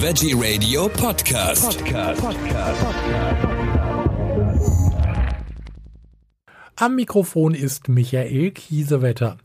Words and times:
Veggie 0.00 0.32
Radio 0.32 0.88
Podcast. 0.88 1.82
Podcast. 1.84 2.22
Am 6.76 6.94
Mikrofon 6.94 7.52
ist 7.52 7.88
Michael 7.88 8.52
Kiesewetter. 8.52 9.38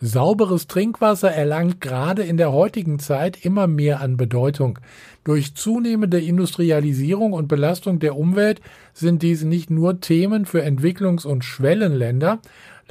Sauberes 0.00 0.66
Trinkwasser 0.66 1.30
erlangt 1.30 1.80
gerade 1.80 2.24
in 2.24 2.36
der 2.38 2.50
heutigen 2.50 2.98
Zeit 2.98 3.44
immer 3.44 3.68
mehr 3.68 4.00
an 4.00 4.16
Bedeutung. 4.16 4.80
Durch 5.22 5.54
zunehmende 5.54 6.18
Industrialisierung 6.18 7.32
und 7.32 7.46
Belastung 7.46 8.00
der 8.00 8.16
Umwelt 8.16 8.60
sind 8.92 9.22
dies 9.22 9.44
nicht 9.44 9.70
nur 9.70 10.00
Themen 10.00 10.44
für 10.44 10.64
Entwicklungs- 10.64 11.24
und 11.24 11.44
Schwellenländer, 11.44 12.40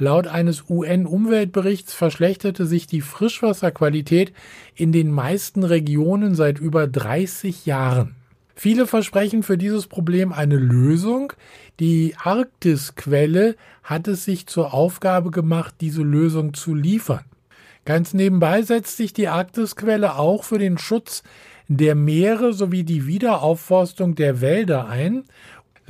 Laut 0.00 0.26
eines 0.26 0.64
UN-Umweltberichts 0.68 1.92
verschlechterte 1.92 2.64
sich 2.64 2.86
die 2.86 3.02
Frischwasserqualität 3.02 4.32
in 4.74 4.92
den 4.92 5.10
meisten 5.10 5.62
Regionen 5.62 6.34
seit 6.34 6.58
über 6.58 6.86
30 6.86 7.66
Jahren. 7.66 8.16
Viele 8.54 8.86
versprechen 8.86 9.42
für 9.42 9.58
dieses 9.58 9.86
Problem 9.86 10.32
eine 10.32 10.56
Lösung. 10.56 11.32
Die 11.80 12.14
Arktisquelle 12.22 13.56
hat 13.82 14.08
es 14.08 14.24
sich 14.24 14.46
zur 14.46 14.72
Aufgabe 14.72 15.30
gemacht, 15.30 15.74
diese 15.80 16.02
Lösung 16.02 16.54
zu 16.54 16.74
liefern. 16.74 17.24
Ganz 17.84 18.14
nebenbei 18.14 18.62
setzt 18.62 18.96
sich 18.96 19.12
die 19.12 19.28
Arktisquelle 19.28 20.16
auch 20.16 20.44
für 20.44 20.58
den 20.58 20.78
Schutz 20.78 21.22
der 21.68 21.94
Meere 21.94 22.52
sowie 22.52 22.82
die 22.82 23.06
Wiederaufforstung 23.06 24.16
der 24.16 24.40
Wälder 24.40 24.88
ein 24.88 25.24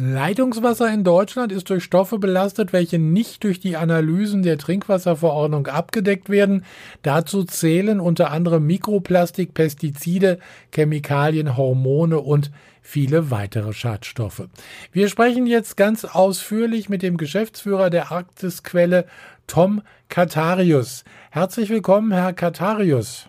Leitungswasser 0.02 0.90
in 0.90 1.04
Deutschland 1.04 1.52
ist 1.52 1.68
durch 1.68 1.84
Stoffe 1.84 2.18
belastet, 2.18 2.72
welche 2.72 2.98
nicht 2.98 3.44
durch 3.44 3.60
die 3.60 3.76
Analysen 3.76 4.42
der 4.42 4.56
Trinkwasserverordnung 4.56 5.66
abgedeckt 5.66 6.30
werden. 6.30 6.64
Dazu 7.02 7.44
zählen 7.44 8.00
unter 8.00 8.30
anderem 8.30 8.66
Mikroplastik, 8.66 9.52
Pestizide, 9.52 10.38
Chemikalien, 10.74 11.54
Hormone 11.54 12.18
und 12.18 12.50
viele 12.80 13.30
weitere 13.30 13.74
Schadstoffe. 13.74 14.48
Wir 14.90 15.10
sprechen 15.10 15.46
jetzt 15.46 15.76
ganz 15.76 16.06
ausführlich 16.06 16.88
mit 16.88 17.02
dem 17.02 17.18
Geschäftsführer 17.18 17.90
der 17.90 18.10
Arktisquelle, 18.10 19.04
Tom 19.46 19.82
Katarius. 20.08 21.04
Herzlich 21.30 21.68
willkommen, 21.68 22.10
Herr 22.10 22.32
Katarius. 22.32 23.28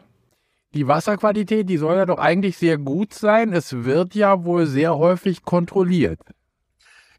Die 0.74 0.88
Wasserqualität, 0.88 1.68
die 1.68 1.76
soll 1.76 1.98
ja 1.98 2.06
doch 2.06 2.20
eigentlich 2.20 2.56
sehr 2.56 2.78
gut 2.78 3.14
sein. 3.14 3.52
Es 3.52 3.84
wird 3.84 4.16
ja 4.16 4.46
wohl 4.46 4.68
sehr 4.68 4.98
häufig 4.98 5.44
kontrolliert. 5.44 6.22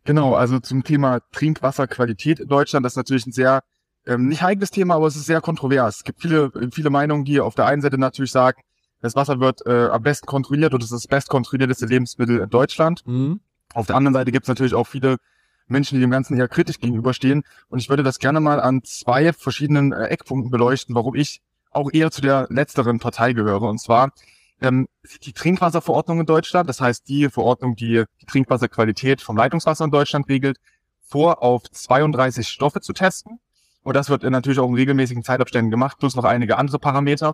Genau, 0.04 0.34
also 0.34 0.58
zum 0.58 0.82
Thema 0.82 1.20
Trinkwasserqualität 1.32 2.40
in 2.40 2.48
Deutschland, 2.48 2.84
das 2.84 2.94
ist 2.94 2.96
natürlich 2.96 3.26
ein 3.26 3.32
sehr, 3.32 3.62
ähm, 4.06 4.26
nicht 4.26 4.42
heikles 4.42 4.70
Thema, 4.70 4.96
aber 4.96 5.06
es 5.06 5.16
ist 5.16 5.26
sehr 5.26 5.40
kontrovers. 5.40 5.98
Es 5.98 6.04
gibt 6.04 6.20
viele, 6.20 6.50
viele 6.72 6.90
Meinungen, 6.90 7.24
die 7.24 7.40
auf 7.40 7.54
der 7.54 7.66
einen 7.66 7.82
Seite 7.82 7.98
natürlich 7.98 8.32
sagen, 8.32 8.60
das 9.00 9.16
Wasser 9.16 9.40
wird 9.40 9.66
äh, 9.66 9.88
am 9.88 10.02
besten 10.02 10.26
kontrolliert 10.26 10.74
und 10.74 10.82
es 10.82 10.92
ist 10.92 11.04
das 11.04 11.08
bestkontrollierteste 11.08 11.86
Lebensmittel 11.86 12.38
in 12.40 12.50
Deutschland. 12.50 13.06
Mhm. 13.06 13.40
Auf 13.74 13.86
der 13.86 13.96
anderen 13.96 14.14
Seite 14.14 14.32
gibt 14.32 14.44
es 14.44 14.48
natürlich 14.48 14.74
auch 14.74 14.86
viele 14.86 15.16
Menschen, 15.66 15.96
die 15.96 16.00
dem 16.00 16.10
Ganzen 16.10 16.36
eher 16.36 16.48
kritisch 16.48 16.78
gegenüberstehen. 16.78 17.42
Und 17.68 17.80
ich 17.80 17.88
würde 17.88 18.02
das 18.02 18.18
gerne 18.18 18.40
mal 18.40 18.60
an 18.60 18.82
zwei 18.84 19.32
verschiedenen 19.32 19.92
äh, 19.92 20.06
Eckpunkten 20.06 20.50
beleuchten, 20.50 20.94
warum 20.94 21.14
ich 21.14 21.42
auch 21.70 21.90
eher 21.92 22.10
zu 22.10 22.20
der 22.20 22.46
letzteren 22.50 22.98
Partei 22.98 23.32
gehöre. 23.32 23.62
Und 23.62 23.80
zwar 23.80 24.12
ähm, 24.62 24.88
die 25.22 25.32
Trinkwasserverordnung 25.32 26.20
in 26.20 26.26
Deutschland, 26.26 26.68
das 26.68 26.80
heißt 26.80 27.08
die 27.08 27.28
Verordnung, 27.28 27.76
die 27.76 28.04
die 28.20 28.26
Trinkwasserqualität 28.26 29.20
vom 29.20 29.36
Leitungswasser 29.36 29.84
in 29.84 29.90
Deutschland 29.90 30.28
regelt, 30.28 30.58
vor, 31.00 31.42
auf 31.42 31.62
32 31.70 32.48
Stoffe 32.48 32.80
zu 32.80 32.92
testen. 32.92 33.38
Und 33.82 33.94
das 33.96 34.08
wird 34.08 34.22
natürlich 34.22 34.60
auch 34.60 34.68
in 34.68 34.74
regelmäßigen 34.74 35.24
Zeitabständen 35.24 35.70
gemacht, 35.70 35.98
plus 35.98 36.14
noch 36.14 36.24
einige 36.24 36.56
andere 36.56 36.78
Parameter. 36.78 37.32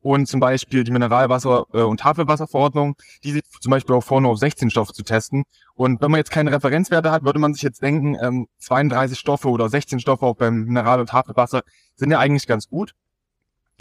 Und 0.00 0.26
zum 0.26 0.38
Beispiel 0.38 0.84
die 0.84 0.92
Mineralwasser- 0.92 1.66
äh, 1.74 1.82
und 1.82 2.00
Tafelwasserverordnung, 2.00 2.94
die 3.24 3.32
sieht 3.32 3.44
zum 3.60 3.70
Beispiel 3.70 3.96
auch 3.96 4.04
vor, 4.04 4.20
nur 4.20 4.30
auf 4.30 4.38
16 4.38 4.70
Stoffe 4.70 4.92
zu 4.92 5.02
testen. 5.02 5.42
Und 5.74 6.00
wenn 6.00 6.10
man 6.12 6.18
jetzt 6.18 6.30
keine 6.30 6.52
Referenzwerte 6.52 7.10
hat, 7.10 7.24
würde 7.24 7.40
man 7.40 7.52
sich 7.52 7.62
jetzt 7.62 7.82
denken, 7.82 8.16
ähm, 8.20 8.46
32 8.58 9.18
Stoffe 9.18 9.48
oder 9.48 9.68
16 9.68 9.98
Stoffe 9.98 10.24
auch 10.24 10.36
beim 10.36 10.64
Mineral- 10.64 11.00
und 11.00 11.08
Tafelwasser 11.08 11.62
sind 11.96 12.12
ja 12.12 12.20
eigentlich 12.20 12.46
ganz 12.46 12.68
gut 12.68 12.94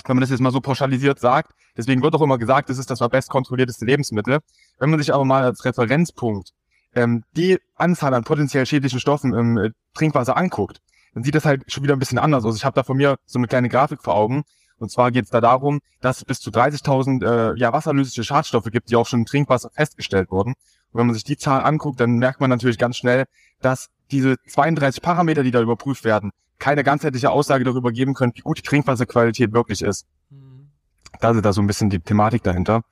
wenn 0.06 0.16
man 0.16 0.22
das 0.22 0.30
jetzt 0.30 0.40
mal 0.40 0.52
so 0.52 0.62
pauschalisiert 0.62 1.19
sagt. 1.19 1.52
Deswegen 1.75 2.02
wird 2.02 2.16
auch 2.16 2.22
immer 2.22 2.38
gesagt, 2.38 2.69
das 2.69 2.78
ist 2.78 2.90
das 2.90 3.00
bestkontrollierteste 3.00 3.85
Lebensmittel. 3.85 4.40
Wenn 4.80 4.90
man 4.90 5.00
sich 5.00 5.13
aber 5.13 5.25
mal 5.25 5.44
als 5.44 5.66
Referenzpunkt 5.66 6.53
ähm, 6.96 7.24
die 7.35 7.59
Anzahl 7.75 8.13
an 8.13 8.24
potenziell 8.24 8.66
schädlichen 8.66 9.00
Stoffen 9.00 9.34
im 9.34 9.57
äh, 9.57 9.69
Trinkwasser 9.94 10.38
anguckt, 10.38 10.81
dann 11.13 11.24
sieht 11.24 11.36
das 11.36 11.46
halt 11.46 11.72
schon 11.72 11.84
wieder 11.84 11.96
ein 11.96 12.00
bisschen 12.00 12.19
anders 12.19 12.46
aus. 12.46 12.56
Ich 12.56 12.66
habe 12.66 12.75
da 12.75 12.84
von 12.84 12.97
mir 12.97 13.18
so 13.25 13.40
eine 13.40 13.47
kleine 13.47 13.69
Grafik 13.69 14.03
vor 14.03 14.16
Augen. 14.16 14.44
Und 14.80 14.91
zwar 14.91 15.12
geht 15.12 15.25
es 15.25 15.31
da 15.31 15.41
darum, 15.41 15.80
dass 16.02 16.18
es 16.18 16.25
bis 16.25 16.40
zu 16.40 16.52
30.000 16.52 17.25
äh, 17.25 17.59
ja, 17.59 17.74
wasserlösliche 17.74 18.24
Schadstoffe 18.24 18.69
gibt, 18.72 18.91
die 18.91 18.96
auch 18.96 19.07
schon 19.07 19.22
im 19.22 19.25
Trinkwasser 19.25 19.72
festgestellt 19.72 20.30
wurden. 20.30 20.53
Und 20.91 21.00
wenn 21.00 21.07
man 21.07 21.16
sich 21.16 21.24
die 21.24 21.38
Zahl 21.38 21.63
anguckt, 21.63 22.00
dann 22.00 22.18
merkt 22.18 22.40
man 22.40 22.50
natürlich 22.50 22.78
ganz 22.78 22.97
schnell, 22.97 23.25
dass 23.62 23.90
diese 24.12 24.36
32 24.47 25.02
Parameter, 25.02 25.44
die 25.44 25.52
da 25.52 25.62
überprüft 25.62 26.03
werden, 26.03 26.31
keine 26.59 26.84
ganzheitliche 26.84 27.31
Aussage 27.31 27.63
darüber 27.63 27.91
geben 27.91 28.13
können, 28.13 28.34
wie 28.35 28.41
gut 28.41 28.57
die 28.57 28.63
Trinkwasserqualität 28.63 29.53
wirklich 29.53 29.81
ist. 29.81 30.06
Mhm. 30.29 30.69
Da 31.19 31.31
ist 31.31 31.44
da 31.44 31.53
so 31.53 31.62
ein 31.62 31.68
bisschen 31.68 31.90
die 31.90 32.00
Thematik 32.00 32.44
dahinter. 32.44 32.84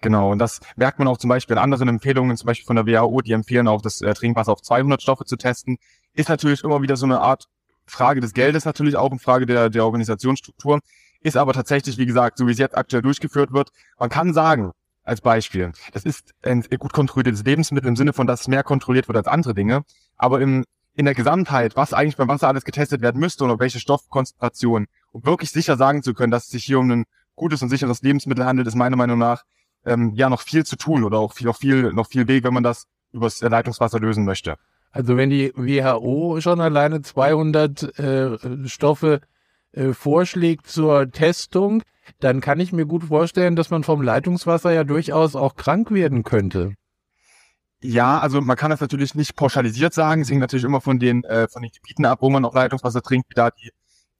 Genau, 0.00 0.32
und 0.32 0.38
das 0.38 0.60
merkt 0.76 0.98
man 0.98 1.06
auch 1.06 1.16
zum 1.16 1.28
Beispiel 1.28 1.56
in 1.56 1.62
anderen 1.62 1.88
Empfehlungen, 1.88 2.36
zum 2.36 2.46
Beispiel 2.46 2.66
von 2.66 2.76
der 2.76 2.86
WHO, 2.86 3.20
die 3.20 3.32
empfehlen 3.32 3.68
auch, 3.68 3.80
das 3.80 4.00
äh, 4.00 4.12
Trinkwasser 4.14 4.52
auf 4.52 4.60
200 4.60 5.00
Stoffe 5.00 5.24
zu 5.24 5.36
testen. 5.36 5.78
Ist 6.12 6.28
natürlich 6.28 6.64
immer 6.64 6.82
wieder 6.82 6.96
so 6.96 7.06
eine 7.06 7.20
Art 7.20 7.46
Frage 7.86 8.20
des 8.20 8.34
Geldes 8.34 8.64
natürlich 8.64 8.96
auch, 8.96 9.10
eine 9.10 9.20
Frage 9.20 9.46
der, 9.46 9.70
der 9.70 9.84
Organisationsstruktur. 9.84 10.80
Ist 11.20 11.36
aber 11.36 11.52
tatsächlich, 11.52 11.98
wie 11.98 12.06
gesagt, 12.06 12.38
so 12.38 12.48
wie 12.48 12.52
es 12.52 12.58
jetzt 12.58 12.76
aktuell 12.76 13.02
durchgeführt 13.02 13.52
wird, 13.52 13.70
man 13.98 14.10
kann 14.10 14.34
sagen, 14.34 14.72
als 15.04 15.20
Beispiel, 15.20 15.72
das 15.92 16.04
ist 16.04 16.32
ein 16.42 16.62
gut 16.62 16.92
kontrolliertes 16.92 17.44
Lebensmittel 17.44 17.88
im 17.88 17.96
Sinne 17.96 18.12
von, 18.12 18.26
dass 18.26 18.42
es 18.42 18.48
mehr 18.48 18.62
kontrolliert 18.62 19.08
wird 19.08 19.16
als 19.16 19.26
andere 19.28 19.54
Dinge. 19.54 19.82
Aber 20.16 20.40
im 20.40 20.64
in 20.94 21.04
der 21.04 21.14
Gesamtheit, 21.14 21.76
was 21.76 21.92
eigentlich 21.92 22.16
beim 22.16 22.28
Wasser 22.28 22.48
alles 22.48 22.64
getestet 22.64 23.00
werden 23.00 23.20
müsste 23.20 23.44
und 23.44 23.50
auf 23.50 23.60
welche 23.60 23.80
Stoffkonzentration, 23.80 24.86
um 25.12 25.24
wirklich 25.24 25.50
sicher 25.50 25.76
sagen 25.76 26.02
zu 26.02 26.14
können, 26.14 26.30
dass 26.30 26.44
es 26.44 26.50
sich 26.50 26.64
hier 26.64 26.78
um 26.78 26.90
ein 26.90 27.04
gutes 27.34 27.62
und 27.62 27.70
sicheres 27.70 28.02
Lebensmittel 28.02 28.44
handelt, 28.44 28.68
ist 28.68 28.74
meiner 28.74 28.96
Meinung 28.96 29.18
nach 29.18 29.42
ähm, 29.84 30.12
ja 30.14 30.28
noch 30.28 30.42
viel 30.42 30.64
zu 30.64 30.76
tun 30.76 31.04
oder 31.04 31.18
auch 31.18 31.32
viel, 31.32 31.46
noch 31.46 31.56
viel, 31.56 31.92
noch 31.92 32.08
viel 32.08 32.28
Weg, 32.28 32.44
wenn 32.44 32.54
man 32.54 32.62
das 32.62 32.86
übers 33.12 33.40
Leitungswasser 33.40 33.98
lösen 34.00 34.24
möchte. 34.24 34.56
Also 34.90 35.16
wenn 35.16 35.30
die 35.30 35.52
WHO 35.54 36.40
schon 36.40 36.60
alleine 36.60 37.00
200 37.00 37.98
äh, 37.98 38.68
Stoffe 38.68 39.20
äh, 39.72 39.92
vorschlägt 39.94 40.66
zur 40.66 41.10
Testung, 41.10 41.82
dann 42.20 42.40
kann 42.40 42.60
ich 42.60 42.72
mir 42.72 42.84
gut 42.84 43.04
vorstellen, 43.04 43.56
dass 43.56 43.70
man 43.70 43.84
vom 43.84 44.02
Leitungswasser 44.02 44.72
ja 44.72 44.84
durchaus 44.84 45.34
auch 45.34 45.56
krank 45.56 45.90
werden 45.90 46.24
könnte. 46.24 46.74
Ja, 47.84 48.20
also 48.20 48.40
man 48.40 48.56
kann 48.56 48.70
das 48.70 48.80
natürlich 48.80 49.16
nicht 49.16 49.34
pauschalisiert 49.34 49.92
sagen. 49.92 50.22
Es 50.22 50.30
hängt 50.30 50.40
natürlich 50.40 50.64
immer 50.64 50.80
von 50.80 51.00
den 51.00 51.24
äh, 51.24 51.48
von 51.48 51.62
den 51.62 51.72
Gebieten 51.72 52.04
ab, 52.04 52.18
wo 52.22 52.30
man 52.30 52.44
auch 52.44 52.54
Leitungswasser 52.54 53.02
trinkt, 53.02 53.28
wie 53.30 53.34
da 53.34 53.50
die, 53.50 53.70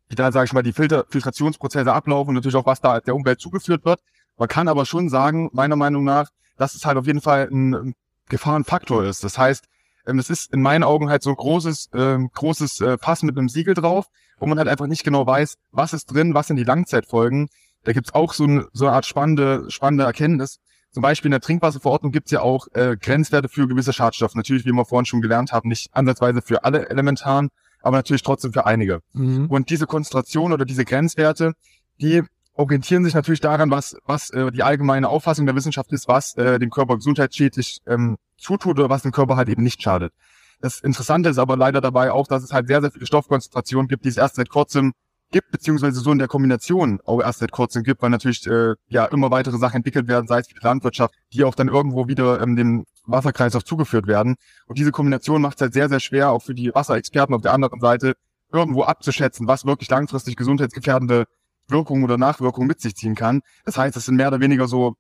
wie 0.09 0.17
da 0.17 0.33
sage 0.33 0.47
ich 0.47 0.53
mal 0.53 0.63
die 0.63 0.73
Filter, 0.73 1.05
Filtrationsprozesse 1.09 1.93
ablaufen 1.93 2.31
und 2.31 2.35
natürlich 2.35 2.57
auch 2.57 2.67
was 2.67 2.81
da 2.81 3.01
der 3.01 3.15
Umwelt 3.15 3.41
zugeführt 3.41 3.85
wird. 3.85 4.01
Man 4.37 4.49
kann 4.49 4.67
aber 4.67 4.85
schon 4.85 5.09
sagen, 5.09 5.49
meiner 5.53 5.77
Meinung 5.77 6.03
nach, 6.03 6.29
dass 6.57 6.75
es 6.75 6.85
halt 6.85 6.99
auf 6.99 7.07
jeden 7.07 7.21
Fall 7.21 7.49
ein, 7.53 7.75
ein 7.75 7.95
Gefahrenfaktor 8.29 9.05
ist. 9.05 9.23
Das 9.23 9.39
heißt, 9.39 9.65
ähm, 10.07 10.19
es 10.19 10.29
ist 10.29 10.53
in 10.53 10.61
meinen 10.61 10.83
Augen 10.83 11.09
halt 11.09 11.23
so 11.23 11.31
ein 11.31 11.37
großes 11.37 11.91
ähm, 11.95 12.31
großes 12.35 12.81
äh, 12.81 12.99
Pass 12.99 13.23
mit 13.23 13.39
einem 13.39 13.49
Siegel 13.49 13.75
drauf, 13.75 14.07
wo 14.39 14.47
man 14.47 14.59
halt 14.59 14.69
einfach 14.69 14.89
nicht 14.89 15.05
genau 15.05 15.25
weiß, 15.25 15.55
was 15.71 15.93
ist 15.93 16.07
drin, 16.07 16.35
was 16.35 16.49
sind 16.49 16.57
die 16.57 16.65
Langzeitfolgen. 16.65 17.49
Da 17.85 17.93
gibt's 17.93 18.13
auch 18.13 18.33
so, 18.33 18.45
ein, 18.45 18.67
so 18.73 18.87
eine 18.87 18.97
Art 18.97 19.07
spannende 19.07 19.67
spannende 19.71 20.05
Erkenntnis 20.05 20.59
zum 20.93 21.03
Beispiel 21.03 21.29
in 21.29 21.33
der 21.33 21.41
Trinkwasserverordnung 21.41 22.13
gibt 22.13 22.27
es 22.27 22.33
ja 22.33 22.43
auch 22.43 22.69
äh, 22.75 22.97
Grenzwerte 23.01 23.49
für 23.49 23.67
gewisse 23.67 23.93
Schadstoffe. 23.93 24.35
Natürlich, 24.35 24.67
wie 24.67 24.73
wir 24.73 24.85
vorhin 24.85 25.07
schon 25.07 25.23
gelernt 25.23 25.53
haben, 25.53 25.69
nicht 25.69 25.89
ansatzweise 25.95 26.43
für 26.43 26.65
alle 26.65 26.89
elementaren, 26.91 27.49
aber 27.81 27.97
natürlich 27.97 28.23
trotzdem 28.23 28.53
für 28.53 28.67
einige. 28.67 29.01
Mhm. 29.13 29.47
Und 29.47 29.71
diese 29.71 29.87
Konzentration 29.87 30.53
oder 30.53 30.65
diese 30.65 30.85
Grenzwerte, 30.85 31.55
die 32.01 32.23
orientieren 32.55 33.05
sich 33.05 33.15
natürlich 33.15 33.41
daran, 33.41 33.71
was, 33.71 33.97
was 34.05 34.31
äh, 34.31 34.51
die 34.53 34.63
allgemeine 34.63 35.09
Auffassung 35.09 35.47
der 35.47 35.55
Wissenschaft 35.55 35.91
ist, 35.93 36.09
was 36.09 36.37
äh, 36.37 36.59
dem 36.59 36.71
Körper 36.71 36.97
gesundheitsschädlich 36.97 37.81
ähm, 37.87 38.19
zutut 38.37 38.79
oder 38.79 38.91
was 38.91 39.03
dem 39.03 39.13
Körper 39.13 39.37
halt 39.37 39.49
eben 39.49 39.63
nicht 39.63 39.83
schadet. 39.83 40.13
Das 40.61 40.81
Interessante 40.81 41.29
ist 41.29 41.39
aber 41.39 41.57
leider 41.57 41.81
dabei 41.81 42.13
auch, 42.13 42.29
dass 42.29 42.43
es 42.43 42.53
halt 42.53 42.69
sehr, 42.69 42.81
sehr 42.83 42.93
viele 42.93 43.07
Stoffkonzentrationen 43.07 43.89
gibt, 43.89 44.05
die 44.05 44.11
es 44.11 44.17
erst 44.17 44.37
seit 44.37 44.49
kurzem 44.49 44.93
gibt, 45.33 45.51
beziehungsweise 45.51 46.01
so 46.01 46.13
in 46.13 46.19
der 46.19 46.29
Kombination 46.29 47.01
auch 47.05 47.21
erst 47.21 47.41
seit 47.41 47.51
kurzem 47.51 47.83
gibt, 47.83 48.03
weil 48.03 48.11
natürlich 48.11 48.47
äh, 48.47 48.75
ja 48.89 49.07
immer 49.07 49.31
weitere 49.31 49.59
Sachen 49.59 49.77
entwickelt 49.79 50.07
werden, 50.07 50.27
sei 50.27 50.41
es 50.41 50.47
die 50.47 50.55
Landwirtschaft, 50.61 51.15
die 51.33 51.45
auch 51.45 51.55
dann 51.55 51.69
irgendwo 51.69 52.07
wieder 52.07 52.41
ähm, 52.41 52.55
dem 52.57 52.85
Wasserkreislauf 53.05 53.65
zugeführt 53.65 54.07
werden. 54.07 54.37
Und 54.67 54.79
diese 54.79 54.93
Kombination 54.93 55.43
macht 55.43 55.57
es 55.57 55.63
halt 55.63 55.73
sehr, 55.73 55.89
sehr 55.89 56.01
schwer, 56.01 56.31
auch 56.31 56.43
für 56.43 56.55
die 56.55 56.73
Wasserexperten 56.75 57.35
auf 57.35 57.43
der 57.43 57.53
anderen 57.53 57.81
Seite, 57.81 58.15
irgendwo 58.53 58.85
abzuschätzen, 58.85 59.49
was 59.49 59.65
wirklich 59.65 59.89
langfristig 59.89 60.37
gesundheitsgefährdende 60.37 61.25
Wirkungen 61.69 62.05
oder 62.05 62.19
Nachwirkungen 62.19 62.69
mit 62.69 62.81
sich 62.81 62.95
ziehen 62.95 63.15
kann. 63.15 63.41
Das 63.65 63.79
heißt, 63.79 63.97
es 63.97 64.05
sind 64.05 64.17
mehr 64.17 64.29
oder 64.29 64.41
weniger 64.41 64.69
so 64.69 64.95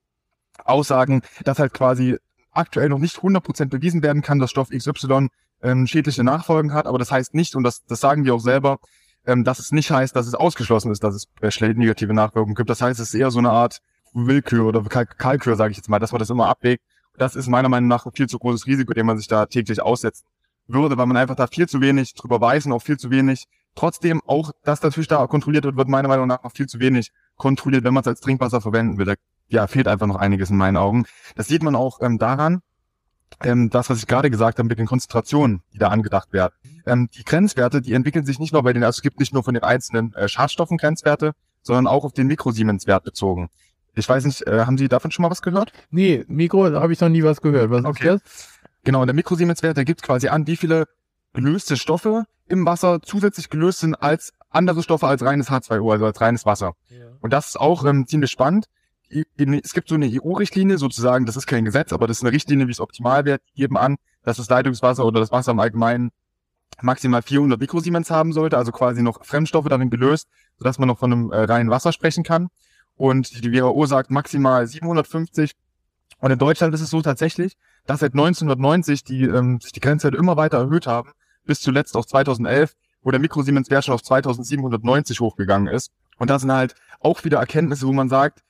Aussagen, 0.64 1.22
dass 1.44 1.58
halt 1.58 1.74
quasi 1.74 2.16
aktuell 2.50 2.88
noch 2.88 2.98
nicht 2.98 3.18
100% 3.18 3.66
bewiesen 3.66 4.02
werden 4.02 4.22
kann, 4.22 4.38
dass 4.38 4.50
Stoff 4.50 4.70
XY 4.70 5.28
ähm, 5.62 5.86
schädliche 5.86 6.24
Nachfolgen 6.24 6.72
hat, 6.72 6.86
aber 6.86 6.98
das 6.98 7.10
heißt 7.10 7.34
nicht, 7.34 7.54
und 7.54 7.62
das, 7.62 7.84
das 7.84 8.00
sagen 8.00 8.24
wir 8.24 8.34
auch 8.34 8.40
selber, 8.40 8.78
ähm, 9.26 9.44
dass 9.44 9.58
es 9.58 9.72
nicht 9.72 9.90
heißt, 9.90 10.14
dass 10.14 10.26
es 10.26 10.34
ausgeschlossen 10.34 10.90
ist, 10.90 11.04
dass 11.04 11.14
es 11.14 11.28
äh, 11.40 11.74
negative 11.74 12.14
Nachwirkungen 12.14 12.54
gibt. 12.54 12.70
Das 12.70 12.82
heißt, 12.82 13.00
es 13.00 13.08
ist 13.08 13.14
eher 13.14 13.30
so 13.30 13.38
eine 13.38 13.50
Art 13.50 13.80
Willkür 14.12 14.66
oder 14.66 14.82
Kalk 14.82 15.18
Kalkür, 15.18 15.56
sage 15.56 15.70
ich 15.70 15.76
jetzt 15.76 15.88
mal, 15.88 15.98
dass 15.98 16.12
man 16.12 16.18
das 16.18 16.30
immer 16.30 16.48
abwägt. 16.48 16.84
Das 17.16 17.36
ist 17.36 17.48
meiner 17.48 17.68
Meinung 17.68 17.88
nach 17.88 18.06
ein 18.06 18.12
viel 18.12 18.28
zu 18.28 18.38
großes 18.38 18.66
Risiko, 18.66 18.92
dem 18.92 19.06
man 19.06 19.18
sich 19.18 19.28
da 19.28 19.46
täglich 19.46 19.82
aussetzen 19.82 20.24
würde, 20.66 20.96
weil 20.96 21.06
man 21.06 21.16
einfach 21.16 21.36
da 21.36 21.46
viel 21.46 21.68
zu 21.68 21.80
wenig 21.80 22.14
drüber 22.14 22.40
weiß 22.40 22.66
und 22.66 22.72
auch 22.72 22.82
viel 22.82 22.98
zu 22.98 23.10
wenig. 23.10 23.44
Trotzdem 23.74 24.20
auch, 24.26 24.52
dass 24.64 24.82
natürlich 24.82 25.08
da 25.08 25.26
kontrolliert 25.26 25.64
wird, 25.64 25.76
wird 25.76 25.88
meiner 25.88 26.08
Meinung 26.08 26.26
nach 26.26 26.42
noch 26.42 26.52
viel 26.52 26.66
zu 26.66 26.78
wenig 26.78 27.10
kontrolliert, 27.36 27.84
wenn 27.84 27.94
man 27.94 28.02
es 28.02 28.08
als 28.08 28.20
Trinkwasser 28.20 28.60
verwenden 28.60 28.98
will. 28.98 29.06
Da 29.06 29.14
ja, 29.48 29.66
fehlt 29.66 29.88
einfach 29.88 30.06
noch 30.06 30.16
einiges 30.16 30.50
in 30.50 30.56
meinen 30.56 30.76
Augen. 30.76 31.04
Das 31.36 31.48
sieht 31.48 31.62
man 31.62 31.74
auch 31.74 32.00
ähm, 32.00 32.18
daran, 32.18 32.62
ähm, 33.42 33.70
das, 33.70 33.90
was 33.90 33.98
ich 33.98 34.06
gerade 34.06 34.30
gesagt 34.30 34.58
habe 34.58 34.68
mit 34.68 34.78
den 34.78 34.86
Konzentrationen, 34.86 35.62
die 35.72 35.78
da 35.78 35.88
angedacht 35.88 36.32
werden. 36.32 36.54
Ähm, 36.86 37.08
die 37.14 37.24
Grenzwerte, 37.24 37.80
die 37.80 37.92
entwickeln 37.92 38.24
sich 38.24 38.38
nicht 38.38 38.52
nur 38.52 38.62
bei 38.62 38.72
den, 38.72 38.84
also 38.84 38.98
es 38.98 39.02
gibt 39.02 39.20
nicht 39.20 39.32
nur 39.32 39.44
von 39.44 39.54
den 39.54 39.62
einzelnen 39.62 40.14
äh, 40.14 40.28
Schadstoffen 40.28 40.78
Grenzwerte, 40.78 41.32
sondern 41.62 41.86
auch 41.86 42.04
auf 42.04 42.12
den 42.12 42.26
Mikrosiemenswert 42.26 43.04
bezogen. 43.04 43.48
Ich 43.94 44.08
weiß 44.08 44.24
nicht, 44.24 44.46
äh, 44.46 44.64
haben 44.64 44.78
Sie 44.78 44.88
davon 44.88 45.10
schon 45.10 45.22
mal 45.22 45.30
was 45.30 45.42
gehört? 45.42 45.72
Nee, 45.90 46.24
Mikro 46.28 46.64
habe 46.64 46.92
ich 46.92 47.00
noch 47.00 47.08
nie 47.08 47.22
was 47.22 47.40
gehört. 47.40 47.70
Was 47.70 47.84
okay. 47.84 48.14
ist 48.14 48.24
das? 48.24 48.48
Genau, 48.84 49.04
der 49.04 49.14
Mikrosiemenswert, 49.14 49.76
der 49.76 49.84
gibt 49.84 50.02
quasi 50.02 50.28
an, 50.28 50.46
wie 50.46 50.56
viele 50.56 50.86
gelöste 51.34 51.76
Stoffe 51.76 52.24
im 52.48 52.66
Wasser 52.66 53.00
zusätzlich 53.02 53.48
gelöst 53.48 53.80
sind 53.80 53.94
als 53.94 54.32
andere 54.50 54.82
Stoffe 54.82 55.06
als 55.06 55.22
reines 55.22 55.50
H2O, 55.50 55.92
also 55.92 56.06
als 56.06 56.20
reines 56.20 56.44
Wasser. 56.44 56.72
Ja. 56.88 57.06
Und 57.20 57.32
das 57.32 57.48
ist 57.48 57.60
auch 57.60 57.84
ähm, 57.84 58.06
ziemlich 58.06 58.30
spannend. 58.30 58.66
Es 59.10 59.74
gibt 59.74 59.88
so 59.88 59.94
eine 59.94 60.10
EU-Richtlinie 60.10 60.78
sozusagen, 60.78 61.26
das 61.26 61.36
ist 61.36 61.46
kein 61.46 61.66
Gesetz, 61.66 61.92
aber 61.92 62.06
das 62.06 62.18
ist 62.18 62.22
eine 62.22 62.32
Richtlinie, 62.32 62.66
wie 62.66 62.72
es 62.72 62.80
optimal 62.80 63.26
wird, 63.26 63.42
die 63.50 63.60
geben 63.60 63.76
an, 63.76 63.96
dass 64.22 64.38
das 64.38 64.48
Leitungswasser 64.48 65.04
oder 65.04 65.20
das 65.20 65.30
Wasser 65.30 65.52
im 65.52 65.60
Allgemeinen 65.60 66.10
maximal 66.80 67.22
400 67.22 67.60
Mikrosiemens 67.60 68.10
haben 68.10 68.32
sollte, 68.32 68.56
also 68.56 68.72
quasi 68.72 69.02
noch 69.02 69.24
Fremdstoffe 69.24 69.68
darin 69.68 69.90
gelöst, 69.90 70.28
sodass 70.58 70.78
man 70.78 70.88
noch 70.88 70.98
von 70.98 71.12
einem 71.12 71.32
äh, 71.32 71.44
reinen 71.44 71.70
Wasser 71.70 71.92
sprechen 71.92 72.24
kann. 72.24 72.48
Und 72.96 73.44
die 73.44 73.52
WHO 73.52 73.86
sagt 73.86 74.10
maximal 74.10 74.66
750. 74.66 75.52
Und 76.18 76.30
in 76.30 76.38
Deutschland 76.38 76.74
ist 76.74 76.80
es 76.80 76.90
so 76.90 77.02
tatsächlich, 77.02 77.56
dass 77.86 78.00
seit 78.00 78.12
1990 78.12 79.04
die, 79.04 79.24
ähm, 79.24 79.60
sich 79.60 79.72
die 79.72 79.80
Grenzwerte 79.80 80.16
immer 80.16 80.36
weiter 80.36 80.58
erhöht 80.58 80.86
haben, 80.86 81.10
bis 81.44 81.60
zuletzt 81.60 81.96
auf 81.96 82.06
2011, 82.06 82.74
wo 83.02 83.10
der 83.10 83.20
Mikrosiemens-Wert 83.20 83.84
schon 83.84 83.94
auf 83.94 84.02
2790 84.02 85.20
hochgegangen 85.20 85.72
ist. 85.72 85.90
Und 86.18 86.30
das 86.30 86.42
sind 86.42 86.52
halt 86.52 86.74
auch 87.00 87.24
wieder 87.24 87.38
Erkenntnisse, 87.38 87.86
wo 87.86 87.92
man 87.92 88.08
sagt, 88.08 88.42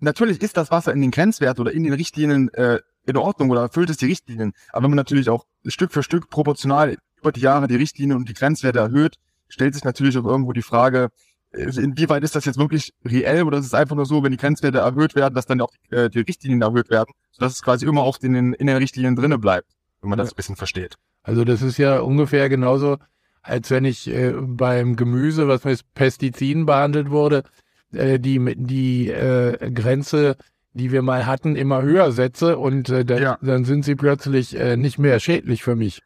natürlich 0.00 0.40
ist 0.40 0.56
das 0.56 0.70
Wasser 0.70 0.92
in 0.92 1.02
den 1.02 1.10
Grenzwerten 1.10 1.60
oder 1.60 1.72
in 1.72 1.84
den 1.84 1.92
Richtlinien 1.92 2.52
äh, 2.54 2.80
in 3.04 3.16
Ordnung 3.16 3.50
oder 3.50 3.62
erfüllt 3.62 3.90
es 3.90 3.96
die 3.96 4.06
Richtlinien. 4.06 4.52
Aber 4.72 4.84
wenn 4.84 4.90
man 4.90 4.96
natürlich 4.96 5.28
auch 5.28 5.46
Stück 5.66 5.92
für 5.92 6.02
Stück 6.02 6.30
proportional 6.30 6.96
über 7.20 7.32
die 7.32 7.40
Jahre 7.40 7.68
die 7.68 7.76
Richtlinien 7.76 8.16
und 8.16 8.28
die 8.28 8.34
Grenzwerte 8.34 8.78
erhöht, 8.78 9.16
stellt 9.48 9.74
sich 9.74 9.84
natürlich 9.84 10.16
auch 10.18 10.24
irgendwo 10.24 10.52
die 10.52 10.62
Frage, 10.62 11.08
äh, 11.52 11.64
inwieweit 11.64 12.22
ist 12.22 12.34
das 12.36 12.44
jetzt 12.44 12.58
wirklich 12.58 12.92
reell 13.04 13.42
oder 13.42 13.58
ist 13.58 13.66
es 13.66 13.74
einfach 13.74 13.96
nur 13.96 14.06
so, 14.06 14.22
wenn 14.22 14.32
die 14.32 14.38
Grenzwerte 14.38 14.78
erhöht 14.78 15.14
werden, 15.14 15.34
dass 15.34 15.46
dann 15.46 15.60
auch 15.60 15.72
äh, 15.90 16.10
die 16.10 16.20
Richtlinien 16.20 16.62
erhöht 16.62 16.90
werden, 16.90 17.12
sodass 17.32 17.54
es 17.54 17.62
quasi 17.62 17.86
immer 17.86 18.02
auch 18.02 18.18
in 18.20 18.32
den, 18.32 18.52
in 18.52 18.66
den 18.66 18.76
Richtlinien 18.76 19.16
drinne 19.16 19.38
bleibt, 19.38 19.68
wenn 20.00 20.10
man 20.10 20.18
das 20.18 20.32
ein 20.32 20.36
bisschen 20.36 20.56
versteht. 20.56 20.96
Also 21.22 21.44
das 21.44 21.62
ist 21.62 21.78
ja 21.78 22.00
ungefähr 22.00 22.48
genauso, 22.48 22.98
als 23.42 23.70
wenn 23.70 23.84
ich 23.84 24.08
äh, 24.08 24.32
beim 24.36 24.96
Gemüse, 24.96 25.48
was 25.48 25.64
mit 25.64 25.82
Pestiziden 25.94 26.66
behandelt 26.66 27.10
wurde, 27.10 27.44
äh, 27.92 28.18
die, 28.18 28.54
die 28.56 29.08
äh, 29.08 29.70
Grenze, 29.70 30.36
die 30.74 30.92
wir 30.92 31.02
mal 31.02 31.26
hatten, 31.26 31.56
immer 31.56 31.82
höher 31.82 32.12
setze 32.12 32.58
und 32.58 32.90
äh, 32.90 33.04
dann, 33.04 33.22
ja. 33.22 33.38
dann 33.40 33.64
sind 33.64 33.84
sie 33.84 33.94
plötzlich 33.94 34.58
äh, 34.58 34.76
nicht 34.76 34.98
mehr 34.98 35.18
schädlich 35.18 35.62
für 35.62 35.76
mich. 35.76 36.02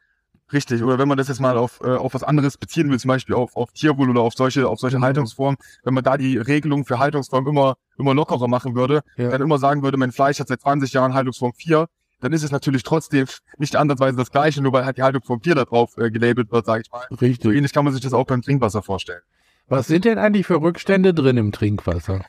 Richtig, 0.53 0.83
oder 0.83 0.99
wenn 0.99 1.07
man 1.07 1.17
das 1.17 1.27
jetzt 1.27 1.41
mal 1.41 1.57
auf, 1.57 1.81
äh, 1.83 1.87
auf 1.87 2.13
was 2.13 2.23
anderes 2.23 2.57
beziehen 2.57 2.89
will, 2.91 2.99
zum 2.99 3.09
Beispiel 3.09 3.35
auf, 3.35 3.55
auf 3.55 3.71
Tierwohl 3.71 4.09
oder 4.09 4.21
auf 4.21 4.33
solche, 4.35 4.69
auf 4.69 4.79
solche 4.79 4.99
mhm. 4.99 5.03
Haltungsformen, 5.03 5.57
wenn 5.83 5.95
man 5.95 6.03
da 6.03 6.15
die 6.15 6.37
Regelung 6.37 6.85
für 6.85 6.99
Haltungsform 6.99 7.47
immer, 7.47 7.75
immer 7.97 8.13
lockerer 8.13 8.47
machen 8.47 8.75
würde, 8.75 9.01
ja. 9.17 9.29
dann 9.29 9.41
immer 9.41 9.57
sagen 9.57 9.81
würde, 9.81 9.97
mein 9.97 10.11
Fleisch 10.11 10.39
hat 10.39 10.47
seit 10.47 10.61
20 10.61 10.93
Jahren 10.93 11.15
Haltungsform 11.15 11.53
4, 11.53 11.87
dann 12.21 12.31
ist 12.31 12.43
es 12.43 12.51
natürlich 12.51 12.83
trotzdem 12.83 13.25
nicht 13.57 13.75
andersweise 13.75 14.15
das 14.15 14.31
Gleiche, 14.31 14.61
nur 14.61 14.71
weil 14.73 14.85
halt 14.85 14.97
die 14.97 15.03
Haltungsform 15.03 15.41
4 15.41 15.55
da 15.55 15.65
drauf 15.65 15.97
äh, 15.97 16.11
gelabelt 16.11 16.51
wird, 16.51 16.65
sage 16.65 16.83
ich 16.85 16.91
mal. 16.91 17.05
Richtig. 17.09 17.43
So 17.43 17.51
ähnlich 17.51 17.73
kann 17.73 17.83
man 17.83 17.93
sich 17.93 18.01
das 18.01 18.13
auch 18.13 18.25
beim 18.25 18.41
Trinkwasser 18.41 18.83
vorstellen. 18.83 19.21
Was 19.67 19.87
sind 19.87 20.05
denn 20.05 20.19
eigentlich 20.19 20.45
für 20.45 20.61
Rückstände 20.61 21.13
drin 21.13 21.37
im 21.37 21.51
Trinkwasser? 21.51 22.23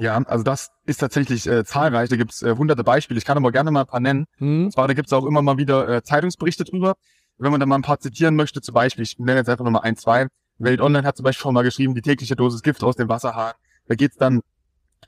Ja, 0.00 0.16
also 0.16 0.42
das 0.42 0.70
ist 0.86 0.98
tatsächlich 0.98 1.46
äh, 1.46 1.64
zahlreich. 1.64 2.08
Da 2.08 2.16
gibt's 2.16 2.42
äh, 2.42 2.54
hunderte 2.56 2.84
Beispiele. 2.84 3.18
Ich 3.18 3.24
kann 3.24 3.36
aber 3.36 3.52
gerne 3.52 3.70
mal 3.70 3.80
ein 3.80 3.86
paar 3.86 4.00
nennen. 4.00 4.26
Hm. 4.38 4.64
Und 4.64 4.72
zwar, 4.72 4.88
da 4.88 4.94
gibt's 4.94 5.12
auch 5.12 5.26
immer 5.26 5.42
mal 5.42 5.58
wieder 5.58 5.88
äh, 5.88 6.02
Zeitungsberichte 6.02 6.64
drüber. 6.64 6.94
Wenn 7.40 7.50
man 7.50 7.60
da 7.60 7.66
mal 7.66 7.76
ein 7.76 7.82
paar 7.82 7.98
zitieren 7.98 8.36
möchte, 8.36 8.60
zum 8.60 8.74
Beispiel, 8.74 9.02
ich 9.02 9.18
nenne 9.18 9.38
jetzt 9.38 9.48
einfach 9.48 9.64
nur 9.64 9.72
mal 9.72 9.80
ein, 9.80 9.96
zwei. 9.96 10.28
Welt 10.58 10.80
Online 10.80 11.06
hat 11.06 11.16
zum 11.16 11.24
Beispiel 11.24 11.42
schon 11.42 11.54
mal 11.54 11.62
geschrieben, 11.62 11.94
die 11.94 12.02
tägliche 12.02 12.36
Dosis 12.36 12.62
Gift 12.62 12.84
aus 12.84 12.96
dem 12.96 13.08
Wasserhahn. 13.08 13.54
Da 13.88 13.94
geht's 13.94 14.16
dann 14.16 14.42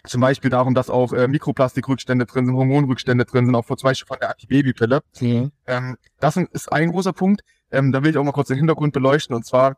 zum 0.04 0.20
Beispiel 0.22 0.50
darum, 0.50 0.74
dass 0.74 0.88
auch 0.88 1.12
äh, 1.12 1.28
Mikroplastikrückstände 1.28 2.24
drin 2.24 2.46
sind, 2.46 2.56
Hormonrückstände 2.56 3.26
drin 3.26 3.46
sind, 3.46 3.54
auch 3.54 3.66
vor 3.66 3.76
zum 3.76 3.88
Beispiel 3.88 4.06
von 4.06 4.16
der 4.18 4.30
Antibabypille. 4.30 5.02
Mhm. 5.20 5.52
Ähm, 5.66 5.96
das 6.20 6.36
ist 6.36 6.72
ein 6.72 6.90
großer 6.90 7.12
Punkt. 7.12 7.42
Ähm, 7.70 7.92
da 7.92 8.02
will 8.02 8.10
ich 8.10 8.16
auch 8.16 8.24
mal 8.24 8.32
kurz 8.32 8.48
den 8.48 8.56
Hintergrund 8.56 8.94
beleuchten. 8.94 9.36
Und 9.36 9.44
zwar 9.44 9.76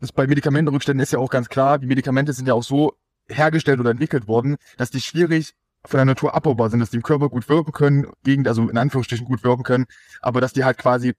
das 0.00 0.12
bei 0.12 0.26
Medikamentenrückständen 0.26 1.02
ist 1.02 1.12
ja 1.12 1.18
auch 1.18 1.30
ganz 1.30 1.48
klar, 1.48 1.78
die 1.78 1.86
Medikamente 1.86 2.34
sind 2.34 2.46
ja 2.46 2.54
auch 2.54 2.62
so 2.62 2.92
hergestellt 3.28 3.80
oder 3.80 3.90
entwickelt 3.90 4.28
worden, 4.28 4.56
dass 4.76 4.90
die 4.90 5.00
schwierig 5.00 5.54
von 5.86 5.98
der 5.98 6.04
Natur 6.04 6.34
abbaubar 6.34 6.70
sind, 6.70 6.80
dass 6.80 6.90
die 6.90 6.96
im 6.96 7.02
Körper 7.02 7.28
gut 7.28 7.48
wirken 7.48 7.72
können, 7.72 8.06
gegen, 8.22 8.46
also 8.46 8.68
in 8.68 8.76
Anführungsstrichen 8.76 9.26
gut 9.26 9.44
wirken 9.44 9.62
können, 9.62 9.86
aber 10.20 10.40
dass 10.40 10.52
die 10.52 10.64
halt 10.64 10.78
quasi 10.78 11.14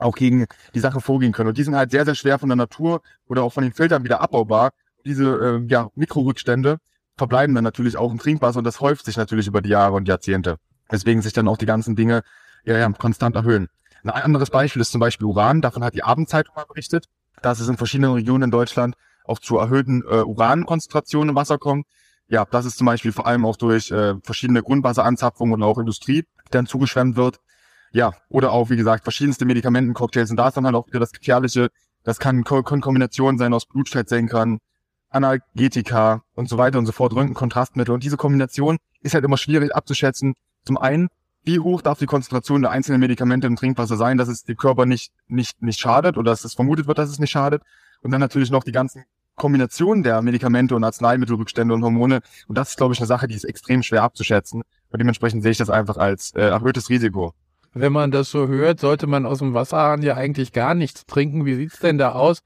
auch 0.00 0.14
gegen 0.14 0.46
die 0.74 0.80
Sache 0.80 1.00
vorgehen 1.00 1.32
können. 1.32 1.48
Und 1.48 1.58
die 1.58 1.62
sind 1.62 1.76
halt 1.76 1.90
sehr, 1.90 2.04
sehr 2.04 2.14
schwer 2.14 2.38
von 2.38 2.48
der 2.48 2.56
Natur 2.56 3.02
oder 3.28 3.42
auch 3.42 3.52
von 3.52 3.62
den 3.62 3.72
Filtern 3.72 4.04
wieder 4.04 4.20
abbaubar. 4.20 4.70
Diese 5.04 5.24
äh, 5.24 5.66
ja, 5.68 5.88
Mikrorückstände 5.94 6.78
verbleiben 7.16 7.54
dann 7.54 7.64
natürlich 7.64 7.96
auch 7.96 8.10
im 8.10 8.18
Trinkwasser 8.18 8.58
und 8.58 8.64
das 8.64 8.80
häuft 8.80 9.04
sich 9.04 9.16
natürlich 9.16 9.46
über 9.46 9.60
die 9.60 9.70
Jahre 9.70 9.94
und 9.94 10.08
Jahrzehnte. 10.08 10.56
Deswegen 10.90 11.22
sich 11.22 11.32
dann 11.32 11.48
auch 11.48 11.58
die 11.58 11.66
ganzen 11.66 11.96
Dinge 11.96 12.22
ja, 12.64 12.76
ja, 12.76 12.90
konstant 12.90 13.36
erhöhen. 13.36 13.68
Ein 14.02 14.10
anderes 14.10 14.50
Beispiel 14.50 14.80
ist 14.80 14.92
zum 14.92 15.00
Beispiel 15.00 15.26
Uran. 15.26 15.60
Davon 15.60 15.84
hat 15.84 15.94
die 15.94 16.02
Abendzeitung 16.02 16.54
mal 16.54 16.64
berichtet 16.64 17.08
dass 17.42 17.60
es 17.60 17.68
in 17.68 17.76
verschiedenen 17.76 18.12
Regionen 18.12 18.44
in 18.44 18.50
Deutschland 18.50 18.96
auch 19.24 19.38
zu 19.38 19.58
erhöhten 19.58 20.02
äh, 20.02 20.22
Urankonzentrationen 20.22 21.30
im 21.30 21.36
Wasser 21.36 21.58
kommt. 21.58 21.86
Ja, 22.28 22.44
das 22.44 22.64
ist 22.64 22.78
zum 22.78 22.86
Beispiel 22.86 23.12
vor 23.12 23.26
allem 23.26 23.44
auch 23.44 23.56
durch 23.56 23.90
äh, 23.90 24.14
verschiedene 24.22 24.62
Grundwasseranzapfungen 24.62 25.54
und 25.54 25.62
auch 25.62 25.78
Industrie, 25.78 26.22
die 26.22 26.50
dann 26.50 26.66
zugeschwemmt 26.66 27.16
wird. 27.16 27.40
Ja, 27.92 28.12
oder 28.28 28.52
auch, 28.52 28.70
wie 28.70 28.76
gesagt, 28.76 29.02
verschiedenste 29.02 29.44
Medikamentencocktails. 29.44 30.30
Und 30.30 30.36
da 30.36 30.48
ist 30.48 30.56
dann 30.56 30.64
halt 30.64 30.76
auch 30.76 30.86
wieder 30.86 31.00
das 31.00 31.12
Gefährliche. 31.12 31.70
Das 32.04 32.18
kann 32.18 32.44
Ko 32.44 32.62
Kombinationen 32.62 33.38
sein 33.38 33.52
aus 33.52 33.66
Blutfettsenkern, 33.66 34.58
Analgetika 35.10 36.22
und 36.34 36.48
so 36.48 36.56
weiter 36.56 36.78
und 36.78 36.86
so 36.86 36.92
fort, 36.92 37.14
Röntgenkontrastmittel. 37.14 37.92
Und 37.92 38.04
diese 38.04 38.16
Kombination 38.16 38.78
ist 39.00 39.14
halt 39.14 39.24
immer 39.24 39.36
schwierig 39.36 39.74
abzuschätzen. 39.74 40.34
Zum 40.64 40.78
einen, 40.78 41.08
wie 41.42 41.58
hoch 41.58 41.82
darf 41.82 41.98
die 41.98 42.06
Konzentration 42.06 42.62
der 42.62 42.70
einzelnen 42.70 43.00
Medikamente 43.00 43.46
im 43.46 43.56
Trinkwasser 43.56 43.96
sein, 43.96 44.18
dass 44.18 44.28
es 44.28 44.44
dem 44.44 44.56
Körper 44.56 44.86
nicht, 44.86 45.12
nicht, 45.26 45.60
nicht 45.60 45.80
schadet 45.80 46.16
oder 46.16 46.30
dass 46.30 46.44
es 46.44 46.54
vermutet 46.54 46.86
wird, 46.86 46.98
dass 46.98 47.10
es 47.10 47.18
nicht 47.18 47.30
schadet. 47.30 47.62
Und 48.02 48.12
dann 48.12 48.20
natürlich 48.20 48.50
noch 48.50 48.62
die 48.62 48.72
ganzen 48.72 49.04
Kombinationen 49.34 50.04
der 50.04 50.22
Medikamente 50.22 50.76
und 50.76 50.84
Arzneimittelrückstände 50.84 51.74
und 51.74 51.82
Hormone. 51.82 52.20
Und 52.46 52.56
das 52.56 52.70
ist, 52.70 52.76
glaube 52.76 52.94
ich, 52.94 53.00
eine 53.00 53.06
Sache, 53.06 53.26
die 53.26 53.34
ist 53.34 53.44
extrem 53.44 53.82
schwer 53.82 54.02
abzuschätzen. 54.02 54.62
Und 54.90 54.98
dementsprechend 54.98 55.42
sehe 55.42 55.52
ich 55.52 55.58
das 55.58 55.70
einfach 55.70 55.96
als 55.96 56.32
äh, 56.34 56.42
erhöhtes 56.42 56.88
Risiko. 56.88 57.34
Wenn 57.72 57.92
man 57.92 58.10
das 58.10 58.30
so 58.30 58.48
hört, 58.48 58.80
sollte 58.80 59.06
man 59.06 59.26
aus 59.26 59.38
dem 59.38 59.54
Wasserhahn 59.54 60.02
ja 60.02 60.16
eigentlich 60.16 60.52
gar 60.52 60.74
nichts 60.74 61.06
trinken. 61.06 61.44
Wie 61.44 61.54
sieht's 61.54 61.78
denn 61.78 61.98
da 61.98 62.12
aus? 62.12 62.42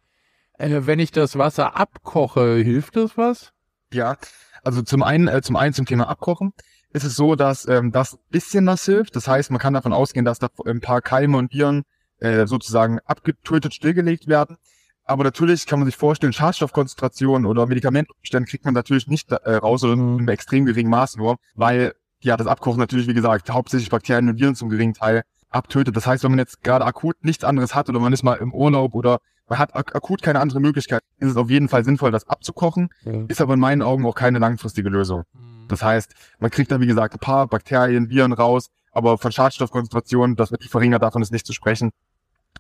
Äh, 0.59 0.83
wenn 0.85 0.99
ich 0.99 1.13
das 1.13 1.39
Wasser 1.39 1.77
abkoche, 1.77 2.57
hilft 2.57 2.97
das 2.97 3.17
was? 3.17 3.53
Ja, 3.93 4.17
also 4.63 4.83
zum 4.83 5.03
einen, 5.03 5.29
äh, 5.29 5.41
zum 5.43 5.57
einen 5.57 5.73
zum 5.73 5.87
Thema 5.87 6.09
Abkochen 6.09 6.53
ist 6.93 7.05
es 7.05 7.17
so, 7.17 7.35
dass 7.35 7.67
ähm, 7.67 7.91
das 7.91 8.19
bisschen 8.31 8.67
was 8.67 8.85
hilft. 8.85 9.17
Das 9.17 9.27
heißt, 9.27 9.51
man 9.51 9.61
kann 9.61 9.75
davon 9.75 9.93
ausgehen, 9.93 10.25
dass 10.25 10.39
da 10.39 10.49
ein 10.67 10.81
paar 10.81 11.01
Keime 11.01 11.37
und 11.39 11.53
Viren 11.53 11.85
äh, 12.19 12.47
sozusagen 12.47 13.01
abgetötet, 13.05 13.75
stillgelegt 13.75 14.29
werden. 14.29 14.57
Aber 15.05 15.25
natürlich 15.25 15.67
kann 15.67 15.81
man 15.81 15.87
sich 15.87 15.97
vorstellen, 15.97 16.33
Schadstoffkonzentration 16.33 17.45
oder 17.45 17.67
Medikamentumstände 17.67 18.49
kriegt 18.49 18.65
man 18.65 18.75
natürlich 18.75 19.07
nicht 19.07 19.31
äh, 19.33 19.57
raus 19.57 19.85
oder 19.85 19.95
in 19.95 20.01
einem 20.01 20.29
extrem 20.29 20.65
geringen 20.65 20.89
Maß 20.89 21.17
nur, 21.17 21.37
weil 21.55 21.95
ja 22.25 22.37
das 22.37 22.47
Abkochen 22.47 22.79
natürlich, 22.79 23.07
wie 23.07 23.15
gesagt, 23.15 23.51
hauptsächlich 23.51 23.91
Bakterien 23.91 24.29
und 24.29 24.39
Viren 24.39 24.55
zum 24.55 24.69
geringen 24.69 24.95
Teil 24.95 25.23
abtötet. 25.51 25.97
Das 25.97 26.07
heißt, 26.07 26.25
wenn 26.25 26.33
man 26.33 26.39
jetzt 26.39 26.63
gerade 26.63 26.85
akut 26.85 27.17
nichts 27.25 27.45
anderes 27.45 27.75
hat 27.75 27.89
oder 27.89 28.01
man 28.01 28.13
ist 28.13 28.23
mal 28.23 28.35
im 28.35 28.53
Urlaub 28.53 28.95
oder 28.95 29.19
man 29.49 29.59
hat 29.59 29.75
ak 29.75 29.95
akut 29.95 30.23
keine 30.23 30.41
andere 30.41 30.61
Möglichkeit, 30.61 31.03
ist 31.19 31.31
es 31.31 31.37
auf 31.37 31.51
jeden 31.51 31.69
Fall 31.69 31.85
sinnvoll, 31.85 32.11
das 32.11 32.29
abzukochen, 32.29 32.89
ja. 33.05 33.25
ist 33.29 33.41
aber 33.41 33.55
in 33.55 33.61
meinen 33.61 33.83
Augen 33.83 34.07
auch 34.07 34.15
keine 34.15 34.39
langfristige 34.39 34.89
Lösung. 34.89 35.25
Mhm. 35.33 35.69
Das 35.69 35.83
heißt, 35.83 36.15
man 36.39 36.51
kriegt 36.51 36.71
da, 36.73 36.81
wie 36.81 36.87
gesagt, 36.87 37.15
ein 37.15 37.21
paar 37.21 37.47
Bakterien, 37.47 38.09
Viren 38.09 38.33
raus, 38.33 38.71
aber 38.91 39.19
von 39.19 39.33
Schadstoffkonzentrationen, 39.33 40.37
dass 40.37 40.51
man 40.51 40.61
die 40.63 40.69
verringert, 40.69 41.03
davon 41.03 41.23
ist 41.23 41.33
nicht 41.33 41.47
zu 41.47 41.53
sprechen. 41.53 41.91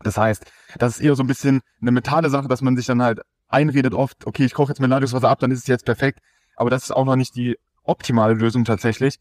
Das 0.03 0.17
heißt, 0.17 0.45
das 0.79 0.97
ist 0.97 1.01
eher 1.01 1.15
so 1.15 1.23
ein 1.23 1.27
bisschen 1.27 1.61
eine 1.81 1.93
mentale 1.93 2.29
Sache, 2.29 2.49
dass 2.49 2.61
man 2.61 2.77
sich 2.77 2.87
dann 2.87 3.03
halt 3.03 3.21
einredet 3.49 3.95
oft, 3.95 4.27
okay, 4.27 4.45
ich 4.45 4.55
koche 4.55 4.73
jetzt 4.73 4.81
mein 4.81 4.91
Leitungswasser 4.91 5.29
ab, 5.29 5.39
dann 5.39 5.51
ist 5.51 5.61
es 5.61 5.67
jetzt 5.67 5.85
perfekt. 5.85 6.19
Aber 6.57 6.71
das 6.71 6.85
ist 6.85 6.91
auch 6.91 7.05
noch 7.05 7.17
nicht 7.17 7.37
die 7.37 7.57
optimale 7.85 8.35
Lösung 8.35 8.65
tatsächlich. 8.65 9.19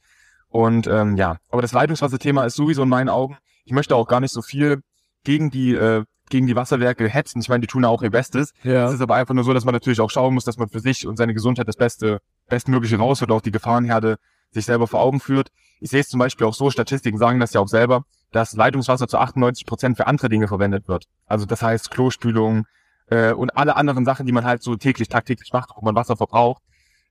Und 0.54 0.86
ähm, 0.86 1.18
ja, 1.18 1.38
aber 1.50 1.64
das 1.64 1.72
Leitungswasserthema 1.72 2.46
ist 2.46 2.54
sowieso 2.54 2.84
in 2.84 2.90
meinen 2.90 3.10
Augen. 3.10 3.38
Ich 3.66 3.72
möchte 3.72 3.96
auch 3.96 4.08
gar 4.08 4.20
nicht 4.20 4.32
so 4.32 4.44
viel 4.44 4.82
gegen 5.24 5.50
die 5.50 5.74
äh, 5.74 6.04
gegen 6.30 6.46
die 6.46 6.56
Wasserwerke 6.56 7.10
hetzen. 7.10 7.42
Ich 7.42 7.50
meine, 7.50 7.62
die 7.62 7.68
tun 7.68 7.82
ja 7.82 7.90
auch 7.90 8.04
ihr 8.04 8.12
Bestes. 8.12 8.54
Ja. 8.62 8.86
Es 8.86 8.94
ist 8.94 9.02
aber 9.02 9.16
einfach 9.16 9.34
nur 9.34 9.44
so, 9.44 9.54
dass 9.54 9.66
man 9.66 9.74
natürlich 9.74 10.00
auch 10.00 10.12
schauen 10.12 10.36
muss, 10.36 10.46
dass 10.46 10.58
man 10.58 10.70
für 10.70 10.80
sich 10.80 11.08
und 11.08 11.18
seine 11.18 11.34
Gesundheit 11.34 11.68
das 11.68 11.76
Beste 11.76 12.20
bestmögliche 12.50 12.98
rausholt, 12.98 13.32
auch 13.32 13.42
die 13.42 13.52
Gefahrenherde 13.52 14.18
sich 14.52 14.66
selber 14.66 14.86
vor 14.86 15.02
Augen 15.02 15.20
führt. 15.20 15.50
Ich 15.80 15.90
sehe 15.90 16.02
es 16.02 16.08
zum 16.08 16.20
Beispiel 16.20 16.46
auch 16.46 16.54
so, 16.54 16.70
Statistiken 16.70 17.18
sagen 17.18 17.40
das 17.40 17.54
ja 17.54 17.60
auch 17.60 17.68
selber, 17.68 18.04
dass 18.32 18.54
Leitungswasser 18.54 19.08
zu 19.08 19.18
98 19.18 19.66
Prozent 19.66 19.98
für 19.98 20.06
andere 20.06 20.30
Dinge 20.30 20.48
verwendet 20.48 20.88
wird. 20.88 21.06
Also 21.26 21.48
das 21.48 21.64
heißt 21.64 21.90
Klospülung 21.90 22.66
äh, 23.08 23.34
und 23.34 23.58
alle 23.58 23.76
anderen 23.76 24.06
Sachen, 24.06 24.28
die 24.28 24.32
man 24.32 24.46
halt 24.46 24.62
so 24.62 24.76
täglich, 24.76 25.10
tagtäglich 25.10 25.52
macht, 25.52 25.72
wo 25.76 25.84
man 25.84 25.96
Wasser 25.96 26.16
verbraucht, 26.16 26.62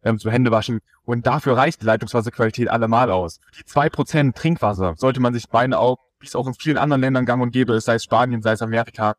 ähm, 0.05 0.19
zum 0.19 0.31
Händewaschen. 0.31 0.81
Und 1.05 1.27
dafür 1.27 1.57
reicht 1.57 1.83
die 1.83 1.87
Leitungswasserqualität 1.87 2.69
allemal 2.69 3.11
aus. 3.11 3.41
Die 3.59 3.65
zwei 3.65 3.89
Prozent 3.89 4.37
Trinkwasser 4.37 4.95
sollte 4.97 5.21
man 5.21 5.35
sich 5.35 5.45
meine 5.53 5.79
Augen, 5.79 6.03
wie 6.21 6.27
es 6.27 6.37
auch 6.37 6.47
in 6.47 6.55
vielen 6.55 6.79
anderen 6.79 7.01
Ländern 7.01 7.27
gang 7.27 7.43
und 7.43 7.53
gäbe 7.53 7.75
ist, 7.75 7.87
sei 7.87 7.95
es 7.95 8.05
Spanien, 8.05 8.43
sei 8.43 8.53
es 8.53 8.63
Amerika, 8.63 9.15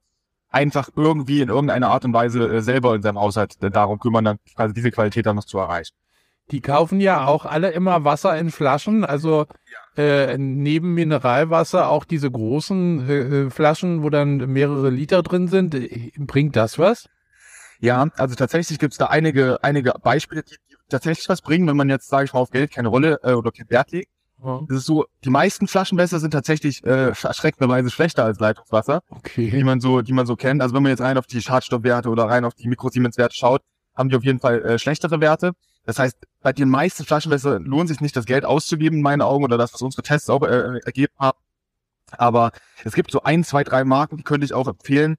einfach 0.49 0.89
irgendwie 0.95 1.41
in 1.41 1.49
irgendeiner 1.49 1.89
Art 1.89 2.05
und 2.05 2.13
Weise 2.13 2.47
äh, 2.47 2.61
selber 2.61 2.95
in 2.95 3.01
seinem 3.01 3.19
Haushalt 3.19 3.61
äh, 3.61 3.71
darum 3.71 3.99
kümmern, 3.99 4.23
dann 4.23 4.37
quasi 4.55 4.73
diese 4.73 4.91
Qualität 4.91 5.25
dann 5.25 5.35
noch 5.35 5.45
zu 5.45 5.57
erreichen. 5.57 5.95
Die 6.51 6.61
kaufen 6.61 6.99
ja 6.99 7.25
auch 7.25 7.45
alle 7.45 7.71
immer 7.71 8.03
Wasser 8.03 8.37
in 8.37 8.51
Flaschen, 8.51 9.05
also 9.05 9.47
äh, 9.97 10.37
neben 10.37 10.93
Mineralwasser 10.93 11.89
auch 11.89 12.03
diese 12.03 12.29
großen 12.29 13.09
äh, 13.09 13.13
äh 13.13 13.49
Flaschen, 13.49 14.03
wo 14.03 14.09
dann 14.09 14.37
mehrere 14.37 14.89
Liter 14.89 15.23
drin 15.23 15.47
sind. 15.47 15.75
Bringt 16.17 16.55
das 16.55 16.77
was? 16.77 17.09
Ja, 17.79 18.07
also 18.17 18.35
tatsächlich 18.35 18.79
gibt 18.79 18.93
es 18.93 18.97
da 18.97 19.07
einige, 19.07 19.63
einige 19.63 19.93
Beispiele, 20.01 20.43
die 20.43 20.55
tatsächlich 20.89 21.27
was 21.29 21.41
bringen, 21.41 21.67
wenn 21.67 21.77
man 21.77 21.89
jetzt, 21.89 22.07
sage 22.09 22.25
ich 22.25 22.33
mal, 22.33 22.39
auf 22.39 22.51
Geld 22.51 22.71
keine 22.71 22.89
Rolle 22.89 23.19
äh, 23.23 23.33
oder 23.33 23.51
kein 23.51 23.69
Wert 23.69 23.91
legt. 23.91 24.09
Das 24.67 24.79
ist 24.79 24.85
so, 24.85 25.05
die 25.23 25.29
meisten 25.29 25.67
Flaschenwässer 25.67 26.19
sind 26.19 26.31
tatsächlich 26.31 26.83
äh, 26.83 27.09
erschreckenderweise 27.11 27.89
schlechter 27.89 28.25
als 28.25 28.39
Leitungswasser, 28.39 29.01
okay. 29.09 29.49
die 29.49 29.63
man 29.63 29.79
so, 29.79 30.01
die 30.01 30.11
man 30.11 30.25
so 30.25 30.35
kennt. 30.35 30.61
Also 30.61 30.75
wenn 30.75 30.83
man 30.83 30.89
jetzt 30.89 30.99
rein 30.99 31.17
auf 31.17 31.27
die 31.27 31.41
Schadstoffwerte 31.41 32.09
oder 32.09 32.25
rein 32.25 32.43
auf 32.43 32.53
die 32.53 32.67
Mikrosiemens-Werte 32.67 33.35
schaut, 33.35 33.61
haben 33.95 34.09
die 34.09 34.17
auf 34.17 34.23
jeden 34.23 34.39
Fall 34.39 34.61
äh, 34.63 34.79
schlechtere 34.79 35.21
Werte. 35.21 35.53
Das 35.85 35.97
heißt, 35.97 36.17
bei 36.41 36.51
den 36.51 36.67
meisten 36.67 37.05
Flaschenwässer 37.05 37.59
lohnt 37.59 37.87
sich 37.87 38.01
nicht, 38.01 38.17
das 38.17 38.25
Geld 38.25 38.43
auszugeben, 38.43 38.97
in 38.97 39.01
meinen 39.01 39.21
Augen, 39.21 39.45
oder 39.45 39.57
das, 39.57 39.73
was 39.73 39.81
unsere 39.81 40.03
Tests 40.03 40.29
auch 40.29 40.43
äh, 40.43 40.79
ergeben 40.83 41.13
haben. 41.17 41.37
Aber 42.11 42.51
es 42.83 42.93
gibt 42.93 43.11
so 43.11 43.23
ein, 43.23 43.45
zwei, 43.45 43.63
drei 43.63 43.85
Marken, 43.85 44.17
die 44.17 44.23
könnte 44.23 44.45
ich 44.45 44.53
auch 44.53 44.67
empfehlen, 44.67 45.15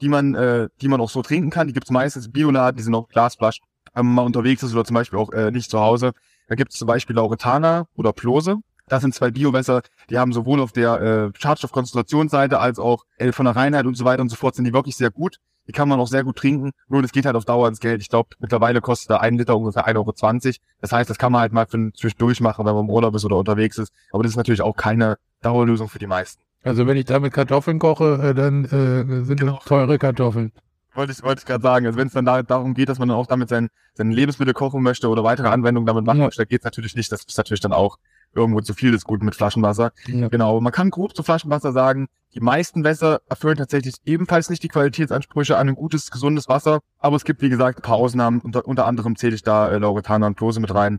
die 0.00 0.08
man, 0.08 0.36
äh, 0.36 0.68
die 0.80 0.88
man 0.88 1.00
auch 1.00 1.10
so 1.10 1.22
trinken 1.22 1.50
kann. 1.50 1.66
Die 1.66 1.72
gibt's 1.72 1.90
meistens 1.90 2.30
Bioladen, 2.30 2.76
die 2.76 2.82
sind 2.84 2.94
auch 2.94 3.08
Glasflaschen, 3.08 3.64
man 3.94 4.14
mal 4.14 4.22
unterwegs 4.22 4.62
ist 4.62 4.72
oder 4.72 4.84
zum 4.84 4.94
Beispiel 4.94 5.18
auch 5.18 5.32
äh, 5.32 5.50
nicht 5.50 5.70
zu 5.70 5.80
Hause. 5.80 6.12
Da 6.48 6.54
gibt's 6.54 6.76
zum 6.76 6.86
Beispiel 6.86 7.16
Lauretana 7.16 7.86
oder 7.96 8.12
Plose. 8.12 8.56
Das 8.88 9.02
sind 9.02 9.14
zwei 9.14 9.30
Biowässer, 9.30 9.82
die 10.08 10.18
haben 10.18 10.32
sowohl 10.32 10.60
auf 10.60 10.72
der 10.72 11.00
äh, 11.00 11.30
Schadstoffkonzentrationsseite 11.38 12.58
als 12.58 12.78
auch 12.78 13.04
äh, 13.18 13.32
von 13.32 13.44
der 13.44 13.54
Reinheit 13.54 13.84
und 13.84 13.96
so 13.96 14.04
weiter 14.04 14.22
und 14.22 14.30
so 14.30 14.36
fort 14.36 14.54
sind 14.54 14.64
die 14.64 14.72
wirklich 14.72 14.96
sehr 14.96 15.10
gut. 15.10 15.36
Die 15.66 15.72
kann 15.72 15.88
man 15.90 16.00
auch 16.00 16.08
sehr 16.08 16.24
gut 16.24 16.36
trinken, 16.36 16.70
nur 16.88 17.02
das 17.02 17.12
geht 17.12 17.26
halt 17.26 17.36
auf 17.36 17.44
Dauer 17.44 17.68
ins 17.68 17.80
Geld. 17.80 18.00
Ich 18.00 18.08
glaube, 18.08 18.30
mittlerweile 18.38 18.80
kostet 18.80 19.10
da 19.10 19.18
ein 19.18 19.36
Liter 19.36 19.54
ungefähr 19.54 19.86
1,20 19.86 19.96
Euro. 19.96 20.54
Das 20.80 20.92
heißt, 20.92 21.10
das 21.10 21.18
kann 21.18 21.30
man 21.30 21.42
halt 21.42 21.52
mal 21.52 21.66
für 21.66 21.92
zwischendurch 21.92 22.40
machen, 22.40 22.64
wenn 22.64 22.74
man 22.74 22.84
im 22.84 22.90
Urlaub 22.90 23.14
ist 23.14 23.26
oder 23.26 23.36
unterwegs 23.36 23.76
ist. 23.76 23.92
Aber 24.10 24.22
das 24.22 24.32
ist 24.32 24.36
natürlich 24.36 24.62
auch 24.62 24.76
keine 24.76 25.18
Dauerlösung 25.42 25.90
für 25.90 25.98
die 25.98 26.06
meisten. 26.06 26.42
Also 26.64 26.86
wenn 26.86 26.96
ich 26.96 27.04
damit 27.04 27.34
Kartoffeln 27.34 27.78
koche, 27.78 28.30
äh, 28.30 28.34
dann 28.34 28.64
äh, 28.64 29.24
sind 29.24 29.40
genau. 29.40 29.56
das 29.56 29.64
teure 29.66 29.98
Kartoffeln. 29.98 30.52
Wollte 30.98 31.12
ich, 31.12 31.22
wollte 31.22 31.38
ich 31.38 31.46
gerade 31.46 31.62
sagen. 31.62 31.86
Also 31.86 31.96
wenn 31.96 32.08
es 32.08 32.12
dann 32.12 32.24
da, 32.24 32.42
darum 32.42 32.74
geht, 32.74 32.88
dass 32.88 32.98
man 32.98 33.06
dann 33.06 33.16
auch 33.16 33.28
damit 33.28 33.48
sein, 33.48 33.68
sein 33.94 34.10
Lebensmittel 34.10 34.52
kochen 34.52 34.82
möchte 34.82 35.08
oder 35.08 35.22
weitere 35.22 35.46
Anwendungen 35.46 35.86
damit 35.86 36.04
machen 36.04 36.18
möchte, 36.18 36.44
geht 36.44 36.62
es 36.62 36.64
natürlich 36.64 36.96
nicht. 36.96 37.12
Das 37.12 37.22
ist 37.22 37.38
natürlich 37.38 37.60
dann 37.60 37.72
auch 37.72 37.98
irgendwo 38.34 38.60
zu 38.62 38.74
viel 38.74 38.90
des 38.90 39.04
Guten 39.04 39.24
mit 39.24 39.36
Flaschenwasser. 39.36 39.92
Ja. 40.08 40.26
Genau. 40.26 40.60
Man 40.60 40.72
kann 40.72 40.90
grob 40.90 41.14
zu 41.14 41.22
Flaschenwasser 41.22 41.70
sagen, 41.70 42.08
die 42.34 42.40
meisten 42.40 42.82
Wässer 42.82 43.20
erfüllen 43.28 43.56
tatsächlich 43.56 43.94
ebenfalls 44.06 44.50
nicht 44.50 44.64
die 44.64 44.68
Qualitätsansprüche 44.68 45.56
an 45.56 45.68
ein 45.68 45.76
gutes, 45.76 46.10
gesundes 46.10 46.48
Wasser. 46.48 46.80
Aber 46.98 47.14
es 47.14 47.24
gibt, 47.24 47.42
wie 47.42 47.48
gesagt, 47.48 47.78
ein 47.78 47.82
paar 47.82 47.94
Ausnahmen. 47.94 48.40
Unter, 48.40 48.66
unter 48.66 48.84
anderem 48.84 49.14
zähle 49.14 49.36
ich 49.36 49.42
da 49.42 49.68
äh, 49.68 49.78
Lauretana 49.78 50.26
und 50.26 50.36
Klose 50.36 50.58
mit 50.58 50.74
rein. 50.74 50.98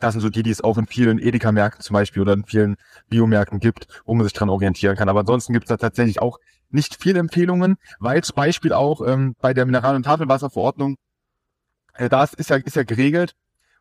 Das 0.00 0.12
sind 0.12 0.20
so 0.20 0.28
die, 0.28 0.42
die 0.42 0.50
es 0.50 0.62
auch 0.62 0.78
in 0.78 0.86
vielen 0.86 1.18
Edeka-Märkten 1.18 1.82
zum 1.82 1.94
Beispiel 1.94 2.22
oder 2.22 2.34
in 2.34 2.44
vielen 2.44 2.76
Biomärkten 3.08 3.58
gibt, 3.58 3.88
wo 4.04 4.14
man 4.14 4.24
sich 4.24 4.32
dran 4.32 4.48
orientieren 4.48 4.96
kann. 4.96 5.08
Aber 5.08 5.20
ansonsten 5.20 5.52
gibt 5.52 5.64
es 5.64 5.68
da 5.68 5.76
tatsächlich 5.76 6.20
auch 6.20 6.38
nicht 6.70 6.96
viele 7.00 7.18
Empfehlungen, 7.18 7.76
weil 7.98 8.22
zum 8.22 8.36
Beispiel 8.36 8.72
auch 8.72 9.00
ähm, 9.06 9.34
bei 9.40 9.54
der 9.54 9.66
Mineral- 9.66 9.96
und 9.96 10.04
Tafelwasserverordnung, 10.04 10.96
äh, 11.94 12.08
da 12.08 12.24
ist, 12.24 12.50
ja, 12.50 12.56
ist 12.56 12.76
ja 12.76 12.82
geregelt, 12.82 13.34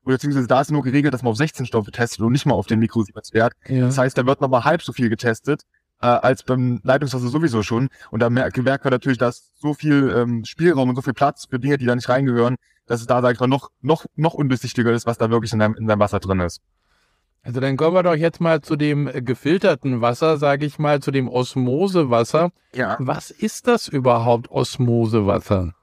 oder 0.04 0.16
beziehungsweise 0.16 0.48
da 0.48 0.62
ist 0.62 0.72
nur 0.72 0.84
geregelt, 0.84 1.14
dass 1.14 1.22
man 1.22 1.32
auf 1.32 1.38
16 1.38 1.66
Stoffe 1.66 1.92
testet 1.92 2.22
und 2.22 2.32
nicht 2.32 2.46
mal 2.46 2.56
auf 2.56 2.66
den 2.66 2.80
Mikrosiemenswert. 2.80 3.54
Ja. 3.68 3.88
Das 3.88 3.98
heißt, 3.98 4.18
da 4.18 4.26
wird 4.26 4.40
nochmal 4.40 4.64
halb 4.64 4.82
so 4.82 4.94
viel 4.94 5.10
getestet 5.10 5.64
äh, 6.02 6.08
als 6.08 6.44
beim 6.44 6.80
Leitungswasser 6.84 7.28
sowieso 7.28 7.64
schon. 7.64 7.90
Und 8.12 8.22
da 8.22 8.30
merkt, 8.30 8.58
merkt 8.58 8.86
man 8.86 8.92
natürlich, 8.92 9.18
dass 9.18 9.52
so 9.60 9.74
viel 9.74 10.14
ähm, 10.16 10.46
Spielraum 10.46 10.90
und 10.90 10.96
so 10.96 11.02
viel 11.02 11.14
Platz 11.14 11.48
für 11.50 11.60
Dinge, 11.60 11.78
die 11.78 11.86
da 11.86 11.96
nicht 11.96 12.08
reingehören, 12.08 12.56
dass 12.88 13.02
es 13.02 13.08
da, 13.08 13.22
sag 13.22 13.34
ich 13.34 13.40
mal, 13.40 13.48
noch, 13.48 13.70
noch, 13.82 14.06
noch 14.16 14.34
undurchsichtiger 14.34 14.92
ist, 14.92 15.06
was 15.06 15.18
da 15.18 15.30
wirklich 15.30 15.54
in 15.54 15.60
deinem, 15.60 15.76
in 15.76 15.88
deinem 15.88 16.00
Wasser 16.00 16.20
drin 16.20 16.40
ist. 16.40 16.62
Also 17.44 17.62
dann 17.62 17.78
kommen 17.78 17.96
wir 17.96 18.04
doch 18.04 18.16
jetzt 18.16 18.42
mal 18.42 18.62
zu 18.62 18.76
dem 18.76 19.10
gefilterten 19.24 20.02
Wasser, 20.02 20.38
sage 20.38 20.66
ich 20.66 20.80
mal, 20.80 21.02
zu 21.02 21.12
dem 21.12 21.30
Osmosewasser. 21.30 22.52
Ja. 22.74 22.98
Was 23.00 23.32
ist 23.32 23.68
das 23.68 23.88
überhaupt, 23.88 24.50
Osmosewasser? 24.50 25.74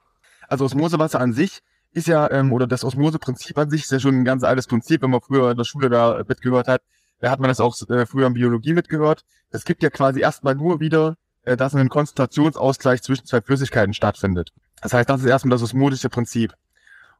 Also 0.47 0.65
Osmosewasser 0.65 1.19
an 1.19 1.33
sich 1.33 1.61
ist 1.91 2.07
ja, 2.07 2.29
ähm, 2.29 2.51
oder 2.51 2.67
das 2.67 2.83
Osmoseprinzip 2.83 3.57
an 3.57 3.69
sich 3.69 3.83
ist 3.83 3.91
ja 3.91 3.99
schon 3.99 4.15
ein 4.15 4.25
ganz 4.25 4.43
altes 4.43 4.67
Prinzip, 4.67 5.01
wenn 5.01 5.09
man 5.09 5.21
früher 5.21 5.49
in 5.49 5.57
der 5.57 5.63
Schule 5.63 5.89
da 5.89 6.21
mitgehört 6.27 6.67
hat. 6.67 6.81
Da 7.19 7.31
hat 7.31 7.39
man 7.39 7.47
das 7.47 7.59
auch 7.59 7.75
äh, 7.89 8.05
früher 8.05 8.27
in 8.27 8.33
Biologie 8.33 8.73
mitgehört. 8.73 9.23
Es 9.49 9.63
gibt 9.63 9.81
ja 9.81 9.89
quasi 9.89 10.19
erstmal 10.19 10.55
nur 10.55 10.79
wieder, 10.79 11.15
äh, 11.43 11.55
dass 11.55 11.73
ein 11.73 11.89
Konzentrationsausgleich 11.89 13.01
zwischen 13.01 13.25
zwei 13.25 13.41
Flüssigkeiten 13.41 13.93
stattfindet. 13.93 14.51
Das 14.81 14.93
heißt, 14.93 15.09
das 15.09 15.21
ist 15.21 15.27
erstmal 15.27 15.51
das 15.51 15.63
osmotische 15.63 16.09
Prinzip. 16.09 16.53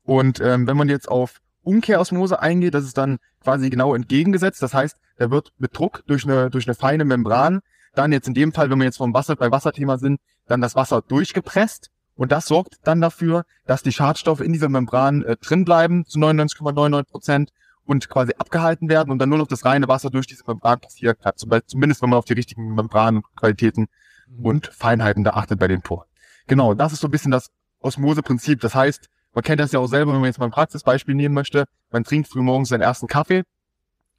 Und 0.05 0.39
ähm, 0.39 0.67
wenn 0.67 0.77
man 0.77 0.87
jetzt 0.87 1.09
auf 1.09 1.41
Umkehrosmose 1.63 2.39
eingeht, 2.39 2.73
das 2.73 2.85
ist 2.85 2.97
dann 2.97 3.17
quasi 3.43 3.69
genau 3.69 3.95
entgegengesetzt. 3.95 4.61
Das 4.61 4.73
heißt, 4.73 4.97
da 5.17 5.31
wird 5.31 5.51
mit 5.57 5.77
Druck 5.77 6.03
durch 6.07 6.23
eine, 6.23 6.49
durch 6.49 6.67
eine 6.67 6.75
feine 6.75 7.05
Membran, 7.05 7.61
dann 7.95 8.11
jetzt 8.11 8.27
in 8.27 8.33
dem 8.33 8.53
Fall, 8.53 8.69
wenn 8.69 8.77
wir 8.77 8.85
jetzt 8.85 8.97
vom 8.97 9.13
Wasser, 9.13 9.35
bei 9.35 9.51
Wasserthema 9.51 9.97
sind, 9.97 10.19
dann 10.47 10.61
das 10.61 10.75
Wasser 10.75 11.01
durchgepresst. 11.01 11.89
Und 12.15 12.31
das 12.31 12.45
sorgt 12.45 12.77
dann 12.83 13.01
dafür, 13.01 13.45
dass 13.65 13.83
die 13.83 13.91
Schadstoffe 13.91 14.41
in 14.41 14.53
dieser 14.53 14.69
Membran 14.69 15.23
äh, 15.23 15.37
drin 15.37 15.65
bleiben 15.65 16.05
zu 16.05 16.19
99,99 16.19 17.03
Prozent 17.03 17.51
und 17.83 18.09
quasi 18.09 18.33
abgehalten 18.37 18.89
werden 18.89 19.11
und 19.11 19.19
dann 19.19 19.29
nur 19.29 19.37
noch 19.37 19.47
das 19.47 19.65
reine 19.65 19.87
Wasser 19.87 20.09
durch 20.09 20.27
diese 20.27 20.43
Membran 20.47 20.79
passieren 20.79 21.15
kann. 21.21 21.33
Zumindest 21.35 22.01
wenn 22.01 22.09
man 22.09 22.19
auf 22.19 22.25
die 22.25 22.33
richtigen 22.33 22.73
Membranqualitäten 22.73 23.87
mhm. 24.27 24.45
und 24.45 24.67
Feinheiten 24.67 25.23
da 25.23 25.31
achtet 25.31 25.59
bei 25.59 25.67
den 25.67 25.81
Poren. 25.81 26.07
Genau, 26.47 26.73
das 26.73 26.93
ist 26.93 27.01
so 27.01 27.07
ein 27.07 27.11
bisschen 27.11 27.31
das 27.31 27.51
Osmoseprinzip. 27.79 28.61
Das 28.61 28.75
heißt, 28.75 29.09
man 29.35 29.43
kennt 29.43 29.59
das 29.59 29.71
ja 29.73 29.79
auch 29.79 29.87
selber, 29.87 30.13
wenn 30.13 30.21
man 30.21 30.29
jetzt 30.29 30.39
mal 30.39 30.45
ein 30.45 30.51
Praxisbeispiel 30.51 31.13
nehmen 31.13 31.35
möchte. 31.35 31.65
Man 31.91 32.03
trinkt 32.03 32.29
früh 32.29 32.41
morgens 32.41 32.69
seinen 32.69 32.81
ersten 32.81 33.07
Kaffee 33.07 33.43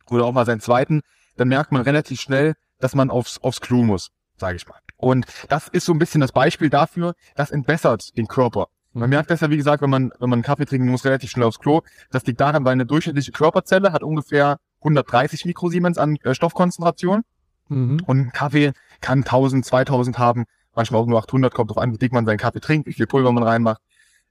oder 0.08 0.26
auch 0.26 0.32
mal 0.32 0.46
seinen 0.46 0.60
zweiten. 0.60 1.00
Dann 1.36 1.48
merkt 1.48 1.72
man 1.72 1.82
relativ 1.82 2.20
schnell, 2.20 2.54
dass 2.78 2.94
man 2.94 3.10
aufs, 3.10 3.38
aufs 3.38 3.60
Klo 3.60 3.82
muss, 3.82 4.10
sage 4.36 4.56
ich 4.56 4.68
mal. 4.68 4.78
Und 4.98 5.26
das 5.48 5.68
ist 5.68 5.86
so 5.86 5.92
ein 5.92 5.98
bisschen 5.98 6.20
das 6.20 6.32
Beispiel 6.32 6.70
dafür, 6.70 7.14
das 7.34 7.50
entbessert 7.50 8.16
den 8.16 8.28
Körper. 8.28 8.68
Man 8.92 9.10
merkt 9.10 9.30
das 9.30 9.40
ja, 9.40 9.50
wie 9.50 9.58
gesagt, 9.58 9.82
wenn 9.82 9.90
man, 9.90 10.10
wenn 10.18 10.30
man 10.30 10.38
einen 10.38 10.42
Kaffee 10.42 10.64
trinken 10.64 10.88
muss, 10.88 11.04
relativ 11.04 11.30
schnell 11.30 11.46
aufs 11.46 11.58
Klo. 11.58 11.82
Das 12.10 12.24
liegt 12.24 12.40
daran, 12.40 12.64
weil 12.64 12.72
eine 12.72 12.86
durchschnittliche 12.86 13.32
Körperzelle 13.32 13.92
hat 13.92 14.02
ungefähr 14.02 14.56
130 14.80 15.44
Mikrosiemens 15.44 15.98
an 15.98 16.16
äh, 16.24 16.34
Stoffkonzentration. 16.34 17.22
Mhm. 17.68 18.00
Und 18.06 18.18
ein 18.18 18.32
Kaffee 18.32 18.72
kann 19.02 19.18
1000, 19.18 19.66
2000 19.66 20.18
haben, 20.18 20.44
manchmal 20.74 21.02
auch 21.02 21.06
nur 21.06 21.18
800, 21.18 21.52
kommt 21.52 21.70
drauf 21.70 21.78
an, 21.78 21.92
wie 21.92 21.98
dick 21.98 22.12
man 22.12 22.24
seinen 22.24 22.38
Kaffee 22.38 22.60
trinkt, 22.60 22.86
wie 22.86 22.94
viel 22.94 23.06
Pulver 23.06 23.32
man 23.32 23.42
reinmacht. 23.42 23.82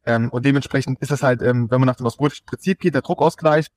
Ähm, 0.06 0.30
und 0.30 0.46
dementsprechend 0.46 1.00
ist 1.02 1.12
es 1.12 1.24
halt, 1.24 1.42
ähm, 1.42 1.70
wenn 1.72 1.80
man 1.80 1.88
nach 1.88 1.96
dem 1.96 2.06
osmotischen 2.06 2.46
Prinzip 2.46 2.80
geht, 2.80 2.94
der 2.94 3.02
Druckausgleich, 3.02 3.68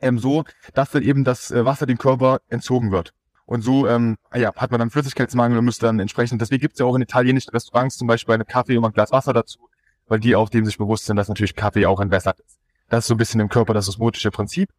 ähm, 0.00 0.18
so, 0.18 0.44
dass 0.74 0.90
dann 0.90 1.02
eben 1.02 1.24
das 1.24 1.50
äh, 1.50 1.64
Wasser 1.64 1.86
dem 1.86 1.98
Körper 1.98 2.40
entzogen 2.48 2.90
wird. 2.90 3.12
Und 3.44 3.62
so 3.62 3.86
ähm, 3.86 4.16
ja, 4.34 4.54
hat 4.54 4.70
man 4.70 4.80
dann 4.80 4.90
Flüssigkeitsmangel 4.90 5.58
und 5.58 5.64
müsste 5.64 5.86
dann 5.86 6.00
entsprechend, 6.00 6.40
deswegen 6.40 6.60
gibt's 6.60 6.78
ja 6.78 6.86
auch 6.86 6.94
in 6.94 7.02
italienischen 7.02 7.50
Restaurants 7.50 7.96
zum 7.96 8.08
Beispiel 8.08 8.34
eine 8.34 8.44
Kaffee 8.44 8.76
und 8.76 8.84
ein 8.84 8.92
Glas 8.92 9.12
Wasser 9.12 9.32
dazu, 9.32 9.68
weil 10.08 10.20
die 10.20 10.34
auch 10.36 10.48
dem 10.48 10.64
sich 10.64 10.78
bewusst 10.78 11.06
sind, 11.06 11.16
dass 11.16 11.28
natürlich 11.28 11.54
Kaffee 11.54 11.86
auch 11.86 12.00
entwässert 12.00 12.40
ist. 12.40 12.58
Das 12.88 13.04
ist 13.04 13.08
so 13.08 13.14
ein 13.14 13.18
bisschen 13.18 13.40
im 13.40 13.48
Körper 13.48 13.74
das 13.74 13.88
osmotische 13.88 14.30
Prinzip. 14.30 14.70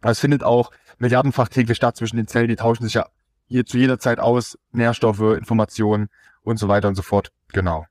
Es 0.00 0.20
findet 0.20 0.44
auch 0.44 0.70
milliardenfach 0.98 1.48
täglich 1.48 1.76
statt 1.76 1.96
zwischen 1.96 2.16
den 2.16 2.26
Zellen, 2.26 2.48
die 2.48 2.56
tauschen 2.56 2.84
sich 2.84 2.94
ja 2.94 3.06
hier 3.46 3.66
zu 3.66 3.78
jeder 3.78 3.98
Zeit 3.98 4.20
aus, 4.20 4.58
Nährstoffe, 4.72 5.20
Informationen 5.20 6.08
und 6.42 6.58
so 6.58 6.68
weiter 6.68 6.88
und 6.88 6.94
so 6.94 7.02
fort. 7.02 7.30
Genau. 7.48 7.86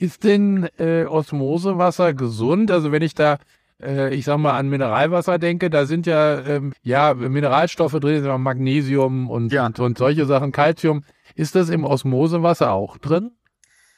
Ist 0.00 0.24
denn 0.24 0.66
äh, 0.78 1.04
Osmosewasser 1.04 2.14
gesund? 2.14 2.70
Also 2.70 2.90
wenn 2.90 3.02
ich 3.02 3.14
da, 3.14 3.36
äh, 3.82 4.14
ich 4.14 4.24
sag 4.24 4.38
mal, 4.38 4.56
an 4.56 4.70
Mineralwasser 4.70 5.38
denke, 5.38 5.68
da 5.68 5.84
sind 5.84 6.06
ja, 6.06 6.40
ähm, 6.40 6.72
ja 6.82 7.12
Mineralstoffe 7.12 8.00
drin, 8.00 8.24
Magnesium 8.40 9.28
und, 9.28 9.52
ja. 9.52 9.66
und, 9.66 9.78
und 9.78 9.98
solche 9.98 10.24
Sachen, 10.24 10.52
Calcium. 10.52 11.04
Ist 11.34 11.54
das 11.54 11.68
im 11.68 11.84
Osmosewasser 11.84 12.72
auch 12.72 12.96
drin? 12.96 13.32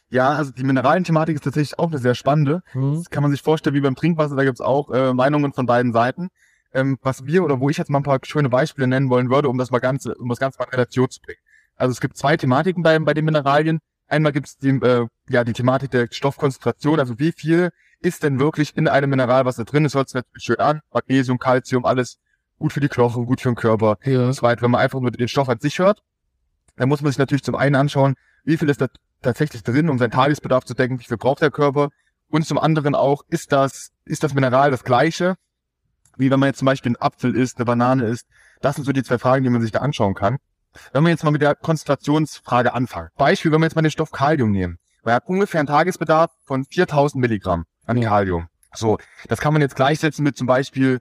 Ja, 0.08 0.30
also 0.30 0.50
die 0.50 0.64
Mineralienthematik 0.64 1.36
ist 1.36 1.44
tatsächlich 1.44 1.78
auch 1.78 1.92
eine 1.92 1.98
sehr 1.98 2.16
spannende. 2.16 2.62
Mhm. 2.74 2.94
Das 2.96 3.10
kann 3.10 3.22
man 3.22 3.30
sich 3.30 3.40
vorstellen 3.40 3.76
wie 3.76 3.80
beim 3.80 3.94
Trinkwasser, 3.94 4.34
da 4.34 4.42
gibt's 4.42 4.60
auch 4.60 4.90
äh, 4.90 5.14
Meinungen 5.14 5.52
von 5.52 5.66
beiden 5.66 5.92
Seiten. 5.92 6.30
Ähm, 6.74 6.98
was 7.02 7.26
wir 7.26 7.44
oder 7.44 7.60
wo 7.60 7.70
ich 7.70 7.78
jetzt 7.78 7.90
mal 7.90 8.00
ein 8.00 8.02
paar 8.02 8.18
schöne 8.24 8.48
Beispiele 8.48 8.88
nennen 8.88 9.08
wollen 9.08 9.30
würde, 9.30 9.48
um 9.48 9.56
das 9.56 9.70
mal 9.70 9.78
ganz, 9.78 10.06
um 10.06 10.28
das 10.28 10.40
Ganze 10.40 10.58
mal 10.58 10.64
in 10.64 10.70
Relation 10.72 11.08
zu 11.10 11.20
bringen. 11.20 11.38
Also 11.76 11.92
es 11.92 12.00
gibt 12.00 12.16
zwei 12.16 12.36
Thematiken 12.36 12.82
bei, 12.82 12.98
bei 12.98 13.14
den 13.14 13.24
Mineralien. 13.24 13.78
Einmal 14.08 14.32
gibt 14.32 14.48
es 14.48 14.58
die, 14.58 14.70
äh, 14.70 15.06
ja, 15.28 15.44
die 15.44 15.52
Thematik 15.52 15.90
der 15.90 16.08
Stoffkonzentration, 16.10 16.98
also 16.98 17.18
wie 17.18 17.32
viel 17.32 17.70
ist 18.00 18.22
denn 18.22 18.40
wirklich 18.40 18.76
in 18.76 18.88
einem 18.88 19.10
Mineralwasser 19.10 19.64
drin? 19.64 19.84
Es 19.84 19.94
hört 19.94 20.08
sich 20.08 20.14
natürlich 20.14 20.44
schön 20.44 20.58
an, 20.58 20.80
Magnesium, 20.92 21.38
Calcium, 21.38 21.84
alles 21.84 22.18
gut 22.58 22.72
für 22.72 22.80
die 22.80 22.88
Knochen, 22.88 23.26
gut 23.26 23.40
für 23.40 23.50
den 23.50 23.56
Körper. 23.56 23.98
Ja. 24.04 24.30
Weiter. 24.42 24.62
Wenn 24.62 24.70
man 24.70 24.80
einfach 24.80 25.00
nur 25.00 25.10
den 25.10 25.28
Stoff 25.28 25.48
an 25.48 25.60
sich 25.60 25.78
hört, 25.78 26.02
dann 26.76 26.88
muss 26.88 27.02
man 27.02 27.12
sich 27.12 27.18
natürlich 27.18 27.44
zum 27.44 27.54
einen 27.54 27.74
anschauen, 27.74 28.14
wie 28.44 28.56
viel 28.56 28.68
ist 28.68 28.80
da 28.80 28.88
tatsächlich 29.20 29.62
drin, 29.62 29.88
um 29.88 29.98
seinen 29.98 30.10
Tagesbedarf 30.10 30.64
zu 30.64 30.74
decken, 30.74 30.98
wie 30.98 31.04
viel 31.04 31.16
braucht 31.16 31.42
der 31.42 31.50
Körper. 31.50 31.90
Und 32.28 32.46
zum 32.46 32.58
anderen 32.58 32.94
auch, 32.94 33.22
ist 33.28 33.52
das, 33.52 33.90
ist 34.04 34.22
das 34.24 34.34
Mineral 34.34 34.70
das 34.70 34.84
gleiche, 34.84 35.36
wie 36.16 36.30
wenn 36.30 36.40
man 36.40 36.48
jetzt 36.48 36.58
zum 36.58 36.66
Beispiel 36.66 36.92
ein 36.92 37.00
Apfel 37.00 37.36
isst, 37.36 37.58
eine 37.58 37.66
Banane 37.66 38.06
isst. 38.06 38.26
Das 38.60 38.76
sind 38.76 38.84
so 38.84 38.92
die 38.92 39.02
zwei 39.02 39.18
Fragen, 39.18 39.44
die 39.44 39.50
man 39.50 39.60
sich 39.60 39.72
da 39.72 39.80
anschauen 39.80 40.14
kann. 40.14 40.38
Wenn 40.92 41.04
wir 41.04 41.10
jetzt 41.10 41.24
mal 41.24 41.30
mit 41.30 41.42
der 41.42 41.54
Konzentrationsfrage 41.54 42.72
anfangen. 42.72 43.10
Beispiel, 43.16 43.52
wenn 43.52 43.60
wir 43.60 43.66
jetzt 43.66 43.76
mal 43.76 43.82
den 43.82 43.90
Stoff 43.90 44.10
Kalium 44.10 44.50
nehmen. 44.50 44.78
Man 45.02 45.14
hat 45.14 45.26
ungefähr 45.26 45.60
einen 45.60 45.66
Tagesbedarf 45.66 46.30
von 46.44 46.64
4000 46.64 47.20
Milligramm 47.20 47.64
an 47.86 48.00
Kalium. 48.00 48.48
So, 48.74 48.98
das 49.28 49.40
kann 49.40 49.52
man 49.52 49.60
jetzt 49.60 49.76
gleichsetzen 49.76 50.22
mit 50.22 50.36
zum 50.36 50.46
Beispiel, 50.46 51.00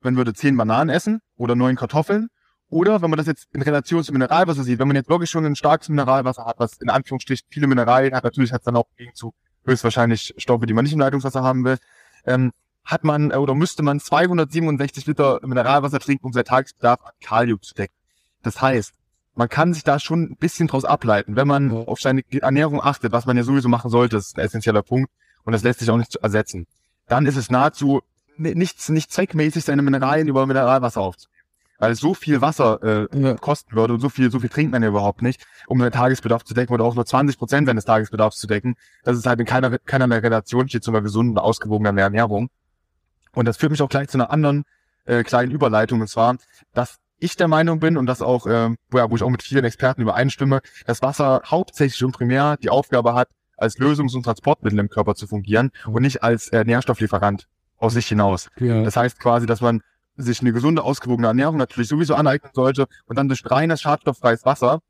wenn 0.00 0.16
würde 0.16 0.34
10 0.34 0.56
Bananen 0.56 0.90
essen 0.90 1.20
oder 1.36 1.54
9 1.54 1.76
Kartoffeln. 1.76 2.28
Oder 2.70 3.02
wenn 3.02 3.10
man 3.10 3.18
das 3.18 3.26
jetzt 3.26 3.46
in 3.52 3.62
Relation 3.62 4.02
zum 4.02 4.14
Mineralwasser 4.14 4.64
sieht, 4.64 4.78
wenn 4.78 4.88
man 4.88 4.96
jetzt 4.96 5.08
wirklich 5.08 5.30
schon 5.30 5.44
ein 5.44 5.54
starkes 5.54 5.88
Mineralwasser 5.88 6.44
hat, 6.44 6.58
was 6.58 6.78
in 6.78 6.90
Anführungsstrichen 6.90 7.46
viele 7.50 7.66
Mineralien 7.66 8.14
hat, 8.14 8.24
natürlich 8.24 8.52
hat 8.52 8.62
es 8.62 8.64
dann 8.64 8.76
auch 8.76 8.88
im 8.90 8.96
Gegenzug 8.96 9.34
höchstwahrscheinlich 9.64 10.34
Stoffe, 10.38 10.66
die 10.66 10.72
man 10.72 10.84
nicht 10.84 10.92
im 10.92 10.98
Leitungswasser 10.98 11.42
haben 11.42 11.64
will, 11.64 11.76
ähm, 12.24 12.52
hat 12.84 13.04
man 13.04 13.30
äh, 13.30 13.36
oder 13.36 13.54
müsste 13.54 13.82
man 13.82 14.00
267 14.00 15.06
Liter 15.06 15.40
Mineralwasser 15.42 16.00
trinken, 16.00 16.26
um 16.26 16.32
seinen 16.32 16.46
Tagesbedarf 16.46 17.00
an 17.02 17.12
Kalium 17.20 17.62
zu 17.62 17.74
decken. 17.74 17.94
Das 18.42 18.60
heißt, 18.60 18.92
man 19.34 19.48
kann 19.48 19.74
sich 19.74 19.84
da 19.84 19.98
schon 19.98 20.22
ein 20.22 20.36
bisschen 20.36 20.68
draus 20.68 20.84
ableiten, 20.84 21.36
wenn 21.36 21.48
man 21.48 21.72
auf 21.72 22.00
seine 22.00 22.22
Ernährung 22.30 22.80
achtet, 22.82 23.12
was 23.12 23.26
man 23.26 23.36
ja 23.36 23.42
sowieso 23.42 23.68
machen 23.68 23.90
sollte, 23.90 24.16
ist 24.16 24.36
ein 24.36 24.40
essentieller 24.44 24.82
Punkt 24.82 25.10
und 25.44 25.52
das 25.52 25.62
lässt 25.62 25.80
sich 25.80 25.90
auch 25.90 25.96
nicht 25.96 26.14
ersetzen. 26.16 26.66
Dann 27.08 27.26
ist 27.26 27.36
es 27.36 27.50
nahezu 27.50 28.02
nichts, 28.36 28.88
nicht 28.88 29.12
zweckmäßig, 29.12 29.64
seine 29.64 29.82
Mineralien 29.82 30.28
über 30.28 30.46
Mineralwasser 30.46 31.00
aufzunehmen. 31.00 31.32
Weil 31.78 31.92
es 31.92 31.98
so 31.98 32.14
viel 32.14 32.40
Wasser 32.40 32.82
äh, 32.82 33.18
Ja. 33.18 33.34
kosten 33.34 33.74
würde 33.74 33.94
und 33.94 34.00
so 34.00 34.08
viel, 34.08 34.30
so 34.30 34.38
viel 34.38 34.48
trinkt 34.48 34.72
man 34.72 34.82
ja 34.82 34.88
überhaupt 34.88 35.22
nicht, 35.22 35.44
um 35.66 35.80
seinen 35.80 35.92
Tagesbedarf 35.92 36.44
zu 36.44 36.54
decken 36.54 36.72
oder 36.72 36.84
auch 36.84 36.94
nur 36.94 37.04
20 37.04 37.36
Prozent 37.36 37.66
seines 37.66 37.84
Tagesbedarfs 37.84 38.38
zu 38.38 38.46
decken. 38.46 38.76
Das 39.02 39.18
ist 39.18 39.26
halt 39.26 39.40
in 39.40 39.46
keiner, 39.46 39.78
keinerlei 39.78 40.18
Relation 40.18 40.68
steht 40.68 40.84
zu 40.84 40.92
einer 40.92 41.02
gesunden, 41.02 41.36
ausgewogenen 41.36 41.98
Ernährung. 41.98 42.48
Und 43.34 43.46
das 43.46 43.56
führt 43.56 43.72
mich 43.72 43.82
auch 43.82 43.88
gleich 43.88 44.08
zu 44.08 44.16
einer 44.16 44.30
anderen 44.30 44.64
äh, 45.04 45.24
kleinen 45.24 45.50
Überleitung, 45.50 46.00
und 46.00 46.06
zwar, 46.08 46.36
dass 46.72 46.98
ich 47.18 47.36
der 47.36 47.48
Meinung 47.48 47.80
bin 47.80 47.96
und 47.96 48.06
das 48.06 48.22
auch, 48.22 48.46
äh, 48.46 48.70
wo, 48.90 48.98
ja, 48.98 49.10
wo 49.10 49.16
ich 49.16 49.22
auch 49.22 49.30
mit 49.30 49.42
vielen 49.42 49.64
Experten 49.64 50.02
übereinstimme, 50.02 50.60
dass 50.86 51.02
Wasser 51.02 51.42
hauptsächlich 51.46 52.02
und 52.04 52.12
primär 52.12 52.56
die 52.56 52.70
Aufgabe 52.70 53.14
hat, 53.14 53.28
als 53.56 53.78
Lösungs- 53.78 54.14
und 54.14 54.24
Transportmittel 54.24 54.78
im 54.78 54.88
Körper 54.88 55.14
zu 55.14 55.26
fungieren 55.26 55.70
und 55.86 56.02
nicht 56.02 56.22
als 56.22 56.48
äh, 56.48 56.64
Nährstofflieferant 56.64 57.46
aus 57.76 57.94
sich 57.94 58.06
hinaus. 58.06 58.50
Ja. 58.58 58.82
Das 58.82 58.96
heißt 58.96 59.18
quasi, 59.20 59.46
dass 59.46 59.60
man 59.60 59.80
sich 60.16 60.40
eine 60.40 60.52
gesunde, 60.52 60.82
ausgewogene 60.82 61.28
Ernährung 61.28 61.56
natürlich 61.56 61.88
sowieso 61.88 62.14
aneignen 62.14 62.52
sollte 62.54 62.86
und 63.06 63.16
dann 63.16 63.28
durch 63.28 63.48
reines, 63.48 63.80
schadstofffreies 63.80 64.44
Wasser 64.44 64.80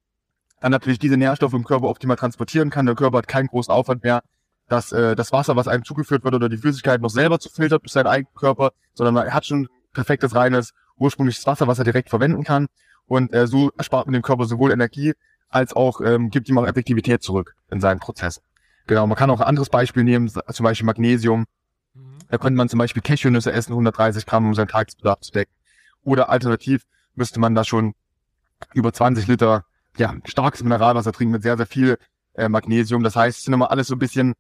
dann 0.60 0.72
natürlich 0.72 0.98
diese 0.98 1.18
Nährstoffe 1.18 1.52
im 1.52 1.64
Körper 1.64 1.88
optimal 1.88 2.16
transportieren 2.16 2.70
kann. 2.70 2.86
Der 2.86 2.94
Körper 2.94 3.18
hat 3.18 3.28
keinen 3.28 3.48
großen 3.48 3.72
Aufwand 3.72 4.02
mehr, 4.02 4.22
das, 4.68 4.92
äh, 4.92 5.14
das 5.14 5.30
Wasser, 5.30 5.56
was 5.56 5.68
einem 5.68 5.84
zugeführt 5.84 6.24
wird 6.24 6.34
oder 6.34 6.48
die 6.48 6.56
Flüssigkeit 6.56 7.02
noch 7.02 7.10
selber 7.10 7.38
zu 7.38 7.50
filtern 7.50 7.80
durch 7.82 7.92
seinen 7.92 8.06
eigenen 8.06 8.34
Körper, 8.34 8.72
sondern 8.94 9.26
er 9.26 9.34
hat 9.34 9.44
schon 9.44 9.68
perfektes, 9.92 10.34
reines, 10.34 10.72
ursprüngliches 10.98 11.46
Wasser, 11.46 11.66
was 11.66 11.78
er 11.78 11.84
direkt 11.84 12.10
verwenden 12.10 12.44
kann. 12.44 12.66
Und 13.06 13.32
äh, 13.32 13.46
so 13.46 13.70
erspart 13.76 14.06
man 14.06 14.14
dem 14.14 14.22
Körper 14.22 14.46
sowohl 14.46 14.72
Energie 14.72 15.14
als 15.48 15.74
auch 15.74 16.00
ähm, 16.00 16.30
gibt 16.30 16.48
ihm 16.48 16.58
auch 16.58 16.66
Effektivität 16.66 17.22
zurück 17.22 17.54
in 17.70 17.80
seinen 17.80 18.00
Prozess. 18.00 18.40
Genau, 18.86 19.06
man 19.06 19.16
kann 19.16 19.30
auch 19.30 19.40
ein 19.40 19.46
anderes 19.46 19.70
Beispiel 19.70 20.04
nehmen, 20.04 20.28
zum 20.28 20.64
Beispiel 20.64 20.86
Magnesium. 20.86 21.44
Da 22.28 22.38
könnte 22.38 22.56
man 22.56 22.68
zum 22.68 22.78
Beispiel 22.78 23.02
Cashewnüsse 23.02 23.52
essen, 23.52 23.72
130 23.72 24.26
Gramm, 24.26 24.46
um 24.46 24.54
seinen 24.54 24.68
Tagesbedarf 24.68 25.20
zu 25.20 25.32
decken. 25.32 25.52
Oder 26.02 26.28
alternativ 26.28 26.84
müsste 27.14 27.38
man 27.38 27.54
da 27.54 27.64
schon 27.64 27.94
über 28.72 28.92
20 28.92 29.26
Liter 29.28 29.64
ja, 29.96 30.14
starkes 30.24 30.62
Mineralwasser 30.62 31.12
trinken 31.12 31.32
mit 31.32 31.42
sehr, 31.42 31.56
sehr 31.56 31.66
viel 31.66 31.98
äh, 32.34 32.48
Magnesium. 32.48 33.02
Das 33.02 33.16
heißt, 33.16 33.38
es 33.38 33.44
sind 33.44 33.54
immer 33.54 33.70
alles 33.70 33.86
so 33.86 33.94
ein 33.94 34.00
bisschen 34.00 34.34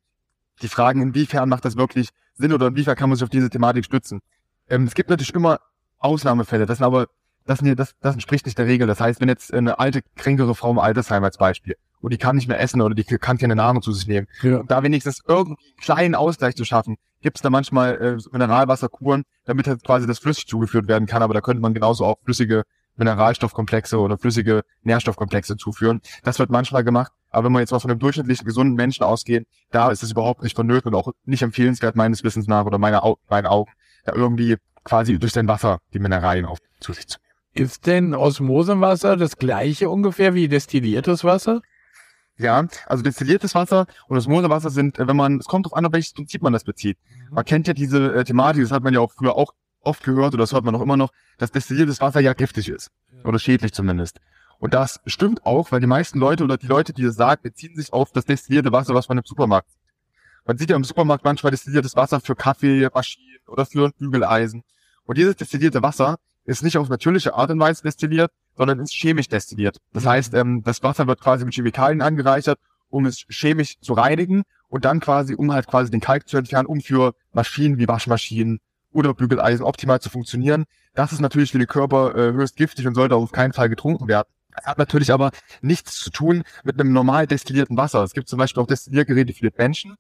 die 0.62 0.68
Fragen, 0.68 1.00
inwiefern 1.00 1.48
macht 1.48 1.64
das 1.64 1.76
wirklich 1.76 2.10
Sinn 2.34 2.52
oder 2.52 2.68
inwiefern 2.68 2.96
kann 2.96 3.08
man 3.08 3.16
sich 3.16 3.24
auf 3.24 3.30
diese 3.30 3.50
Thematik 3.50 3.84
stützen. 3.84 4.20
Ähm, 4.68 4.84
es 4.84 4.94
gibt 4.94 5.10
natürlich 5.10 5.34
immer 5.34 5.60
Ausnahmefälle, 5.98 6.66
das 6.66 6.78
sind 6.78 6.84
aber, 6.86 7.06
das, 7.46 7.58
sind, 7.60 7.78
das, 7.78 7.94
das 8.00 8.14
entspricht 8.14 8.46
nicht 8.46 8.58
der 8.58 8.66
Regel. 8.66 8.86
Das 8.86 9.00
heißt, 9.00 9.20
wenn 9.20 9.28
jetzt 9.28 9.52
eine 9.52 9.78
alte, 9.78 10.02
kränkere 10.16 10.54
Frau 10.54 10.70
im 10.70 10.78
Altersheim 10.78 11.24
als 11.24 11.38
Beispiel 11.38 11.76
und 12.00 12.12
die 12.12 12.18
kann 12.18 12.36
nicht 12.36 12.48
mehr 12.48 12.60
essen 12.60 12.80
oder 12.80 12.94
die 12.94 13.04
kann 13.04 13.38
keine 13.38 13.56
Nahrung 13.56 13.82
zu 13.82 13.92
sich 13.92 14.06
nehmen, 14.06 14.26
Ja. 14.42 14.62
da 14.66 14.82
wenigstens 14.82 15.20
irgendwie 15.26 15.56
einen 15.58 15.76
kleinen 15.80 16.14
Ausgleich 16.14 16.54
zu 16.56 16.64
schaffen, 16.64 16.96
gibt 17.22 17.36
es 17.38 17.42
da 17.42 17.48
manchmal 17.50 17.94
äh, 18.00 18.16
Mineralwasserkuren, 18.32 19.24
damit 19.46 19.66
halt 19.66 19.82
quasi 19.84 20.06
das 20.06 20.18
flüssig 20.18 20.46
zugeführt 20.46 20.88
werden 20.88 21.06
kann, 21.06 21.22
aber 21.22 21.32
da 21.34 21.40
könnte 21.40 21.62
man 21.62 21.72
genauso 21.72 22.04
auch 22.04 22.16
flüssige 22.24 22.64
Mineralstoffkomplexe 22.96 23.98
oder 23.98 24.18
flüssige 24.18 24.62
Nährstoffkomplexe 24.82 25.56
zuführen. 25.56 26.00
Das 26.22 26.38
wird 26.38 26.50
manchmal 26.50 26.84
gemacht, 26.84 27.12
aber 27.30 27.46
wenn 27.46 27.52
wir 27.52 27.60
jetzt 27.60 27.72
mal 27.72 27.80
von 27.80 27.90
einem 27.90 28.00
durchschnittlichen 28.00 28.44
gesunden 28.46 28.74
Menschen 28.76 29.02
ausgehen, 29.04 29.46
da 29.70 29.90
ist 29.90 30.02
es 30.02 30.12
überhaupt 30.12 30.42
nicht 30.42 30.56
vonnöten 30.56 30.92
und 30.92 30.94
auch 30.94 31.12
nicht 31.24 31.42
empfehlenswert 31.42 31.96
meines 31.96 32.22
Wissens 32.24 32.46
nach 32.46 32.64
oder 32.66 32.78
meiner 32.78 33.04
Au 33.04 33.16
meinen 33.28 33.46
Augen, 33.46 33.72
da 34.04 34.12
irgendwie 34.14 34.56
quasi 34.84 35.18
durch 35.18 35.32
sein 35.32 35.48
Wasser 35.48 35.78
die 35.92 35.98
Mineralien 35.98 36.46
auf 36.46 36.58
zu 36.80 36.92
sich 36.92 37.06
zu 37.06 37.18
nehmen. 37.18 37.66
Ist 37.66 37.86
denn 37.86 38.14
Osmosewasser 38.14 39.16
das 39.16 39.36
gleiche 39.36 39.88
ungefähr 39.88 40.34
wie 40.34 40.48
destilliertes 40.48 41.24
Wasser? 41.24 41.62
Ja, 42.36 42.66
also 42.86 43.02
destilliertes 43.04 43.54
Wasser 43.54 43.86
und 44.08 44.16
Osmosewasser 44.16 44.70
sind, 44.70 44.98
äh, 44.98 45.06
wenn 45.06 45.16
man, 45.16 45.38
es 45.38 45.46
kommt 45.46 45.66
drauf 45.66 45.76
an, 45.76 45.86
auf 45.86 45.92
welches 45.92 46.12
Prinzip 46.12 46.42
man 46.42 46.52
das 46.52 46.64
bezieht. 46.64 46.98
Man 47.30 47.44
kennt 47.44 47.68
ja 47.68 47.74
diese 47.74 48.12
äh, 48.12 48.24
Thematik, 48.24 48.62
das 48.62 48.72
hat 48.72 48.82
man 48.82 48.92
ja 48.92 49.00
auch 49.00 49.12
früher 49.12 49.36
auch 49.36 49.52
oft 49.80 50.02
gehört 50.02 50.34
oder 50.34 50.42
das 50.42 50.52
hört 50.52 50.64
man 50.64 50.74
auch 50.74 50.80
immer 50.80 50.96
noch, 50.96 51.10
dass 51.38 51.52
destilliertes 51.52 52.00
Wasser 52.00 52.20
ja 52.20 52.32
giftig 52.32 52.68
ist. 52.68 52.90
Oder 53.22 53.38
schädlich 53.38 53.72
zumindest. 53.72 54.20
Und 54.58 54.74
das 54.74 55.00
stimmt 55.06 55.46
auch, 55.46 55.72
weil 55.72 55.80
die 55.80 55.86
meisten 55.86 56.18
Leute 56.18 56.44
oder 56.44 56.56
die 56.56 56.66
Leute, 56.66 56.92
die 56.92 57.02
das 57.02 57.16
sagen, 57.16 57.42
beziehen 57.42 57.76
sich 57.76 57.92
auf 57.92 58.12
das 58.12 58.24
destillierte 58.24 58.72
Wasser, 58.72 58.94
was 58.94 59.08
man 59.08 59.18
im 59.18 59.24
Supermarkt 59.24 59.70
sieht. 59.70 59.80
Man 60.46 60.58
sieht 60.58 60.70
ja 60.70 60.76
im 60.76 60.84
Supermarkt 60.84 61.24
manchmal 61.24 61.50
destilliertes 61.50 61.96
Wasser 61.96 62.20
für 62.20 62.34
Kaffee, 62.34 62.88
Maschinen 62.92 63.38
oder 63.46 63.64
für 63.64 63.90
Bügeleisen. 63.90 64.62
Und 65.04 65.18
dieses 65.18 65.36
destillierte 65.36 65.82
Wasser 65.82 66.16
ist 66.44 66.62
nicht 66.62 66.76
auf 66.76 66.88
natürliche 66.88 67.34
Art 67.34 67.50
und 67.50 67.60
Weise 67.60 67.82
destilliert, 67.82 68.30
sondern 68.56 68.78
ist 68.80 68.92
chemisch 68.92 69.28
destilliert. 69.28 69.78
Das 69.92 70.06
heißt, 70.06 70.34
ähm, 70.34 70.62
das 70.62 70.82
Wasser 70.82 71.06
wird 71.06 71.20
quasi 71.20 71.44
mit 71.44 71.54
Chemikalien 71.54 72.02
angereichert, 72.02 72.58
um 72.88 73.06
es 73.06 73.24
chemisch 73.28 73.78
zu 73.80 73.94
reinigen 73.94 74.42
und 74.68 74.84
dann 74.84 75.00
quasi, 75.00 75.34
um 75.34 75.52
halt 75.52 75.66
quasi 75.66 75.90
den 75.90 76.00
Kalk 76.00 76.28
zu 76.28 76.36
entfernen, 76.36 76.66
um 76.66 76.80
für 76.80 77.14
Maschinen 77.32 77.78
wie 77.78 77.88
Waschmaschinen 77.88 78.60
oder 78.92 79.14
Bügeleisen 79.14 79.64
optimal 79.64 80.00
zu 80.00 80.10
funktionieren. 80.10 80.64
Das 80.94 81.12
ist 81.12 81.20
natürlich 81.20 81.50
für 81.50 81.58
den 81.58 81.66
Körper 81.66 82.14
äh, 82.14 82.32
höchst 82.32 82.56
giftig 82.56 82.86
und 82.86 82.94
sollte 82.94 83.16
auf 83.16 83.32
keinen 83.32 83.52
Fall 83.52 83.68
getrunken 83.68 84.06
werden. 84.06 84.28
Das 84.54 84.66
hat 84.66 84.78
natürlich 84.78 85.12
aber 85.12 85.32
nichts 85.62 85.96
zu 85.96 86.10
tun 86.10 86.44
mit 86.62 86.78
einem 86.78 86.92
normal 86.92 87.26
destillierten 87.26 87.76
Wasser. 87.76 88.04
Es 88.04 88.12
gibt 88.12 88.28
zum 88.28 88.38
Beispiel 88.38 88.62
auch 88.62 88.68
Destilliergeräte 88.68 89.32
für 89.32 89.50
den 89.50 89.54
Menschen. 89.58 89.96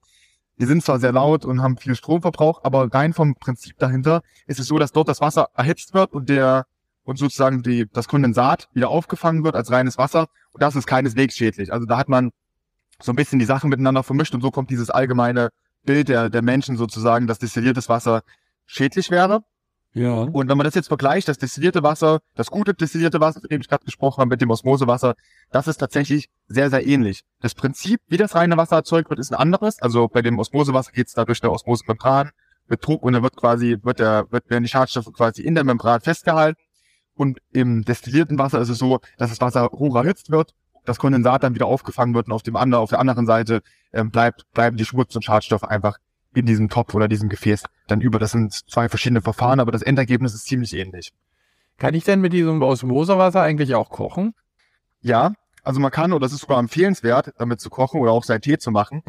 Die 0.58 0.66
sind 0.66 0.84
zwar 0.84 0.98
sehr 1.00 1.12
laut 1.12 1.44
und 1.44 1.62
haben 1.62 1.76
viel 1.76 1.96
Stromverbrauch, 1.96 2.62
aber 2.62 2.92
rein 2.92 3.12
vom 3.12 3.34
Prinzip 3.34 3.76
dahinter 3.78 4.22
ist 4.46 4.60
es 4.60 4.66
so, 4.66 4.78
dass 4.78 4.92
dort 4.92 5.08
das 5.08 5.20
Wasser 5.20 5.48
erhitzt 5.54 5.94
wird 5.94 6.12
und 6.12 6.28
der 6.28 6.66
und 7.04 7.18
sozusagen 7.18 7.62
die, 7.62 7.86
das 7.92 8.08
Kondensat 8.08 8.68
wieder 8.72 8.88
aufgefangen 8.88 9.44
wird 9.44 9.56
als 9.56 9.70
reines 9.70 9.98
Wasser. 9.98 10.28
Und 10.52 10.62
das 10.62 10.74
ist 10.74 10.86
keineswegs 10.86 11.36
schädlich. 11.36 11.72
Also 11.72 11.86
da 11.86 11.98
hat 11.98 12.08
man 12.08 12.30
so 13.00 13.12
ein 13.12 13.16
bisschen 13.16 13.38
die 13.38 13.44
Sachen 13.44 13.68
miteinander 13.70 14.02
vermischt 14.02 14.34
und 14.34 14.40
so 14.40 14.50
kommt 14.50 14.70
dieses 14.70 14.90
allgemeine 14.90 15.50
Bild 15.84 16.08
der, 16.08 16.30
der 16.30 16.42
Menschen 16.42 16.76
sozusagen, 16.76 17.26
dass 17.26 17.38
destilliertes 17.38 17.88
Wasser 17.88 18.22
schädlich 18.64 19.10
wäre. 19.10 19.44
Ja. 19.94 20.22
Und 20.22 20.48
wenn 20.48 20.58
man 20.58 20.64
das 20.64 20.74
jetzt 20.74 20.88
vergleicht, 20.88 21.28
das 21.28 21.38
destillierte 21.38 21.84
Wasser, 21.84 22.18
das 22.34 22.50
gute 22.50 22.74
destillierte 22.74 23.20
Wasser, 23.20 23.40
von 23.40 23.48
dem 23.48 23.60
ich 23.60 23.68
gerade 23.68 23.84
gesprochen 23.84 24.20
habe, 24.20 24.30
mit 24.30 24.40
dem 24.40 24.50
Osmosewasser, 24.50 25.14
das 25.52 25.68
ist 25.68 25.78
tatsächlich 25.78 26.28
sehr, 26.48 26.68
sehr 26.68 26.84
ähnlich. 26.84 27.22
Das 27.40 27.54
Prinzip, 27.54 28.00
wie 28.08 28.16
das 28.16 28.34
reine 28.34 28.56
Wasser 28.56 28.76
erzeugt 28.76 29.08
wird, 29.10 29.20
ist 29.20 29.32
ein 29.32 29.38
anderes. 29.38 29.80
Also 29.80 30.08
bei 30.08 30.20
dem 30.20 30.38
Osmosewasser 30.38 30.90
geht 30.90 31.06
es 31.06 31.14
da 31.14 31.24
durch 31.24 31.40
der 31.40 31.52
Osmosemembran 31.52 32.30
mit 32.66 32.84
Druck 32.84 33.04
und 33.04 33.12
dann 33.12 33.22
wird 33.22 33.36
quasi, 33.36 33.78
wird 33.82 34.00
der, 34.00 34.26
wird, 34.30 34.50
werden 34.50 34.64
die 34.64 34.68
Schadstoffe 34.68 35.12
quasi 35.12 35.42
in 35.42 35.54
der 35.54 35.62
Membran 35.62 36.00
festgehalten. 36.00 36.60
Und 37.14 37.38
im 37.52 37.84
destillierten 37.84 38.36
Wasser 38.36 38.60
ist 38.60 38.70
es 38.70 38.78
so, 38.78 38.98
dass 39.18 39.30
das 39.30 39.40
Wasser 39.40 39.68
hoch 39.70 39.94
erhitzt 39.94 40.30
wird, 40.30 40.54
das 40.84 40.98
Kondensat 40.98 41.44
dann 41.44 41.54
wieder 41.54 41.66
aufgefangen 41.66 42.14
wird 42.14 42.26
und 42.26 42.32
auf 42.32 42.42
dem 42.42 42.56
anderen, 42.56 42.82
auf 42.82 42.90
der 42.90 42.98
anderen 42.98 43.26
Seite 43.26 43.62
ähm, 43.92 44.10
bleibt, 44.10 44.50
bleiben 44.52 44.76
die 44.76 44.84
Schmutz- 44.84 45.14
und 45.14 45.22
Schadstoffe 45.22 45.62
einfach 45.62 45.98
in 46.36 46.46
diesem 46.46 46.68
Topf 46.68 46.94
oder 46.94 47.08
diesem 47.08 47.28
Gefäß 47.28 47.64
dann 47.86 48.00
über. 48.00 48.18
Das 48.18 48.32
sind 48.32 48.52
zwei 48.52 48.88
verschiedene 48.88 49.20
Verfahren, 49.20 49.60
aber 49.60 49.72
das 49.72 49.82
Endergebnis 49.82 50.34
ist 50.34 50.46
ziemlich 50.46 50.74
ähnlich. 50.74 51.12
Kann 51.78 51.94
ich 51.94 52.04
denn 52.04 52.20
mit 52.20 52.32
diesem 52.32 52.62
Osmosewasser 52.62 53.42
eigentlich 53.42 53.74
auch 53.74 53.90
kochen? 53.90 54.34
Ja, 55.00 55.32
also 55.64 55.80
man 55.80 55.90
kann, 55.90 56.12
oder 56.12 56.26
es 56.26 56.32
ist 56.32 56.42
sogar 56.42 56.58
empfehlenswert, 56.58 57.32
damit 57.38 57.58
zu 57.60 57.70
kochen 57.70 58.00
oder 58.00 58.12
auch 58.12 58.22
seinen 58.22 58.42
Tee 58.42 58.58
zu 58.58 58.70
machen. 58.70 59.02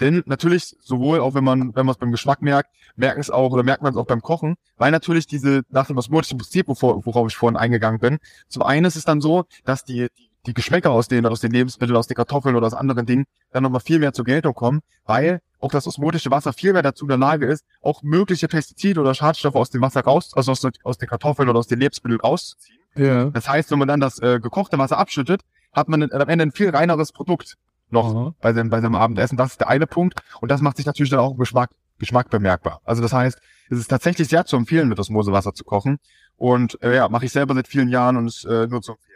Denn 0.00 0.22
natürlich, 0.26 0.76
sowohl 0.80 1.20
auch 1.20 1.34
wenn 1.34 1.44
man, 1.44 1.74
wenn 1.76 1.86
man 1.86 1.92
es 1.92 1.98
beim 1.98 2.10
Geschmack 2.10 2.42
merkt, 2.42 2.70
merken 2.96 3.20
es 3.20 3.30
auch 3.30 3.52
oder 3.52 3.62
merkt 3.62 3.82
man 3.82 3.92
es 3.92 3.96
auch 3.96 4.06
beim 4.06 4.20
Kochen, 4.20 4.56
weil 4.76 4.90
natürlich 4.90 5.28
diese, 5.28 5.62
nach 5.70 5.86
dem 5.86 5.96
osmotischen 5.96 6.38
Prinzip, 6.38 6.66
worauf 6.68 7.28
ich 7.28 7.36
vorhin 7.36 7.56
eingegangen 7.56 8.00
bin, 8.00 8.18
zum 8.48 8.64
einen 8.64 8.86
ist 8.86 8.96
es 8.96 9.04
dann 9.04 9.20
so, 9.20 9.44
dass 9.64 9.84
die, 9.84 10.08
die 10.18 10.29
die 10.46 10.54
Geschmäcker 10.54 10.90
aus 10.90 11.08
den, 11.08 11.26
aus 11.26 11.40
den 11.40 11.52
Lebensmitteln, 11.52 11.96
aus 11.96 12.06
den 12.06 12.16
Kartoffeln 12.16 12.56
oder 12.56 12.66
aus 12.66 12.74
anderen 12.74 13.06
Dingen 13.06 13.26
dann 13.52 13.62
nochmal 13.62 13.80
viel 13.80 13.98
mehr 13.98 14.12
zur 14.12 14.24
Geltung 14.24 14.54
kommen, 14.54 14.80
weil 15.04 15.40
auch 15.58 15.70
das 15.70 15.86
osmotische 15.86 16.30
Wasser 16.30 16.52
viel 16.52 16.72
mehr 16.72 16.82
dazu 16.82 17.04
in 17.04 17.08
der 17.08 17.18
Lage 17.18 17.46
ist, 17.46 17.64
auch 17.82 18.02
mögliche 18.02 18.48
Pestizide 18.48 19.00
oder 19.00 19.14
Schadstoffe 19.14 19.56
aus 19.56 19.70
dem 19.70 19.82
Wasser 19.82 20.00
raus, 20.00 20.32
also 20.34 20.52
aus, 20.52 20.66
aus 20.82 20.98
den 20.98 21.08
Kartoffeln 21.08 21.48
oder 21.48 21.58
aus 21.58 21.66
den 21.66 21.78
Lebensmitteln 21.78 22.20
rauszuziehen. 22.20 22.80
Ja. 22.96 23.26
Das 23.26 23.48
heißt, 23.48 23.70
wenn 23.70 23.78
man 23.78 23.88
dann 23.88 24.00
das 24.00 24.18
äh, 24.20 24.40
gekochte 24.40 24.78
Wasser 24.78 24.98
abschüttet, 24.98 25.42
hat 25.72 25.88
man 25.88 26.10
am 26.10 26.28
Ende 26.28 26.42
ein 26.42 26.52
viel 26.52 26.70
reineres 26.70 27.12
Produkt 27.12 27.56
noch 27.90 28.34
bei 28.40 28.52
seinem, 28.52 28.70
bei 28.70 28.80
seinem 28.80 28.94
Abendessen. 28.94 29.36
Das 29.36 29.52
ist 29.52 29.60
der 29.60 29.68
eine 29.68 29.86
Punkt. 29.86 30.22
Und 30.40 30.50
das 30.50 30.60
macht 30.60 30.76
sich 30.76 30.86
natürlich 30.86 31.10
dann 31.10 31.20
auch 31.20 31.32
im 31.32 31.38
Geschmack, 31.38 31.70
Geschmack 31.98 32.30
bemerkbar. 32.30 32.80
Also 32.84 33.02
das 33.02 33.12
heißt, 33.12 33.38
es 33.70 33.78
ist 33.78 33.88
tatsächlich 33.88 34.28
sehr 34.28 34.46
zu 34.46 34.56
empfehlen, 34.56 34.88
mit 34.88 34.98
Osmosewasser 34.98 35.54
zu 35.54 35.64
kochen. 35.64 35.98
Und 36.36 36.82
äh, 36.82 36.96
ja, 36.96 37.08
mache 37.08 37.26
ich 37.26 37.32
selber 37.32 37.54
seit 37.54 37.68
vielen 37.68 37.88
Jahren 37.88 38.16
und 38.16 38.26
ist 38.26 38.44
äh, 38.44 38.66
nur 38.66 38.80
zu 38.80 38.92
empfehlen. 38.92 39.09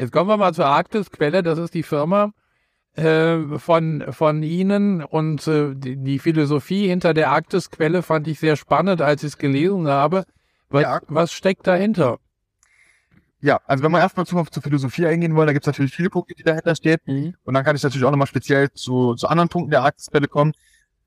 Jetzt 0.00 0.12
kommen 0.12 0.30
wir 0.30 0.38
mal 0.38 0.54
zur 0.54 0.64
Arktisquelle. 0.64 1.42
Das 1.42 1.58
ist 1.58 1.74
die 1.74 1.82
Firma 1.82 2.32
äh, 2.94 3.36
von, 3.58 4.02
von 4.08 4.42
Ihnen 4.42 5.04
und 5.04 5.46
äh, 5.46 5.74
die, 5.74 5.98
die 5.98 6.18
Philosophie 6.18 6.88
hinter 6.88 7.12
der 7.12 7.30
Arktisquelle 7.30 8.00
fand 8.02 8.26
ich 8.26 8.40
sehr 8.40 8.56
spannend, 8.56 9.02
als 9.02 9.22
ich 9.22 9.32
es 9.32 9.38
gelesen 9.38 9.88
habe. 9.88 10.24
Was, 10.70 10.82
Ja. 10.84 11.00
was 11.08 11.34
steckt 11.34 11.66
dahinter? 11.66 12.18
Ja, 13.42 13.60
also 13.66 13.84
wenn 13.84 13.92
wir 13.92 13.98
erstmal 13.98 14.24
zu, 14.24 14.42
zur 14.42 14.62
Philosophie 14.62 15.04
eingehen 15.04 15.36
wollen, 15.36 15.48
da 15.48 15.52
gibt 15.52 15.64
es 15.64 15.66
natürlich 15.66 15.94
viele 15.94 16.08
Punkte, 16.08 16.34
die 16.34 16.44
dahinter 16.44 16.74
stehen. 16.74 17.36
Und 17.44 17.52
dann 17.52 17.62
kann 17.62 17.76
ich 17.76 17.82
natürlich 17.82 18.06
auch 18.06 18.10
nochmal 18.10 18.26
speziell 18.26 18.70
zu, 18.72 19.14
zu 19.16 19.28
anderen 19.28 19.50
Punkten 19.50 19.70
der 19.70 19.82
Arktisquelle 19.82 20.28
kommen. 20.28 20.52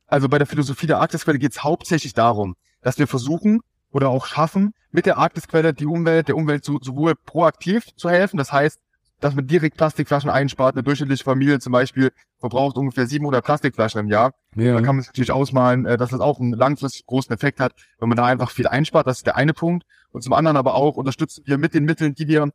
Also 0.05 0.29
bei 0.29 0.37
der 0.37 0.45
Philosophie 0.45 0.85
der 0.85 0.99
Arktisquelle 0.99 1.39
geht 1.39 1.53
es 1.53 1.63
hauptsächlich 1.63 2.13
darum, 2.13 2.55
dass 2.83 2.99
wir 2.99 3.07
versuchen 3.07 3.61
oder 3.89 4.09
auch 4.09 4.27
schaffen, 4.27 4.75
mit 4.91 5.07
der 5.07 5.17
Arktisquelle 5.17 5.73
die 5.73 5.87
Umwelt, 5.87 6.27
der 6.27 6.37
Umwelt 6.37 6.63
so, 6.63 6.77
sowohl 6.79 7.15
proaktiv 7.15 7.87
zu 7.95 8.09
helfen, 8.09 8.37
das 8.37 8.51
heißt, 8.51 8.79
dass 9.23 9.35
man 9.35 9.47
direkt 9.47 9.77
Plastikflaschen 9.77 10.29
einspart. 10.29 10.75
Eine 10.75 10.83
durchschnittliche 10.83 11.23
Familie 11.23 11.59
zum 11.59 11.71
Beispiel 11.71 12.11
verbraucht 12.39 12.75
ungefähr 12.75 13.07
700 13.07 13.43
Plastikflaschen 13.43 14.01
im 14.01 14.07
Jahr. 14.09 14.33
Ja. 14.55 14.73
Da 14.73 14.81
kann 14.81 14.95
man 14.95 15.01
sich 15.01 15.07
natürlich 15.07 15.31
ausmalen, 15.31 15.85
äh, 15.85 15.95
dass 15.95 16.09
das 16.09 16.19
auch 16.19 16.41
einen 16.41 16.51
langfristig 16.51 17.05
großen 17.05 17.33
Effekt 17.33 17.61
hat, 17.61 17.73
wenn 17.99 18.09
man 18.09 18.17
da 18.17 18.25
einfach 18.25 18.51
viel 18.51 18.67
einspart. 18.67 19.07
Das 19.07 19.17
ist 19.17 19.25
der 19.25 19.37
eine 19.37 19.53
Punkt. 19.53 19.85
Und 20.11 20.23
zum 20.23 20.33
anderen 20.33 20.57
aber 20.57 20.75
auch 20.75 20.97
unterstützen 20.97 21.43
wir 21.45 21.57
mit 21.57 21.73
den 21.73 21.85
Mitteln, 21.85 22.15
die 22.15 22.27
wir 22.27 22.51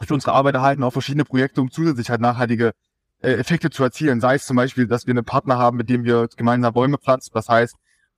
für 0.00 0.14
unsere 0.14 0.32
Arbeit 0.32 0.54
erhalten, 0.54 0.82
auch 0.82 0.92
verschiedene 0.92 1.26
Projekte, 1.26 1.60
um 1.60 1.70
zusätzlich 1.70 2.08
halt 2.08 2.22
nachhaltige 2.22 2.72
äh, 3.20 3.32
Effekte 3.32 3.68
zu 3.68 3.82
erzielen. 3.82 4.22
Sei 4.22 4.36
es 4.36 4.46
zum 4.46 4.56
Beispiel, 4.56 4.86
dass 4.86 5.06
wir 5.06 5.12
einen 5.12 5.26
Partner 5.26 5.58
haben, 5.58 5.76
mit 5.76 5.90
dem 5.90 6.04
wir 6.04 6.28
gemeinsam 6.34 6.72
Bäume 6.72 6.96
pflanzen. 6.96 7.32
Das 7.34 7.50
heißt, 7.50 7.74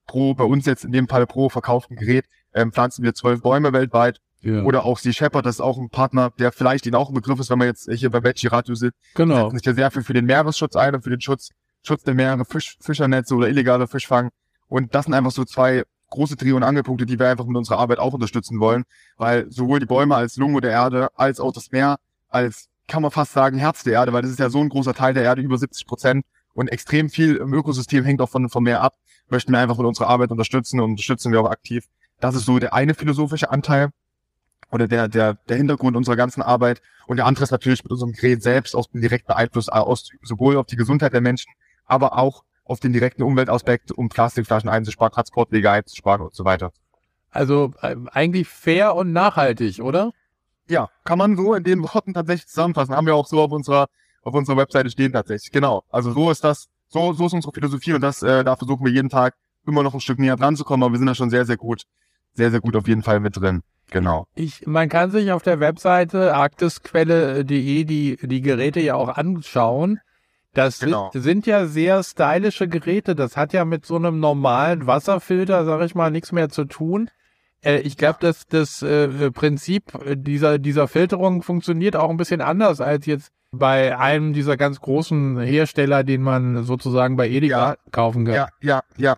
pro, 0.06 0.34
bei 0.34 0.44
uns 0.44 0.66
jetzt 0.66 0.84
in 0.84 0.92
dem 0.92 1.08
Fall 1.08 1.26
pro 1.26 1.48
verkauften 1.48 1.96
Gerät, 1.96 2.26
ähm, 2.54 2.72
pflanzen 2.72 3.02
wir 3.02 3.12
zwölf 3.14 3.42
Bäume 3.42 3.72
weltweit. 3.72 4.20
Ja. 4.42 4.64
Oder 4.64 4.84
auch 4.84 4.98
Sea 4.98 5.12
Shepherd, 5.12 5.46
das 5.46 5.56
ist 5.56 5.60
auch 5.60 5.78
ein 5.78 5.88
Partner, 5.88 6.32
der 6.38 6.50
vielleicht 6.50 6.86
Ihnen 6.86 6.96
auch 6.96 7.08
ein 7.08 7.14
Begriff 7.14 7.38
ist, 7.38 7.50
wenn 7.50 7.58
man 7.58 7.68
jetzt 7.68 7.88
hier 7.92 8.10
bei 8.10 8.24
Veggie 8.24 8.48
Radio 8.48 8.74
sitzt 8.74 8.98
genau. 9.14 9.44
setzen 9.44 9.58
sich 9.58 9.66
ja 9.66 9.74
sehr 9.74 9.90
viel 9.92 10.02
für 10.02 10.14
den 10.14 10.24
Meeresschutz 10.24 10.74
ein 10.74 10.94
und 10.94 11.02
für 11.04 11.10
den 11.10 11.20
Schutz, 11.20 11.50
Schutz 11.84 12.02
der 12.02 12.14
Meere, 12.14 12.44
Fisch, 12.44 12.76
Fischernetze 12.80 13.34
oder 13.34 13.48
illegale 13.48 13.86
Fischfang. 13.86 14.30
Und 14.66 14.94
das 14.94 15.04
sind 15.04 15.14
einfach 15.14 15.30
so 15.30 15.44
zwei 15.44 15.84
große 16.10 16.36
Dreh- 16.36 16.52
und 16.52 16.62
Angelpunkte, 16.62 17.06
die 17.06 17.18
wir 17.18 17.28
einfach 17.28 17.46
mit 17.46 17.56
unserer 17.56 17.78
Arbeit 17.78 17.98
auch 17.98 18.12
unterstützen 18.12 18.58
wollen, 18.58 18.84
weil 19.16 19.50
sowohl 19.50 19.80
die 19.80 19.86
Bäume 19.86 20.16
als 20.16 20.36
Lunge 20.36 20.60
der 20.60 20.72
Erde, 20.72 21.08
als 21.14 21.40
auch 21.40 21.52
das 21.52 21.70
Meer, 21.70 21.98
als 22.28 22.68
kann 22.88 23.02
man 23.02 23.10
fast 23.10 23.32
sagen 23.32 23.58
Herz 23.58 23.84
der 23.84 23.94
Erde, 23.94 24.12
weil 24.12 24.22
das 24.22 24.32
ist 24.32 24.40
ja 24.40 24.50
so 24.50 24.60
ein 24.60 24.68
großer 24.68 24.94
Teil 24.94 25.14
der 25.14 25.22
Erde, 25.22 25.40
über 25.40 25.56
70 25.56 25.86
Prozent 25.86 26.24
und 26.52 26.68
extrem 26.68 27.08
viel 27.08 27.36
im 27.36 27.54
Ökosystem 27.54 28.04
hängt 28.04 28.20
auch 28.20 28.28
von, 28.28 28.48
vom 28.48 28.64
Meer 28.64 28.82
ab, 28.82 28.94
möchten 29.28 29.52
wir 29.52 29.60
einfach 29.60 29.78
mit 29.78 29.86
unserer 29.86 30.08
Arbeit 30.08 30.30
unterstützen 30.30 30.80
und 30.80 30.90
unterstützen 30.90 31.32
wir 31.32 31.40
auch 31.40 31.50
aktiv. 31.50 31.86
Das 32.20 32.34
ist 32.34 32.44
so 32.44 32.58
der 32.58 32.74
eine 32.74 32.94
philosophische 32.94 33.50
Anteil 33.50 33.90
oder 34.72 34.88
der, 34.88 35.06
der, 35.06 35.34
der 35.34 35.56
Hintergrund 35.58 35.96
unserer 35.96 36.16
ganzen 36.16 36.42
Arbeit. 36.42 36.82
Und 37.06 37.18
der 37.18 37.26
andere 37.26 37.44
ist 37.44 37.50
natürlich 37.50 37.84
mit 37.84 37.92
unserem 37.92 38.12
Gerät 38.12 38.42
selbst 38.42 38.74
auch 38.74 38.86
den 38.86 39.02
direkten 39.02 39.32
Einfluss 39.32 39.68
auszuüben, 39.68 40.26
sowohl 40.26 40.56
auf 40.56 40.66
die 40.66 40.76
Gesundheit 40.76 41.12
der 41.12 41.20
Menschen, 41.20 41.52
aber 41.84 42.18
auch 42.18 42.42
auf 42.64 42.80
den 42.80 42.92
direkten 42.92 43.22
Umweltaspekt, 43.22 43.92
um 43.92 44.08
Plastikflaschen 44.08 44.70
einzusparen, 44.70 45.12
Transportwege 45.12 45.70
einzusparen 45.70 46.22
und 46.22 46.34
so 46.34 46.44
weiter. 46.44 46.72
Also 47.30 47.72
äh, 47.82 47.96
eigentlich 48.12 48.48
fair 48.48 48.94
und 48.94 49.12
nachhaltig, 49.12 49.80
oder? 49.80 50.12
Ja, 50.68 50.88
kann 51.04 51.18
man 51.18 51.36
so 51.36 51.54
in 51.54 51.64
den 51.64 51.82
Worten 51.82 52.14
tatsächlich 52.14 52.48
zusammenfassen. 52.48 52.94
Haben 52.96 53.06
wir 53.06 53.14
auch 53.14 53.26
so 53.26 53.42
auf 53.42 53.52
unserer, 53.52 53.88
auf 54.22 54.32
unserer 54.32 54.56
Webseite 54.56 54.90
stehen 54.90 55.12
tatsächlich. 55.12 55.52
Genau. 55.52 55.82
Also 55.90 56.12
so 56.12 56.30
ist 56.30 56.44
das, 56.44 56.68
so, 56.88 57.12
so 57.12 57.26
ist 57.26 57.34
unsere 57.34 57.52
Philosophie 57.52 57.92
und 57.92 58.00
das, 58.00 58.22
äh, 58.22 58.42
da 58.42 58.56
versuchen 58.56 58.84
wir 58.86 58.92
jeden 58.92 59.10
Tag 59.10 59.34
immer 59.66 59.82
noch 59.82 59.92
ein 59.92 60.00
Stück 60.00 60.18
näher 60.18 60.36
dran 60.36 60.56
zu 60.56 60.64
kommen, 60.64 60.82
aber 60.82 60.92
wir 60.92 60.98
sind 60.98 61.06
da 61.06 61.14
schon 61.14 61.30
sehr, 61.30 61.44
sehr 61.44 61.56
gut, 61.56 61.82
sehr, 62.32 62.50
sehr 62.50 62.60
gut 62.60 62.74
auf 62.74 62.88
jeden 62.88 63.02
Fall 63.02 63.20
mit 63.20 63.36
drin. 63.36 63.62
Genau. 63.90 64.26
Ich, 64.34 64.66
man 64.66 64.88
kann 64.88 65.10
sich 65.10 65.32
auf 65.32 65.42
der 65.42 65.60
Webseite 65.60 66.34
arktisquelle.de 66.34 67.84
die, 67.84 68.18
die 68.22 68.40
Geräte 68.40 68.80
ja 68.80 68.94
auch 68.94 69.08
anschauen. 69.08 70.00
Das 70.54 70.78
sind- 70.78 70.90
Genau. 70.90 71.10
sind 71.14 71.46
ja 71.46 71.66
sehr 71.66 72.02
stylische 72.02 72.68
Geräte. 72.68 73.14
Das 73.14 73.36
hat 73.36 73.52
ja 73.52 73.64
mit 73.64 73.86
so 73.86 73.96
einem 73.96 74.20
normalen 74.20 74.86
Wasserfilter, 74.86 75.64
sag 75.64 75.82
ich 75.82 75.94
mal, 75.94 76.10
nichts 76.10 76.32
mehr 76.32 76.48
zu 76.50 76.64
tun. 76.64 77.08
Äh, 77.64 77.78
ich 77.80 77.96
glaube, 77.96 78.18
dass 78.20 78.46
das 78.46 78.82
äh, 78.82 79.30
Prinzip 79.30 79.84
dieser, 80.14 80.58
dieser 80.58 80.88
Filterung 80.88 81.42
funktioniert 81.42 81.96
auch 81.96 82.10
ein 82.10 82.16
bisschen 82.18 82.40
anders 82.42 82.80
als 82.80 83.06
jetzt 83.06 83.30
bei 83.50 83.98
einem 83.98 84.32
dieser 84.32 84.56
ganz 84.56 84.80
großen 84.80 85.38
Hersteller, 85.40 86.04
den 86.04 86.22
man 86.22 86.64
sozusagen 86.64 87.16
bei 87.16 87.28
Edeka 87.28 87.70
Ja. 87.70 87.76
kaufen 87.90 88.24
kann. 88.24 88.34
Ja, 88.34 88.48
ja, 88.60 88.80
ja. 88.96 89.16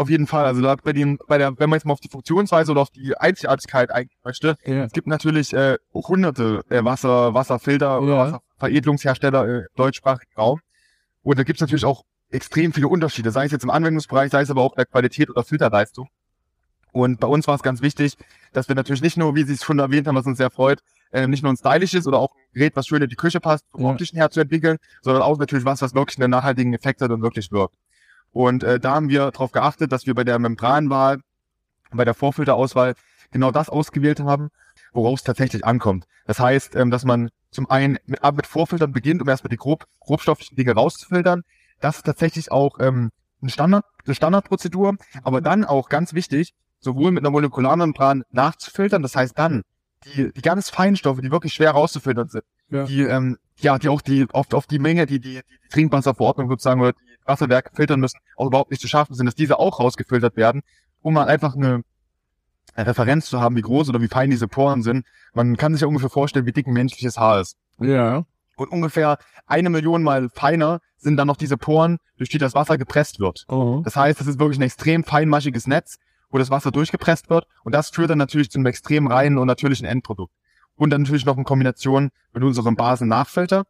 Auf 0.00 0.08
jeden 0.08 0.26
Fall. 0.26 0.46
Also 0.46 0.62
da 0.62 0.76
bei 0.76 0.94
den, 0.94 1.18
bei 1.28 1.36
der, 1.36 1.58
wenn 1.58 1.68
man 1.68 1.76
jetzt 1.76 1.84
mal 1.84 1.92
auf 1.92 2.00
die 2.00 2.08
Funktionsweise 2.08 2.72
oder 2.72 2.80
auf 2.80 2.88
die 2.88 3.14
Einzigartigkeit 3.18 3.90
eingehen 3.90 4.16
möchte, 4.24 4.56
Ja. 4.64 4.84
es 4.84 4.92
gibt 4.92 5.06
natürlich 5.06 5.52
äh, 5.52 5.76
hunderte 5.92 6.62
äh, 6.70 6.82
Wasser, 6.82 7.34
Wasserfilter 7.34 8.00
oder 8.00 8.14
Ja. 8.14 8.32
Wasserveredelungshersteller 8.32 9.46
äh, 9.46 9.58
im 9.58 9.66
deutschsprachigen 9.76 10.32
Raum. 10.38 10.60
Und 11.22 11.38
da 11.38 11.42
gibt 11.42 11.58
es 11.58 11.60
natürlich 11.60 11.84
auch 11.84 12.04
extrem 12.30 12.72
viele 12.72 12.88
Unterschiede, 12.88 13.30
sei 13.30 13.44
es 13.44 13.52
jetzt 13.52 13.62
im 13.64 13.68
Anwendungsbereich, 13.68 14.30
sei 14.30 14.40
es 14.40 14.50
aber 14.50 14.62
auch 14.62 14.74
der 14.74 14.86
Qualität 14.86 15.28
oder 15.28 15.44
Filterleistung. 15.44 16.08
Und 16.92 17.20
bei 17.20 17.26
uns 17.28 17.46
war 17.46 17.54
es 17.56 17.62
ganz 17.62 17.82
wichtig, 17.82 18.16
dass 18.54 18.68
wir 18.68 18.76
natürlich 18.76 19.02
nicht 19.02 19.18
nur, 19.18 19.34
wie 19.34 19.42
Sie 19.42 19.52
es 19.52 19.62
schon 19.64 19.78
erwähnt 19.80 20.06
haben, 20.08 20.16
was 20.16 20.24
uns 20.24 20.38
sehr 20.38 20.50
freut, 20.50 20.80
äh, 21.12 21.26
nicht 21.26 21.42
nur 21.42 21.52
ein 21.52 21.58
stylisches 21.58 22.06
oder 22.06 22.18
auch 22.20 22.34
ein 22.34 22.54
Gerät, 22.54 22.74
was 22.74 22.86
schön 22.86 23.02
in 23.02 23.10
die 23.10 23.16
Küche 23.16 23.38
passt, 23.38 23.66
vom 23.70 23.82
Ja. 23.82 23.90
optischen 23.90 24.16
her 24.16 24.30
zu 24.30 24.40
entwickeln, 24.40 24.78
sondern 25.02 25.22
auch 25.22 25.36
natürlich 25.38 25.66
was, 25.66 25.82
was 25.82 25.94
wirklich 25.94 26.18
einen 26.18 26.30
nachhaltigen 26.30 26.72
Effekt 26.72 27.02
hat 27.02 27.10
und 27.10 27.20
wirklich 27.20 27.52
wirkt. 27.52 27.74
Und 28.32 28.62
äh, 28.62 28.78
da 28.78 28.94
haben 28.94 29.08
wir 29.08 29.30
darauf 29.30 29.52
geachtet, 29.52 29.92
dass 29.92 30.06
wir 30.06 30.14
bei 30.14 30.24
der 30.24 30.38
Membranwahl, 30.38 31.20
bei 31.92 32.04
der 32.04 32.14
Vorfilterauswahl 32.14 32.94
genau 33.32 33.50
das 33.50 33.68
ausgewählt 33.68 34.20
haben, 34.20 34.50
worauf 34.92 35.18
es 35.18 35.24
tatsächlich 35.24 35.64
ankommt. 35.64 36.04
Das 36.26 36.38
heißt, 36.38 36.76
ähm, 36.76 36.90
dass 36.90 37.04
man 37.04 37.30
zum 37.50 37.68
einen 37.70 37.98
mit, 38.06 38.22
mit 38.22 38.46
Vorfiltern 38.46 38.92
beginnt, 38.92 39.20
um 39.22 39.28
erstmal 39.28 39.48
die 39.50 39.56
grob, 39.56 39.86
grobstofflichen 40.00 40.56
Dinge 40.56 40.72
rauszufiltern. 40.74 41.42
Das 41.80 41.96
ist 41.98 42.06
tatsächlich 42.06 42.52
auch 42.52 42.78
ähm, 42.80 43.10
ein 43.42 43.48
Standard, 43.48 43.84
eine 44.04 44.14
Standardprozedur, 44.14 44.96
aber 45.22 45.40
dann 45.40 45.64
auch 45.64 45.88
ganz 45.88 46.12
wichtig, 46.14 46.54
sowohl 46.78 47.10
mit 47.10 47.22
einer 47.22 47.30
Molekularmembran 47.30 48.24
nachzufiltern, 48.30 49.02
das 49.02 49.16
heißt 49.16 49.38
dann 49.38 49.62
die, 50.04 50.32
die 50.32 50.40
ganz 50.42 50.70
Feinstoffe, 50.70 51.20
die 51.20 51.30
wirklich 51.30 51.52
schwer 51.52 51.72
rauszufiltern 51.72 52.28
sind, 52.28 52.44
Ja. 52.70 52.84
die 52.84 53.02
ähm, 53.02 53.36
ja, 53.58 53.78
die 53.78 53.90
auch 53.90 54.00
die 54.00 54.26
oft 54.32 54.54
auf 54.54 54.66
die 54.66 54.78
Menge, 54.78 55.04
die 55.04 55.20
die, 55.20 55.40
die 55.42 55.68
Trinkwasserverordnung 55.70 56.48
sozusagen 56.48 56.80
oder 56.80 56.92
die 56.94 57.09
Wasserwerke 57.24 57.70
filtern 57.74 58.00
müssen, 58.00 58.18
auch 58.36 58.46
überhaupt 58.46 58.70
nicht 58.70 58.80
zu 58.80 58.88
schaffen 58.88 59.14
sind, 59.14 59.26
dass 59.26 59.34
diese 59.34 59.58
auch 59.58 59.80
rausgefiltert 59.80 60.36
werden, 60.36 60.62
um 61.02 61.14
mal 61.14 61.26
einfach 61.26 61.54
eine 61.54 61.82
Referenz 62.76 63.26
zu 63.26 63.40
haben, 63.40 63.56
wie 63.56 63.62
groß 63.62 63.88
oder 63.88 64.00
wie 64.00 64.08
fein 64.08 64.30
diese 64.30 64.48
Poren 64.48 64.82
sind. 64.82 65.06
Man 65.34 65.56
kann 65.56 65.72
sich 65.72 65.82
ja 65.82 65.88
ungefähr 65.88 66.10
vorstellen, 66.10 66.46
wie 66.46 66.52
dick 66.52 66.66
ein 66.66 66.72
menschliches 66.72 67.18
Haar 67.18 67.40
ist. 67.40 67.56
Ja. 67.78 68.24
Und 68.56 68.70
ungefähr 68.70 69.18
eine 69.46 69.70
Million 69.70 70.02
mal 70.02 70.28
feiner 70.28 70.80
sind 70.98 71.16
dann 71.16 71.26
noch 71.26 71.36
diese 71.36 71.56
Poren, 71.56 71.98
durch 72.18 72.28
die 72.28 72.38
das 72.38 72.54
Wasser 72.54 72.76
gepresst 72.76 73.18
wird. 73.18 73.46
Oh. 73.48 73.80
Das 73.84 73.96
heißt, 73.96 74.20
es 74.20 74.26
ist 74.26 74.38
wirklich 74.38 74.58
ein 74.58 74.62
extrem 74.62 75.02
feinmaschiges 75.02 75.66
Netz, 75.66 75.96
wo 76.30 76.38
das 76.38 76.50
Wasser 76.50 76.70
durchgepresst 76.70 77.30
wird. 77.30 77.46
Und 77.64 77.74
das 77.74 77.90
führt 77.90 78.10
dann 78.10 78.18
natürlich 78.18 78.50
zu 78.50 78.58
einem 78.58 78.66
extrem 78.66 79.06
reinen 79.06 79.38
und 79.38 79.46
natürlichen 79.46 79.86
Endprodukt. 79.86 80.32
Und 80.76 80.90
dann 80.90 81.02
natürlich 81.02 81.24
noch 81.24 81.38
in 81.38 81.44
Kombination 81.44 82.10
mit 82.32 82.42
unserem 82.42 82.76
Basen-Nachfilter, 82.76 83.64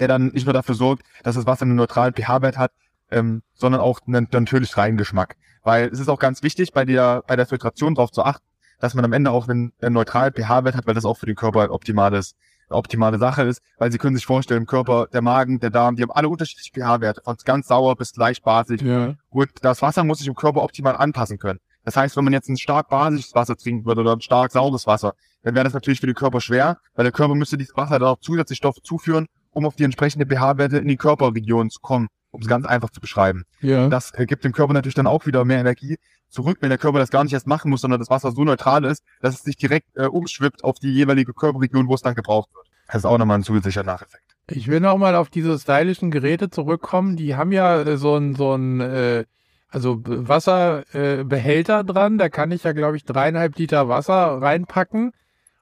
der 0.00 0.08
dann 0.08 0.28
nicht 0.28 0.46
nur 0.46 0.52
dafür 0.52 0.74
sorgt, 0.74 1.04
dass 1.22 1.34
das 1.34 1.46
Wasser 1.46 1.62
einen 1.62 1.76
neutralen 1.76 2.14
pH-Wert 2.14 2.58
hat, 2.58 2.72
ähm, 3.10 3.42
sondern 3.54 3.80
auch 3.80 4.00
einen 4.06 4.28
natürlich 4.32 4.76
reinen 4.76 4.96
Geschmack. 4.96 5.36
Weil 5.62 5.88
es 5.88 5.98
ist 5.98 6.08
auch 6.08 6.18
ganz 6.18 6.42
wichtig, 6.42 6.72
bei 6.72 6.84
der, 6.84 7.22
bei 7.26 7.36
der 7.36 7.46
Filtration 7.46 7.94
darauf 7.94 8.12
zu 8.12 8.22
achten, 8.22 8.44
dass 8.78 8.94
man 8.94 9.04
am 9.04 9.12
Ende 9.12 9.30
auch 9.30 9.48
einen, 9.48 9.72
einen 9.80 9.94
neutralen 9.94 10.32
pH-Wert 10.32 10.76
hat, 10.76 10.86
weil 10.86 10.94
das 10.94 11.04
auch 11.04 11.16
für 11.16 11.26
den 11.26 11.34
Körper 11.34 11.62
ein 11.62 11.70
optimales, 11.70 12.34
eine 12.68 12.76
optimale 12.76 13.18
Sache 13.18 13.42
ist. 13.42 13.62
Weil 13.78 13.90
Sie 13.90 13.98
können 13.98 14.16
sich 14.16 14.26
vorstellen, 14.26 14.62
im 14.62 14.66
Körper, 14.66 15.08
der 15.12 15.22
Magen, 15.22 15.58
der 15.60 15.70
Darm, 15.70 15.96
die 15.96 16.02
haben 16.02 16.12
alle 16.12 16.28
unterschiedliche 16.28 16.72
pH-Werte, 16.72 17.22
von 17.24 17.36
ganz 17.44 17.68
sauer 17.68 17.96
bis 17.96 18.14
leicht 18.16 18.44
basisch. 18.44 18.82
Ja. 18.82 19.14
Und 19.30 19.50
das 19.62 19.82
Wasser 19.82 20.04
muss 20.04 20.18
sich 20.18 20.28
im 20.28 20.34
Körper 20.34 20.62
optimal 20.62 20.96
anpassen 20.96 21.38
können. 21.38 21.58
Das 21.84 21.96
heißt, 21.96 22.16
wenn 22.16 22.24
man 22.24 22.32
jetzt 22.32 22.48
ein 22.48 22.58
stark 22.58 22.88
basisches 22.88 23.34
Wasser 23.34 23.56
trinken 23.56 23.86
würde 23.86 24.00
oder 24.00 24.12
ein 24.12 24.20
stark 24.20 24.50
saures 24.50 24.86
Wasser, 24.88 25.14
dann 25.42 25.54
wäre 25.54 25.64
das 25.64 25.72
natürlich 25.72 26.00
für 26.00 26.06
den 26.06 26.16
Körper 26.16 26.40
schwer, 26.40 26.78
weil 26.96 27.04
der 27.04 27.12
Körper 27.12 27.36
müsste 27.36 27.56
dieses 27.56 27.76
Wasser 27.76 28.00
dann 28.00 28.08
auch 28.08 28.18
zusätzlich 28.20 28.58
Stoffe 28.58 28.82
zuführen, 28.82 29.28
um 29.56 29.64
auf 29.64 29.74
die 29.74 29.84
entsprechende 29.84 30.26
pH-Werte 30.26 30.76
in 30.76 30.88
die 30.88 30.98
Körperregion 30.98 31.70
zu 31.70 31.80
kommen, 31.80 32.08
um 32.30 32.42
es 32.42 32.46
ganz 32.46 32.66
einfach 32.66 32.90
zu 32.90 33.00
beschreiben. 33.00 33.44
Ja. 33.62 33.88
Das 33.88 34.12
äh, 34.12 34.26
gibt 34.26 34.44
dem 34.44 34.52
Körper 34.52 34.74
natürlich 34.74 34.94
dann 34.94 35.06
auch 35.06 35.24
wieder 35.24 35.46
mehr 35.46 35.58
Energie 35.58 35.96
zurück, 36.28 36.58
wenn 36.60 36.68
der 36.68 36.76
Körper 36.76 36.98
das 36.98 37.08
gar 37.08 37.24
nicht 37.24 37.32
erst 37.32 37.46
machen 37.46 37.70
muss, 37.70 37.80
sondern 37.80 37.98
das 37.98 38.10
Wasser 38.10 38.32
so 38.32 38.44
neutral 38.44 38.84
ist, 38.84 39.02
dass 39.22 39.34
es 39.34 39.42
sich 39.42 39.56
direkt 39.56 39.96
äh, 39.96 40.06
umschwippt 40.06 40.62
auf 40.62 40.78
die 40.78 40.92
jeweilige 40.92 41.32
Körperregion, 41.32 41.88
wo 41.88 41.94
es 41.94 42.02
dann 42.02 42.14
gebraucht 42.14 42.50
wird. 42.54 42.66
Das 42.86 42.96
ist 42.96 43.04
auch 43.06 43.16
nochmal 43.16 43.38
ein 43.38 43.44
zusätzlicher 43.44 43.82
Nacheffekt. 43.82 44.36
Ich 44.50 44.68
will 44.68 44.80
nochmal 44.80 45.16
auf 45.16 45.30
diese 45.30 45.58
stylischen 45.58 46.10
Geräte 46.10 46.50
zurückkommen. 46.50 47.16
Die 47.16 47.34
haben 47.34 47.50
ja 47.50 47.80
äh, 47.80 47.96
so 47.96 48.14
ein, 48.14 48.34
so 48.34 48.54
ein 48.54 48.80
äh, 48.80 49.24
also 49.70 50.02
Wasserbehälter 50.04 51.80
äh, 51.80 51.84
dran. 51.84 52.18
Da 52.18 52.28
kann 52.28 52.52
ich 52.52 52.64
ja, 52.64 52.72
glaube 52.72 52.98
ich, 52.98 53.04
dreieinhalb 53.04 53.56
Liter 53.56 53.88
Wasser 53.88 54.42
reinpacken. 54.42 55.12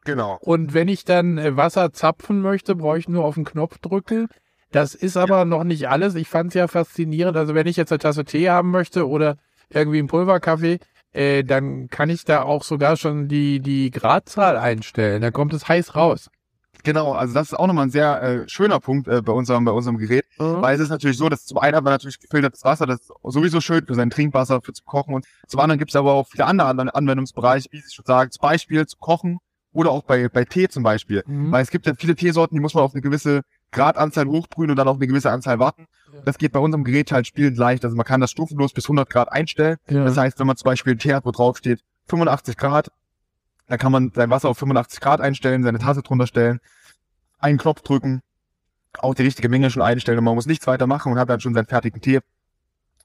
Genau. 0.04 0.38
Und 0.40 0.74
wenn 0.74 0.88
ich 0.88 1.04
dann 1.04 1.38
äh, 1.38 1.56
Wasser 1.56 1.92
zapfen 1.92 2.40
möchte, 2.40 2.76
brauche 2.76 2.98
ich 2.98 3.08
nur 3.08 3.24
auf 3.24 3.34
den 3.34 3.44
Knopf 3.44 3.78
drücken. 3.78 4.28
Das 4.70 4.94
ist 4.94 5.16
aber 5.16 5.38
ja. 5.38 5.44
noch 5.44 5.64
nicht 5.64 5.88
alles. 5.88 6.14
Ich 6.14 6.28
fand 6.28 6.48
es 6.48 6.54
ja 6.54 6.68
faszinierend. 6.68 7.36
Also 7.36 7.54
wenn 7.54 7.66
ich 7.66 7.76
jetzt 7.76 7.92
eine 7.92 8.00
Tasse 8.00 8.24
Tee 8.24 8.50
haben 8.50 8.70
möchte 8.70 9.08
oder 9.08 9.36
irgendwie 9.70 9.98
einen 9.98 10.08
Pulverkaffee, 10.08 10.78
äh, 11.12 11.44
dann 11.44 11.88
kann 11.88 12.10
ich 12.10 12.24
da 12.24 12.42
auch 12.42 12.64
sogar 12.64 12.96
schon 12.96 13.28
die, 13.28 13.60
die 13.60 13.90
Gradzahl 13.90 14.56
einstellen. 14.56 15.22
Da 15.22 15.30
kommt 15.30 15.54
es 15.54 15.68
heiß 15.68 15.94
raus. 15.94 16.28
Genau, 16.82 17.12
also 17.12 17.32
das 17.32 17.52
ist 17.52 17.54
auch 17.54 17.66
nochmal 17.66 17.86
ein 17.86 17.90
sehr 17.90 18.22
äh, 18.22 18.48
schöner 18.48 18.78
Punkt 18.78 19.08
äh, 19.08 19.22
bei 19.22 19.32
unserem 19.32 19.64
bei 19.64 19.72
unserem 19.72 19.96
Gerät, 19.96 20.26
mhm. 20.38 20.60
weil 20.60 20.74
es 20.74 20.82
ist 20.82 20.90
natürlich 20.90 21.16
so, 21.16 21.30
dass 21.30 21.46
zum 21.46 21.56
einen 21.56 21.76
haben 21.76 21.86
wir 21.86 21.90
natürlich 21.90 22.20
gefiltertes 22.20 22.62
Wasser, 22.62 22.84
das 22.84 23.00
ist 23.00 23.10
sowieso 23.22 23.62
schön 23.62 23.86
für 23.86 23.94
sein 23.94 24.10
Trinkwasser, 24.10 24.60
für 24.60 24.74
zu 24.74 24.84
kochen 24.84 25.14
und 25.14 25.24
zum 25.48 25.60
anderen 25.60 25.78
gibt 25.78 25.92
es 25.92 25.96
aber 25.96 26.12
auch 26.12 26.28
viele 26.28 26.44
andere 26.44 26.94
Anwendungsbereiche, 26.94 27.68
wie 27.70 27.80
Sie 27.80 27.90
schon 27.90 28.04
sagen, 28.04 28.30
zum 28.30 28.42
Beispiel 28.42 28.84
zu 28.86 28.98
kochen 28.98 29.38
oder 29.74 29.90
auch 29.90 30.04
bei 30.04 30.30
bei 30.30 30.46
Tee 30.46 30.68
zum 30.68 30.82
Beispiel, 30.82 31.22
mhm. 31.26 31.52
weil 31.52 31.62
es 31.62 31.70
gibt 31.70 31.86
ja 31.86 31.92
viele 31.94 32.14
Teesorten, 32.14 32.56
die 32.56 32.60
muss 32.60 32.72
man 32.72 32.82
auf 32.82 32.94
eine 32.94 33.02
gewisse 33.02 33.42
Gradanzahl 33.70 34.26
hochbrühen 34.26 34.70
und 34.70 34.76
dann 34.76 34.88
auf 34.88 34.96
eine 34.96 35.06
gewisse 35.06 35.30
Anzahl 35.30 35.58
warten. 35.58 35.86
Ja. 36.12 36.22
Das 36.24 36.38
geht 36.38 36.52
bei 36.52 36.60
unserem 36.60 36.84
Gerät 36.84 37.12
halt 37.12 37.26
spielend 37.26 37.58
leicht, 37.58 37.84
also 37.84 37.96
man 37.96 38.06
kann 38.06 38.22
das 38.22 38.30
stufenlos 38.30 38.72
bis 38.72 38.86
100 38.86 39.10
Grad 39.10 39.30
einstellen. 39.30 39.76
Ja. 39.88 40.04
Das 40.04 40.16
heißt, 40.16 40.38
wenn 40.38 40.46
man 40.46 40.56
zum 40.56 40.64
Beispiel 40.64 40.92
einen 40.92 41.00
Tee 41.00 41.12
hat, 41.12 41.26
wo 41.26 41.32
drauf 41.32 41.58
steht 41.58 41.80
85 42.08 42.56
Grad, 42.56 42.90
dann 43.66 43.78
kann 43.78 43.92
man 43.92 44.12
sein 44.14 44.30
Wasser 44.30 44.48
auf 44.48 44.58
85 44.58 45.00
Grad 45.00 45.20
einstellen, 45.20 45.62
seine 45.62 45.78
Tasse 45.78 46.02
drunter 46.02 46.26
stellen 46.26 46.60
einen 47.44 47.58
Knopf 47.58 47.82
drücken, 47.82 48.22
auch 48.98 49.14
die 49.14 49.22
richtige 49.22 49.48
Menge 49.48 49.70
schon 49.70 49.82
einstellen 49.82 50.18
und 50.18 50.24
man 50.24 50.34
muss 50.34 50.46
nichts 50.46 50.66
weiter 50.66 50.86
machen 50.86 51.12
und 51.12 51.18
hat 51.18 51.28
dann 51.28 51.40
schon 51.40 51.54
seinen 51.54 51.66
fertigen 51.66 52.00
Tee. 52.00 52.20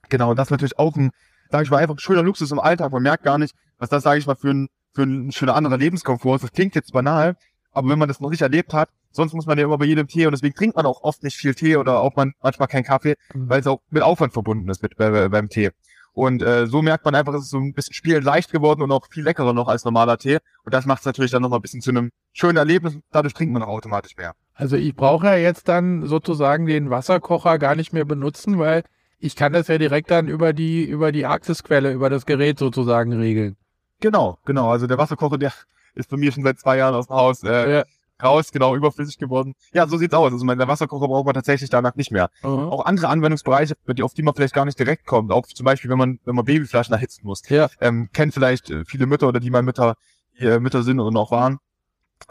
Genau, 0.08 0.34
das 0.34 0.46
ist 0.46 0.50
natürlich 0.50 0.78
auch 0.78 0.96
ein, 0.96 1.10
sage 1.50 1.64
ich 1.64 1.70
mal, 1.70 1.76
einfach 1.76 1.94
ein 1.94 1.98
schöner 1.98 2.22
Luxus 2.22 2.50
im 2.50 2.58
Alltag. 2.58 2.90
Man 2.90 3.02
merkt 3.02 3.22
gar 3.22 3.38
nicht, 3.38 3.54
was 3.78 3.90
das, 3.90 4.02
sage 4.02 4.18
ich 4.18 4.26
mal, 4.26 4.36
für 4.36 4.50
ein, 4.50 4.68
für 4.92 5.02
ein 5.02 5.32
schöner 5.32 5.56
anderer 5.56 5.78
Lebenskomfort. 5.78 6.42
Das 6.42 6.52
klingt 6.52 6.74
jetzt 6.74 6.92
banal, 6.92 7.36
aber 7.72 7.88
wenn 7.88 7.98
man 7.98 8.08
das 8.08 8.20
noch 8.20 8.30
nicht 8.30 8.42
erlebt 8.42 8.72
hat, 8.72 8.88
sonst 9.10 9.32
muss 9.32 9.46
man 9.46 9.58
ja 9.58 9.64
immer 9.64 9.78
bei 9.78 9.84
jedem 9.84 10.06
Tee 10.06 10.26
und 10.26 10.32
deswegen 10.32 10.54
trinkt 10.54 10.76
man 10.76 10.86
auch 10.86 11.02
oft 11.02 11.22
nicht 11.22 11.36
viel 11.36 11.54
Tee 11.54 11.76
oder 11.76 12.00
auch 12.00 12.16
man, 12.16 12.32
manchmal 12.42 12.68
keinen 12.68 12.84
Kaffee, 12.84 13.16
mhm. 13.34 13.48
weil 13.48 13.60
es 13.60 13.66
auch 13.66 13.80
mit 13.90 14.02
Aufwand 14.02 14.32
verbunden 14.32 14.68
ist 14.68 14.82
mit, 14.82 14.98
äh, 14.98 15.28
beim 15.28 15.48
Tee. 15.48 15.70
Und 16.12 16.42
äh, 16.42 16.66
so 16.66 16.82
merkt 16.82 17.04
man 17.04 17.14
einfach, 17.14 17.34
es 17.34 17.44
ist 17.44 17.50
so 17.50 17.58
ein 17.58 17.72
bisschen 17.72 17.94
spielend 17.94 18.24
leicht 18.24 18.50
geworden 18.50 18.82
und 18.82 18.90
auch 18.90 19.06
viel 19.10 19.22
leckerer 19.22 19.52
noch 19.52 19.68
als 19.68 19.84
normaler 19.84 20.18
Tee. 20.18 20.38
Und 20.64 20.74
das 20.74 20.84
macht 20.84 21.00
es 21.00 21.06
natürlich 21.06 21.30
dann 21.30 21.42
noch 21.42 21.50
mal 21.50 21.56
ein 21.56 21.62
bisschen 21.62 21.80
zu 21.80 21.90
einem 21.90 22.10
schönen 22.32 22.56
Erlebnis. 22.56 22.98
Dadurch 23.12 23.34
trinkt 23.34 23.52
man 23.52 23.62
auch 23.62 23.68
automatisch 23.68 24.16
mehr. 24.16 24.34
Also 24.54 24.76
ich 24.76 24.94
brauche 24.94 25.26
ja 25.26 25.36
jetzt 25.36 25.68
dann 25.68 26.06
sozusagen 26.06 26.66
den 26.66 26.90
Wasserkocher 26.90 27.58
gar 27.58 27.76
nicht 27.76 27.92
mehr 27.92 28.04
benutzen, 28.04 28.58
weil 28.58 28.82
ich 29.18 29.36
kann 29.36 29.52
das 29.52 29.68
ja 29.68 29.78
direkt 29.78 30.10
dann 30.10 30.28
über 30.28 30.52
die 30.52 30.84
über 30.84 31.12
die 31.12 31.26
Accessquelle, 31.26 31.92
über 31.92 32.10
das 32.10 32.26
Gerät 32.26 32.58
sozusagen 32.58 33.12
regeln. 33.12 33.56
Genau, 34.00 34.38
genau. 34.44 34.70
Also 34.70 34.86
der 34.86 34.98
Wasserkocher, 34.98 35.38
der 35.38 35.52
ist 35.94 36.10
bei 36.10 36.16
mir 36.16 36.32
schon 36.32 36.44
seit 36.44 36.58
zwei 36.58 36.78
Jahren 36.78 36.94
aus 36.94 37.06
dem 37.06 37.16
Haus. 37.16 37.42
Äh, 37.42 37.72
ja 37.72 37.84
raus, 38.22 38.52
genau, 38.52 38.76
überflüssig 38.76 39.18
geworden. 39.18 39.54
Ja, 39.72 39.86
so 39.86 39.96
sieht's 39.96 40.14
aus. 40.14 40.32
Also 40.32 40.44
mein, 40.44 40.58
der 40.58 40.68
Wasserkocher 40.68 41.08
braucht 41.08 41.26
man 41.26 41.34
tatsächlich 41.34 41.70
danach 41.70 41.96
nicht 41.96 42.10
mehr. 42.10 42.30
Mhm. 42.42 42.70
Auch 42.70 42.84
andere 42.84 43.08
Anwendungsbereiche, 43.08 43.74
auf 44.02 44.14
die 44.14 44.22
man 44.22 44.34
vielleicht 44.34 44.54
gar 44.54 44.64
nicht 44.64 44.78
direkt 44.78 45.06
kommt. 45.06 45.32
Auch 45.32 45.46
zum 45.46 45.64
Beispiel, 45.64 45.90
wenn 45.90 45.98
man, 45.98 46.20
wenn 46.24 46.34
man 46.34 46.44
Babyflaschen 46.44 46.94
erhitzen 46.94 47.22
muss. 47.24 47.42
Ja. 47.48 47.68
Ähm, 47.80 48.08
kennt 48.12 48.34
vielleicht 48.34 48.70
äh, 48.70 48.84
viele 48.84 49.06
Mütter 49.06 49.28
oder 49.28 49.40
die 49.40 49.50
mal 49.50 49.62
Mütter, 49.62 49.96
äh, 50.38 50.58
Mütter 50.58 50.82
sind 50.82 51.00
oder 51.00 51.10
noch 51.10 51.30
waren. 51.30 51.58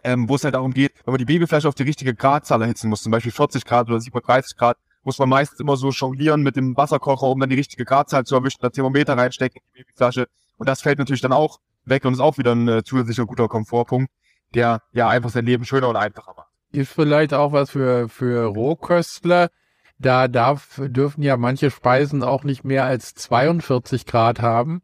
Ähm, 0.03 0.29
wo 0.29 0.36
es 0.36 0.43
halt 0.43 0.53
darum 0.53 0.71
geht, 0.71 0.93
wenn 1.03 1.13
man 1.13 1.17
die 1.17 1.25
Babyflasche 1.25 1.67
auf 1.67 1.73
die 1.73 1.84
richtige 1.84 2.13
Gradzahl 2.13 2.62
erhitzen 2.62 2.89
muss, 2.89 3.01
zum 3.01 3.12
Beispiel 3.12 3.32
40 3.32 3.65
Grad 3.65 3.89
oder 3.89 3.99
37 3.99 4.55
Grad, 4.55 4.77
muss 5.03 5.19
man 5.19 5.29
meistens 5.29 5.59
immer 5.59 5.77
so 5.77 5.89
jonglieren 5.89 6.41
mit 6.41 6.55
dem 6.55 6.75
Wasserkocher, 6.75 7.27
um 7.27 7.39
dann 7.39 7.49
die 7.49 7.55
richtige 7.55 7.85
Gradzahl 7.85 8.25
zu 8.25 8.35
erwischen, 8.35 8.59
das 8.62 8.73
Thermometer 8.73 9.17
reinstecken 9.17 9.62
in 9.62 9.67
die 9.73 9.83
Babyflasche. 9.83 10.27
Und 10.57 10.67
das 10.67 10.81
fällt 10.81 10.99
natürlich 10.99 11.21
dann 11.21 11.33
auch 11.33 11.59
weg 11.85 12.05
und 12.05 12.13
ist 12.13 12.19
auch 12.19 12.38
wieder 12.38 12.53
ein 12.53 12.67
äh, 12.67 12.83
zusätzlicher 12.83 13.25
guter 13.25 13.47
Komfortpunkt 13.47 14.12
der 14.53 14.81
ja 14.91 15.07
einfach 15.07 15.29
sein 15.29 15.45
Leben 15.45 15.65
schöner 15.65 15.89
und 15.89 15.95
einfacher 15.95 16.33
macht. 16.35 16.49
Ist 16.71 16.91
vielleicht 16.91 17.33
auch 17.33 17.51
was 17.51 17.71
für, 17.71 18.09
für 18.09 18.45
Rohköstler. 18.45 19.49
Da 19.97 20.27
darf, 20.27 20.79
dürfen 20.81 21.23
ja 21.23 21.35
manche 21.35 21.71
Speisen 21.71 22.23
auch 22.23 22.43
nicht 22.43 22.63
mehr 22.63 22.85
als 22.85 23.15
42 23.15 24.05
Grad 24.05 24.41
haben. 24.41 24.81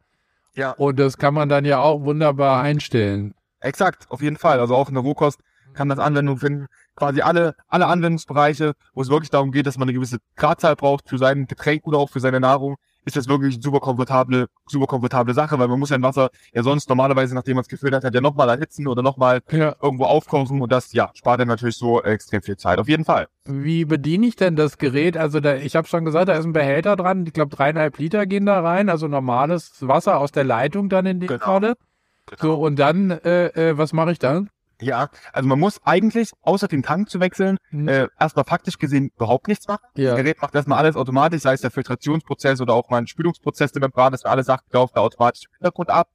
Ja. 0.56 0.71
Und 0.71 0.99
das 0.99 1.17
kann 1.17 1.34
man 1.34 1.47
dann 1.47 1.63
ja 1.63 1.80
auch 1.80 2.01
wunderbar 2.01 2.62
einstellen. 2.62 3.34
Exakt, 3.60 4.10
auf 4.10 4.21
jeden 4.21 4.38
Fall. 4.38 4.60
Also 4.60 4.75
auch 4.75 4.89
in 4.89 4.95
der 4.95 5.04
Rohkost 5.04 5.39
kann 5.73 5.89
das 5.89 5.99
Anwendung 5.99 6.38
finden. 6.38 6.67
Quasi 6.95 7.21
alle, 7.21 7.55
alle 7.67 7.88
Anwendungsbereiche, 7.88 8.73
wo 8.93 9.01
es 9.01 9.10
wirklich 9.10 9.29
darum 9.29 9.51
geht, 9.51 9.67
dass 9.67 9.77
man 9.77 9.88
eine 9.88 9.93
gewisse 9.93 10.19
Gradzahl 10.36 10.75
braucht 10.75 11.10
für 11.10 11.17
sein 11.17 11.45
Getränk 11.45 11.86
oder 11.86 11.97
auch 11.97 12.10
für 12.10 12.21
seine 12.21 12.39
Nahrung, 12.39 12.77
ist 13.05 13.15
das 13.15 13.27
wirklich 13.27 13.55
eine 13.55 13.63
super 13.63 13.79
komfortable, 13.79 14.47
super 14.65 14.88
komfortable 14.88 15.34
Sache, 15.34 15.58
weil 15.60 15.67
man 15.67 15.79
muss 15.79 15.91
ja 15.91 15.95
ein 15.95 16.03
Wasser 16.03 16.29
ja 16.53 16.63
sonst 16.63 16.89
normalerweise, 16.89 17.36
nachdem 17.36 17.55
man 17.55 17.62
es 17.62 17.67
gefüllt 17.67 17.93
hat, 17.93 18.03
ja 18.03 18.21
nochmal 18.21 18.49
erhitzen 18.49 18.88
oder 18.88 19.03
nochmal 19.03 19.41
ja. 19.51 19.75
irgendwo 19.81 20.05
aufkochen 20.05 20.62
und 20.62 20.71
das, 20.71 20.91
ja, 20.93 21.12
spart 21.13 21.39
dann 21.39 21.47
natürlich 21.47 21.77
so 21.77 22.01
extrem 22.01 22.41
viel 22.41 22.58
Zeit. 22.58 22.79
Auf 22.79 22.88
jeden 22.88 23.05
Fall. 23.05 23.27
Wie 23.45 23.86
bediene 23.86 24.25
ich 24.25 24.36
denn 24.36 24.55
das 24.55 24.77
Gerät? 24.77 25.17
Also 25.17 25.39
da, 25.39 25.55
ich 25.55 25.75
habe 25.75 25.88
schon 25.88 26.03
gesagt, 26.03 26.29
da 26.29 26.34
ist 26.34 26.45
ein 26.45 26.53
Behälter 26.53 26.95
dran. 26.95 27.25
Ich 27.27 27.34
glaube, 27.34 27.55
dreieinhalb 27.55 27.97
Liter 27.99 28.25
gehen 28.25 28.45
da 28.45 28.60
rein, 28.62 28.89
also 28.89 29.08
normales 29.08 29.88
Wasser 29.88 30.17
aus 30.19 30.31
der 30.31 30.43
Leitung 30.43 30.89
dann 30.89 31.05
in 31.05 31.19
die 31.19 31.27
genau. 31.27 31.45
Falle. 31.45 31.75
Genau. 32.25 32.41
So, 32.41 32.53
und 32.55 32.79
dann, 32.79 33.12
äh, 33.12 33.47
äh, 33.49 33.77
was 33.77 33.93
mache 33.93 34.12
ich 34.12 34.19
dann? 34.19 34.49
Ja, 34.82 35.10
also 35.34 35.48
man 35.48 35.60
muss 35.60 35.80
eigentlich, 35.84 36.32
außer 36.42 36.68
den 36.68 36.84
Tank 36.84 37.10
zu 37.10 37.20
wechseln, 37.20 37.58
mhm. 37.72 37.88
äh, 37.88 38.08
erstmal 38.20 38.46
faktisch 38.46 38.78
gesehen 38.78 39.12
überhaupt 39.16 39.48
nichts 39.48 39.68
machen. 39.68 39.86
Ja. 39.96 40.12
Das 40.12 40.18
Gerät 40.18 40.42
macht 40.42 40.56
erstmal 40.56 40.80
alles 40.80 40.96
automatisch, 40.96 41.42
sei 41.42 41.54
es 41.54 41.62
der 41.62 41.72
Filtrationsprozess 41.72 42.62
oder 42.62 42.74
auch 42.74 42.90
mal 42.90 42.98
ein 42.98 43.08
Spülungsprozess 43.08 43.72
der 43.72 43.82
Membran, 43.82 44.12
das 44.12 44.26
alle 44.26 44.44
Sachen 44.44 44.66
laufen 44.72 44.94
da 44.96 45.02
automatisch 45.02 45.46
im 45.46 45.54
Hintergrund 45.58 45.90
ab. 45.90 46.10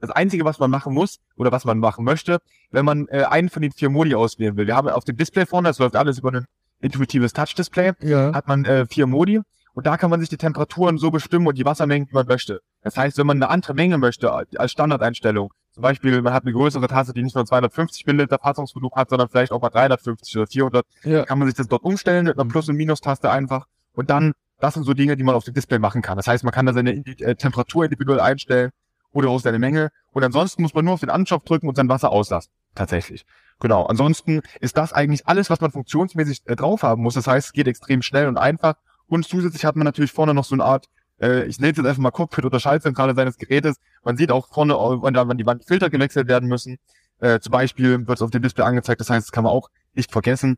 Das 0.00 0.10
Einzige, 0.10 0.44
was 0.44 0.58
man 0.58 0.70
machen 0.70 0.92
muss 0.92 1.18
oder 1.36 1.52
was 1.52 1.64
man 1.64 1.78
machen 1.78 2.04
möchte, 2.04 2.38
wenn 2.70 2.84
man 2.84 3.08
äh, 3.08 3.24
einen 3.24 3.48
von 3.48 3.62
den 3.62 3.72
vier 3.72 3.88
Modi 3.88 4.14
auswählen 4.14 4.56
will. 4.56 4.66
Wir 4.66 4.76
haben 4.76 4.88
auf 4.88 5.04
dem 5.04 5.16
Display 5.16 5.46
vorne, 5.46 5.68
das 5.68 5.78
läuft 5.78 5.96
alles 5.96 6.18
über 6.18 6.32
ein 6.32 6.46
intuitives 6.80 7.32
Touch-Display, 7.32 7.92
ja. 8.00 8.34
hat 8.34 8.46
man 8.46 8.64
äh, 8.66 8.86
vier 8.86 9.06
Modi 9.06 9.40
und 9.72 9.86
da 9.86 9.96
kann 9.96 10.10
man 10.10 10.20
sich 10.20 10.28
die 10.28 10.36
Temperaturen 10.36 10.98
so 10.98 11.10
bestimmen 11.10 11.46
und 11.46 11.56
die 11.56 11.64
Wassermengen, 11.64 12.08
wie 12.10 12.14
man 12.14 12.26
möchte. 12.26 12.60
Das 12.82 12.96
heißt, 12.96 13.18
wenn 13.18 13.26
man 13.26 13.38
eine 13.38 13.50
andere 13.50 13.74
Menge 13.74 13.98
möchte 13.98 14.32
als 14.32 14.70
Standardeinstellung, 14.70 15.50
zum 15.76 15.82
Beispiel, 15.82 16.22
man 16.22 16.32
hat 16.32 16.44
eine 16.44 16.54
größere 16.54 16.88
Tasse, 16.88 17.12
die 17.12 17.22
nicht 17.22 17.34
nur 17.34 17.44
250 17.44 18.06
Milliliter 18.06 18.38
Fassungsvolumen 18.38 18.96
hat, 18.96 19.10
sondern 19.10 19.28
vielleicht 19.28 19.52
auch 19.52 19.60
mal 19.60 19.68
350 19.68 20.34
oder 20.38 20.46
400. 20.46 20.86
Ja. 21.04 21.26
Kann 21.26 21.38
man 21.38 21.48
sich 21.48 21.54
das 21.54 21.68
dort 21.68 21.84
umstellen 21.84 22.24
mit 22.24 22.38
einer 22.38 22.48
Plus- 22.48 22.70
und 22.70 22.76
Minus-Taste 22.76 23.30
einfach. 23.30 23.66
Und 23.92 24.08
dann, 24.08 24.32
das 24.58 24.72
sind 24.72 24.84
so 24.84 24.94
Dinge, 24.94 25.18
die 25.18 25.22
man 25.22 25.34
auf 25.34 25.44
dem 25.44 25.52
Display 25.52 25.78
machen 25.78 26.00
kann. 26.00 26.16
Das 26.16 26.28
heißt, 26.28 26.44
man 26.44 26.54
kann 26.54 26.64
da 26.64 26.72
seine 26.72 26.92
äh, 26.92 27.34
Temperatur 27.34 27.84
individuell 27.84 28.20
einstellen 28.20 28.70
oder 29.12 29.28
auch 29.28 29.38
seine 29.38 29.58
Menge. 29.58 29.90
Und 30.12 30.24
ansonsten 30.24 30.62
muss 30.62 30.72
man 30.72 30.86
nur 30.86 30.94
auf 30.94 31.00
den 31.00 31.10
Anschopf 31.10 31.44
drücken 31.44 31.68
und 31.68 31.74
sein 31.74 31.90
Wasser 31.90 32.10
auslassen. 32.10 32.50
Tatsächlich. 32.74 33.26
Genau. 33.60 33.84
Ansonsten 33.84 34.40
ist 34.60 34.78
das 34.78 34.94
eigentlich 34.94 35.26
alles, 35.26 35.50
was 35.50 35.60
man 35.60 35.72
funktionsmäßig 35.72 36.40
äh, 36.46 36.56
drauf 36.56 36.84
haben 36.84 37.02
muss. 37.02 37.16
Das 37.16 37.26
heißt, 37.26 37.48
es 37.48 37.52
geht 37.52 37.66
extrem 37.66 38.00
schnell 38.00 38.28
und 38.28 38.38
einfach. 38.38 38.76
Und 39.08 39.26
zusätzlich 39.28 39.66
hat 39.66 39.76
man 39.76 39.84
natürlich 39.84 40.12
vorne 40.12 40.32
noch 40.32 40.46
so 40.46 40.54
eine 40.54 40.64
Art 40.64 40.86
äh, 41.20 41.44
ich 41.44 41.58
nenne 41.58 41.72
es 41.72 41.78
jetzt 41.78 41.86
einfach 41.86 42.02
mal 42.02 42.10
Cockpit 42.10 42.44
oder 42.44 42.60
Schaltzentrale 42.60 43.14
seines 43.14 43.38
Gerätes. 43.38 43.76
Man 44.04 44.16
sieht 44.16 44.30
auch 44.30 44.48
vorne, 44.48 44.74
wann 44.74 45.38
die 45.38 45.46
Wandfilter 45.46 45.90
gewechselt 45.90 46.28
werden 46.28 46.48
müssen. 46.48 46.78
Äh, 47.18 47.40
zum 47.40 47.52
Beispiel 47.52 48.06
wird 48.06 48.18
es 48.18 48.22
auf 48.22 48.30
dem 48.30 48.42
Display 48.42 48.64
angezeigt, 48.64 49.00
das 49.00 49.10
heißt, 49.10 49.28
das 49.28 49.32
kann 49.32 49.44
man 49.44 49.52
auch 49.52 49.70
nicht 49.94 50.12
vergessen. 50.12 50.56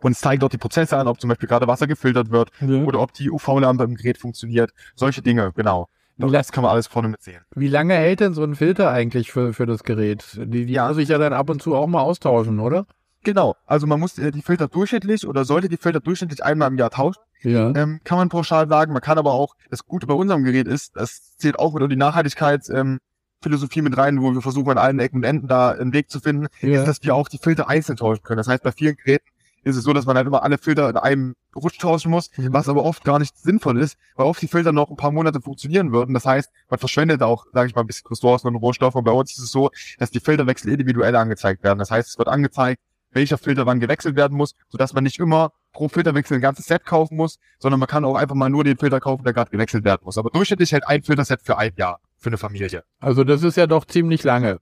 Und 0.00 0.12
es 0.12 0.20
zeigt 0.20 0.42
auch 0.44 0.48
die 0.48 0.58
Prozesse 0.58 0.96
an, 0.96 1.08
ob 1.08 1.20
zum 1.20 1.28
Beispiel 1.28 1.48
gerade 1.48 1.66
Wasser 1.66 1.86
gefiltert 1.86 2.30
wird 2.30 2.50
ja. 2.60 2.82
oder 2.82 3.00
ob 3.00 3.12
die 3.14 3.30
UV-Lampe 3.30 3.84
im 3.84 3.94
Gerät 3.94 4.18
funktioniert. 4.18 4.70
Solche 4.94 5.22
Dinge, 5.22 5.52
genau. 5.54 5.88
Das 6.16 6.52
kann 6.52 6.62
man 6.62 6.72
alles 6.72 6.86
vorne 6.86 7.08
mitsehen. 7.08 7.42
Wie 7.54 7.68
lange 7.68 7.94
hält 7.94 8.20
denn 8.20 8.34
so 8.34 8.44
ein 8.44 8.54
Filter 8.54 8.90
eigentlich 8.90 9.32
für, 9.32 9.52
für 9.52 9.66
das 9.66 9.82
Gerät? 9.82 10.24
Die, 10.36 10.66
die 10.66 10.72
ja. 10.72 10.88
muss 10.88 10.98
ich 10.98 11.08
ja 11.08 11.18
dann 11.18 11.32
ab 11.32 11.50
und 11.50 11.60
zu 11.60 11.74
auch 11.74 11.86
mal 11.86 12.02
austauschen, 12.02 12.60
oder? 12.60 12.86
Genau. 13.24 13.56
Also 13.66 13.86
man 13.86 13.98
muss 13.98 14.18
äh, 14.18 14.30
die 14.30 14.42
Filter 14.42 14.68
durchschnittlich 14.68 15.26
oder 15.26 15.44
sollte 15.44 15.68
die 15.68 15.76
Filter 15.76 16.00
durchschnittlich 16.00 16.44
einmal 16.44 16.70
im 16.70 16.78
Jahr 16.78 16.90
tauschen. 16.90 17.20
Ja. 17.42 17.74
Ähm, 17.74 18.00
kann 18.04 18.18
man 18.18 18.28
pauschal 18.28 18.68
sagen. 18.68 18.92
Man 18.92 19.02
kann 19.02 19.18
aber 19.18 19.32
auch, 19.32 19.56
das 19.70 19.84
Gute 19.84 20.06
bei 20.06 20.14
unserem 20.14 20.44
Gerät 20.44 20.68
ist, 20.68 20.96
das 20.96 21.36
zählt 21.36 21.58
auch 21.58 21.74
wieder 21.74 21.88
die 21.88 21.96
Nachhaltigkeitsphilosophie 21.96 23.78
ähm, 23.78 23.84
mit 23.84 23.96
rein, 23.96 24.22
wo 24.22 24.32
wir 24.32 24.40
versuchen 24.40 24.70
an 24.70 24.78
allen 24.78 24.98
Ecken 24.98 25.16
und 25.16 25.24
Enden 25.24 25.48
da 25.48 25.70
einen 25.70 25.92
Weg 25.92 26.10
zu 26.10 26.20
finden, 26.20 26.46
ja. 26.60 26.80
ist, 26.80 26.88
dass 26.88 27.02
wir 27.02 27.14
auch 27.14 27.28
die 27.28 27.38
Filter 27.38 27.68
einzeln 27.68 27.96
tauschen 27.96 28.22
können. 28.22 28.38
Das 28.38 28.48
heißt, 28.48 28.62
bei 28.62 28.72
vielen 28.72 28.96
Geräten 28.96 29.26
ist 29.64 29.76
es 29.76 29.84
so, 29.84 29.92
dass 29.92 30.06
man 30.06 30.16
halt 30.16 30.26
immer 30.26 30.42
alle 30.42 30.58
Filter 30.58 30.88
in 30.90 30.96
einem 30.96 31.34
Rutsch 31.56 31.78
tauschen 31.78 32.10
muss, 32.10 32.30
mhm. 32.36 32.52
was 32.52 32.68
aber 32.68 32.84
oft 32.84 33.04
gar 33.04 33.18
nicht 33.18 33.36
sinnvoll 33.38 33.80
ist, 33.80 33.96
weil 34.14 34.26
oft 34.26 34.40
die 34.42 34.48
Filter 34.48 34.72
noch 34.72 34.90
ein 34.90 34.96
paar 34.96 35.10
Monate 35.10 35.40
funktionieren 35.40 35.92
würden. 35.92 36.14
Das 36.14 36.26
heißt, 36.26 36.50
man 36.68 36.78
verschwendet 36.78 37.22
auch, 37.22 37.46
sage 37.52 37.68
ich 37.68 37.74
mal, 37.74 37.82
ein 37.82 37.86
bisschen 37.86 38.08
Ressourcen 38.08 38.48
und 38.48 38.56
Rohstoffe. 38.56 38.94
Und 38.94 39.04
bei 39.04 39.12
uns 39.12 39.32
ist 39.32 39.44
es 39.44 39.50
so, 39.50 39.70
dass 39.98 40.10
die 40.10 40.20
Filterwechsel 40.20 40.70
individuell 40.70 41.16
angezeigt 41.16 41.62
werden. 41.62 41.78
Das 41.78 41.90
heißt, 41.90 42.10
es 42.10 42.18
wird 42.18 42.28
angezeigt, 42.28 42.80
welcher 43.14 43.38
Filter 43.38 43.66
wann 43.66 43.80
gewechselt 43.80 44.16
werden 44.16 44.36
muss, 44.36 44.54
sodass 44.68 44.92
man 44.92 45.04
nicht 45.04 45.18
immer 45.18 45.52
pro 45.72 45.88
Filterwechsel 45.88 46.36
ein 46.38 46.40
ganzes 46.40 46.66
Set 46.66 46.84
kaufen 46.84 47.16
muss, 47.16 47.38
sondern 47.58 47.80
man 47.80 47.88
kann 47.88 48.04
auch 48.04 48.14
einfach 48.16 48.34
mal 48.34 48.48
nur 48.50 48.64
den 48.64 48.76
Filter 48.78 49.00
kaufen, 49.00 49.24
der 49.24 49.32
gerade 49.32 49.50
gewechselt 49.50 49.84
werden 49.84 50.02
muss. 50.04 50.18
Aber 50.18 50.30
durchschnittlich 50.30 50.72
hält 50.72 50.86
ein 50.86 51.02
Filterset 51.02 51.40
für 51.42 51.58
ein 51.58 51.72
Jahr 51.76 52.00
für 52.18 52.28
eine 52.30 52.38
Familie. 52.38 52.84
Also 53.00 53.24
das 53.24 53.42
ist 53.42 53.56
ja 53.56 53.66
doch 53.66 53.84
ziemlich 53.84 54.22
lange. 54.24 54.58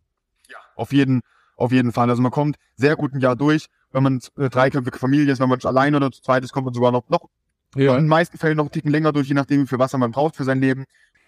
Ja, 0.49 0.59
auf 0.77 0.93
jeden, 0.93 1.21
auf 1.57 1.73
jeden 1.73 1.93
Fall. 1.93 2.09
Also 2.11 2.23
man 2.23 2.33
kommt 2.33 2.57
sehr 2.77 2.97
gut 2.97 3.13
ein 3.15 3.21
Jahr 3.21 3.37
durch 3.37 3.67
wenn 3.93 4.03
man 4.03 4.21
äh, 4.39 4.49
dreiköpfige 4.49 4.99
Familie 4.99 5.33
ist, 5.33 5.41
wenn 5.41 5.49
man 5.49 5.61
allein 5.65 5.95
oder 5.95 6.11
zu 6.11 6.23
zweit 6.23 6.43
ist, 6.45 6.53
kommt 6.53 6.65
man 6.65 6.75
sogar 6.75 6.93
noch, 6.93 7.09
noch 7.09 7.29
Ja. 7.77 7.93
in 7.97 8.05
den 8.05 8.09
meisten 8.09 8.39
Fällen 8.39 8.57
noch 8.57 8.65
einen 8.65 8.73
Ticken 8.73 8.91
länger 8.91 9.13
durch, 9.13 9.29
je 9.29 9.35
nachdem, 9.35 9.63
wie 9.63 9.67
viel 9.67 9.79
Wasser 9.79 9.99
man 9.99 10.11
braucht 10.13 10.37
für 10.37 10.45
sein 10.45 10.61
Leben. 10.61 10.85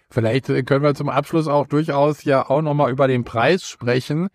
Vielleicht 0.09 0.49
äh, 0.49 0.63
können 0.63 0.83
wir 0.83 0.95
zum 0.95 1.09
Abschluss 1.09 1.47
auch 1.47 1.67
durchaus 1.67 2.23
ja 2.23 2.49
auch 2.49 2.61
nochmal 2.61 2.91
über 2.91 3.07
den 3.07 3.23
Preis 3.23 3.67
sprechen. 3.67 4.29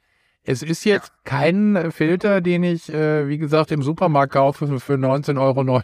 Es 0.45 0.63
ist 0.63 0.85
jetzt 0.85 1.13
kein 1.25 1.77
äh, 1.77 1.91
Filter, 1.91 2.41
den 2.41 2.63
ich, 2.65 2.93
äh, 2.93 3.29
wie 3.29 3.39
gesagt, 3.39 3.71
im 3.73 3.83
Supermarkt 3.83 4.33
kaufe 4.33 4.67
für- 4.67 4.81
für 4.81 4.95
19,90 4.97 5.39
Euro. 5.39 5.83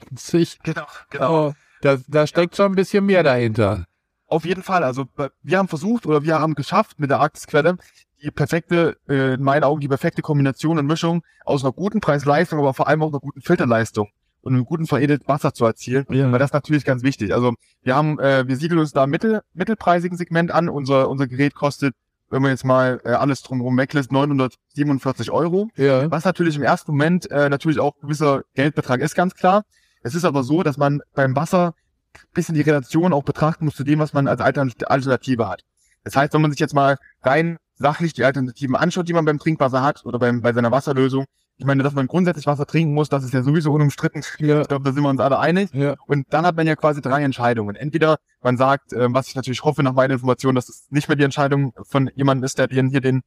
Genau, 0.64 1.48
Oh, 1.48 1.52
da, 1.82 1.98
da 2.08 2.26
steckt 2.26 2.56
schon 2.56 2.72
ein 2.72 2.74
bisschen 2.74 3.04
mehr 3.04 3.22
dahinter. 3.22 3.84
Auf 4.28 4.44
jeden 4.44 4.62
Fall. 4.62 4.82
Also 4.82 5.04
wir 5.42 5.58
haben 5.58 5.68
versucht 5.68 6.06
oder 6.06 6.22
wir 6.24 6.38
haben 6.40 6.54
geschafft 6.54 6.98
mit 6.98 7.10
der 7.10 7.20
Arktisquelle 7.20 7.76
die 8.22 8.30
perfekte, 8.30 8.96
äh, 9.08 9.34
in 9.34 9.42
meinen 9.42 9.62
Augen 9.62 9.80
die 9.80 9.88
perfekte 9.88 10.22
Kombination 10.22 10.78
und 10.78 10.86
Mischung 10.86 11.22
aus 11.44 11.62
einer 11.62 11.72
guten 11.72 12.00
Preis-Leistung, 12.00 12.58
aber 12.58 12.72
vor 12.74 12.88
allem 12.88 13.02
auch 13.02 13.10
einer 13.10 13.20
guten 13.20 13.42
Filterleistung 13.42 14.08
und 14.40 14.54
einem 14.54 14.64
guten 14.64 14.86
veredelten 14.86 15.28
Wasser 15.28 15.52
zu 15.52 15.66
erzielen. 15.66 16.06
Ja. 16.08 16.32
Weil 16.32 16.38
das 16.38 16.48
ist 16.48 16.54
natürlich 16.54 16.84
ganz 16.84 17.02
wichtig. 17.02 17.34
Also 17.34 17.52
wir 17.82 17.94
haben, 17.94 18.18
äh, 18.18 18.48
wir 18.48 18.56
siedeln 18.56 18.80
uns 18.80 18.92
da 18.92 19.04
im 19.04 19.10
mittel, 19.10 19.42
mittelpreisigen 19.52 20.16
Segment 20.16 20.50
an. 20.50 20.70
Unser, 20.70 21.08
unser 21.10 21.26
Gerät 21.28 21.54
kostet, 21.54 21.94
wenn 22.30 22.42
man 22.42 22.50
jetzt 22.50 22.64
mal 22.64 23.00
äh, 23.04 23.10
alles 23.10 23.42
drumherum 23.42 23.76
weglässt, 23.76 24.12
947 24.12 25.30
Euro. 25.30 25.68
Ja. 25.76 26.10
Was 26.10 26.24
natürlich 26.24 26.56
im 26.56 26.62
ersten 26.62 26.92
Moment 26.92 27.30
äh, 27.30 27.48
natürlich 27.48 27.78
auch 27.78 27.94
ein 27.96 28.00
gewisser 28.02 28.42
Geldbetrag 28.54 29.00
ist, 29.00 29.14
ganz 29.14 29.34
klar. 29.34 29.64
Es 30.02 30.14
ist 30.14 30.24
aber 30.24 30.42
so, 30.42 30.62
dass 30.62 30.76
man 30.76 31.00
beim 31.14 31.34
Wasser 31.36 31.74
ein 32.14 32.20
bisschen 32.34 32.54
die 32.54 32.62
Relation 32.62 33.12
auch 33.12 33.24
betrachten 33.24 33.64
muss 33.64 33.74
zu 33.74 33.84
dem, 33.84 33.98
was 33.98 34.12
man 34.12 34.28
als 34.28 34.40
Altern- 34.40 34.72
Alternative 34.84 35.48
hat. 35.48 35.62
Das 36.04 36.16
heißt, 36.16 36.32
wenn 36.34 36.42
man 36.42 36.50
sich 36.50 36.60
jetzt 36.60 36.74
mal 36.74 36.96
rein 37.22 37.58
sachlich 37.74 38.12
die 38.12 38.24
Alternativen 38.24 38.76
anschaut, 38.76 39.08
die 39.08 39.12
man 39.12 39.24
beim 39.24 39.38
Trinkwasser 39.38 39.82
hat 39.82 40.04
oder 40.04 40.18
beim, 40.18 40.40
bei 40.40 40.52
seiner 40.52 40.70
Wasserlösung, 40.70 41.26
ich 41.58 41.64
meine, 41.64 41.82
dass 41.82 41.94
man 41.94 42.06
grundsätzlich 42.06 42.46
Wasser 42.46 42.66
trinken 42.66 42.92
muss, 42.92 43.08
das 43.08 43.24
ist 43.24 43.32
ja 43.32 43.42
sowieso 43.42 43.72
unumstritten. 43.72 44.22
Ja. 44.38 44.60
Ich 44.60 44.68
glaube, 44.68 44.84
da 44.84 44.92
sind 44.92 45.02
wir 45.02 45.08
uns 45.08 45.20
alle 45.20 45.38
einig. 45.38 45.72
Ja. 45.72 45.96
Und 46.06 46.26
dann 46.30 46.44
hat 46.44 46.56
man 46.56 46.66
ja 46.66 46.76
quasi 46.76 47.00
drei 47.00 47.22
Entscheidungen. 47.22 47.76
Entweder 47.76 48.18
man 48.42 48.58
sagt, 48.58 48.92
äh, 48.92 49.12
was 49.12 49.28
ich 49.28 49.36
natürlich 49.36 49.64
hoffe 49.64 49.82
nach 49.82 49.94
meiner 49.94 50.14
Information, 50.14 50.54
dass 50.54 50.68
es 50.68 50.86
nicht 50.90 51.08
mehr 51.08 51.16
die 51.16 51.24
Entscheidung 51.24 51.72
von 51.82 52.10
jemandem 52.14 52.44
ist, 52.44 52.58
der 52.58 52.68
hier 52.68 53.00
den, 53.00 53.22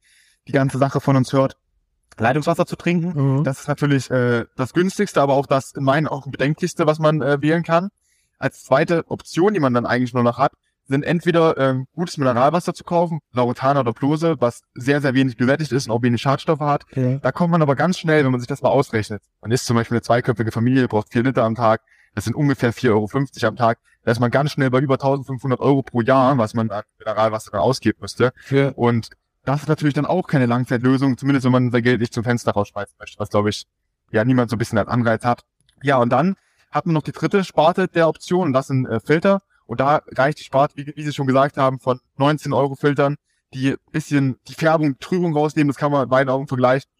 die 0.46 0.52
ganze 0.52 0.78
Sache 0.78 1.00
von 1.00 1.16
uns 1.16 1.32
hört, 1.32 1.56
Leitungswasser 2.18 2.66
zu 2.66 2.76
trinken. 2.76 3.38
Mhm. 3.38 3.44
Das 3.44 3.60
ist 3.60 3.68
natürlich 3.68 4.10
äh, 4.10 4.44
das 4.56 4.74
günstigste, 4.74 5.20
aber 5.20 5.34
auch 5.34 5.46
das 5.46 5.72
in 5.72 5.82
meinen 5.82 6.06
Augen 6.06 6.30
bedenklichste, 6.30 6.86
was 6.86 7.00
man 7.00 7.22
äh, 7.22 7.42
wählen 7.42 7.64
kann. 7.64 7.88
Als 8.38 8.62
zweite 8.62 9.04
Option, 9.10 9.54
die 9.54 9.60
man 9.60 9.74
dann 9.74 9.86
eigentlich 9.86 10.14
nur 10.14 10.22
noch 10.22 10.38
hat, 10.38 10.52
sind 10.90 11.04
entweder 11.04 11.56
ähm, 11.56 11.86
gutes 11.94 12.18
Mineralwasser 12.18 12.74
zu 12.74 12.84
kaufen, 12.84 13.20
Laurentana 13.32 13.80
oder 13.80 13.92
Plose, 13.92 14.36
was 14.40 14.62
sehr, 14.74 15.00
sehr 15.00 15.14
wenig 15.14 15.36
gesättigt 15.36 15.72
ist 15.72 15.86
und 15.88 15.92
auch 15.92 16.02
wenig 16.02 16.20
Schadstoffe 16.20 16.60
hat. 16.60 16.84
Ja. 16.94 17.16
Da 17.18 17.32
kommt 17.32 17.52
man 17.52 17.62
aber 17.62 17.76
ganz 17.76 17.98
schnell, 17.98 18.24
wenn 18.24 18.32
man 18.32 18.40
sich 18.40 18.48
das 18.48 18.62
mal 18.62 18.68
ausrechnet. 18.68 19.22
Man 19.40 19.50
ist 19.50 19.66
zum 19.66 19.76
Beispiel 19.76 19.96
eine 19.96 20.02
zweiköpfige 20.02 20.52
Familie, 20.52 20.88
braucht 20.88 21.12
vier 21.12 21.22
Liter 21.22 21.44
am 21.44 21.54
Tag. 21.54 21.80
Das 22.14 22.24
sind 22.24 22.34
ungefähr 22.34 22.74
4,50 22.74 22.90
Euro 22.90 23.08
am 23.48 23.56
Tag. 23.56 23.78
Da 24.04 24.10
ist 24.10 24.20
man 24.20 24.30
ganz 24.30 24.50
schnell 24.50 24.70
bei 24.70 24.80
über 24.80 24.94
1500 24.94 25.60
Euro 25.60 25.82
pro 25.82 26.00
Jahr, 26.00 26.36
was 26.38 26.54
man 26.54 26.70
an 26.70 26.82
Mineralwasser 26.98 27.52
dann 27.52 27.60
ausgeben 27.60 27.98
müsste. 28.00 28.32
Ja. 28.50 28.70
Und 28.70 29.10
das 29.44 29.62
ist 29.62 29.68
natürlich 29.68 29.94
dann 29.94 30.06
auch 30.06 30.26
keine 30.26 30.46
Langzeitlösung, 30.46 31.16
zumindest 31.16 31.44
wenn 31.44 31.52
man 31.52 31.70
sein 31.70 31.82
Geld 31.82 32.00
nicht 32.00 32.12
zum 32.12 32.24
Fenster 32.24 32.52
rausschmeißen 32.52 32.96
möchte, 32.98 33.18
was 33.18 33.30
glaube 33.30 33.50
ich, 33.50 33.66
ja 34.10 34.24
niemand 34.24 34.50
so 34.50 34.56
ein 34.56 34.58
bisschen 34.58 34.78
als 34.78 34.88
Anreiz 34.88 35.24
hat. 35.24 35.42
Ja, 35.82 35.98
und 35.98 36.10
dann 36.10 36.36
hat 36.70 36.86
man 36.86 36.94
noch 36.94 37.02
die 37.02 37.12
dritte 37.12 37.44
Sparte 37.44 37.88
der 37.88 38.08
Option, 38.08 38.48
und 38.48 38.52
das 38.52 38.66
sind 38.68 38.86
äh, 38.86 39.00
Filter. 39.00 39.42
Und 39.70 39.78
da 39.78 40.02
reicht 40.16 40.40
die 40.40 40.42
Sparte, 40.42 40.76
wie, 40.76 40.92
wie 40.96 41.04
Sie 41.04 41.12
schon 41.12 41.28
gesagt 41.28 41.56
haben, 41.56 41.78
von 41.78 42.00
19 42.16 42.52
Euro 42.52 42.74
Filtern, 42.74 43.14
die 43.54 43.76
bisschen 43.92 44.36
die 44.48 44.54
Färbung, 44.54 44.98
Trübung 44.98 45.32
rausnehmen. 45.32 45.68
Das 45.68 45.76
kann 45.76 45.92
man 45.92 46.02
in 46.02 46.08
beiden 46.08 46.28
Augen 46.28 46.48
vergleichen. 46.48 46.90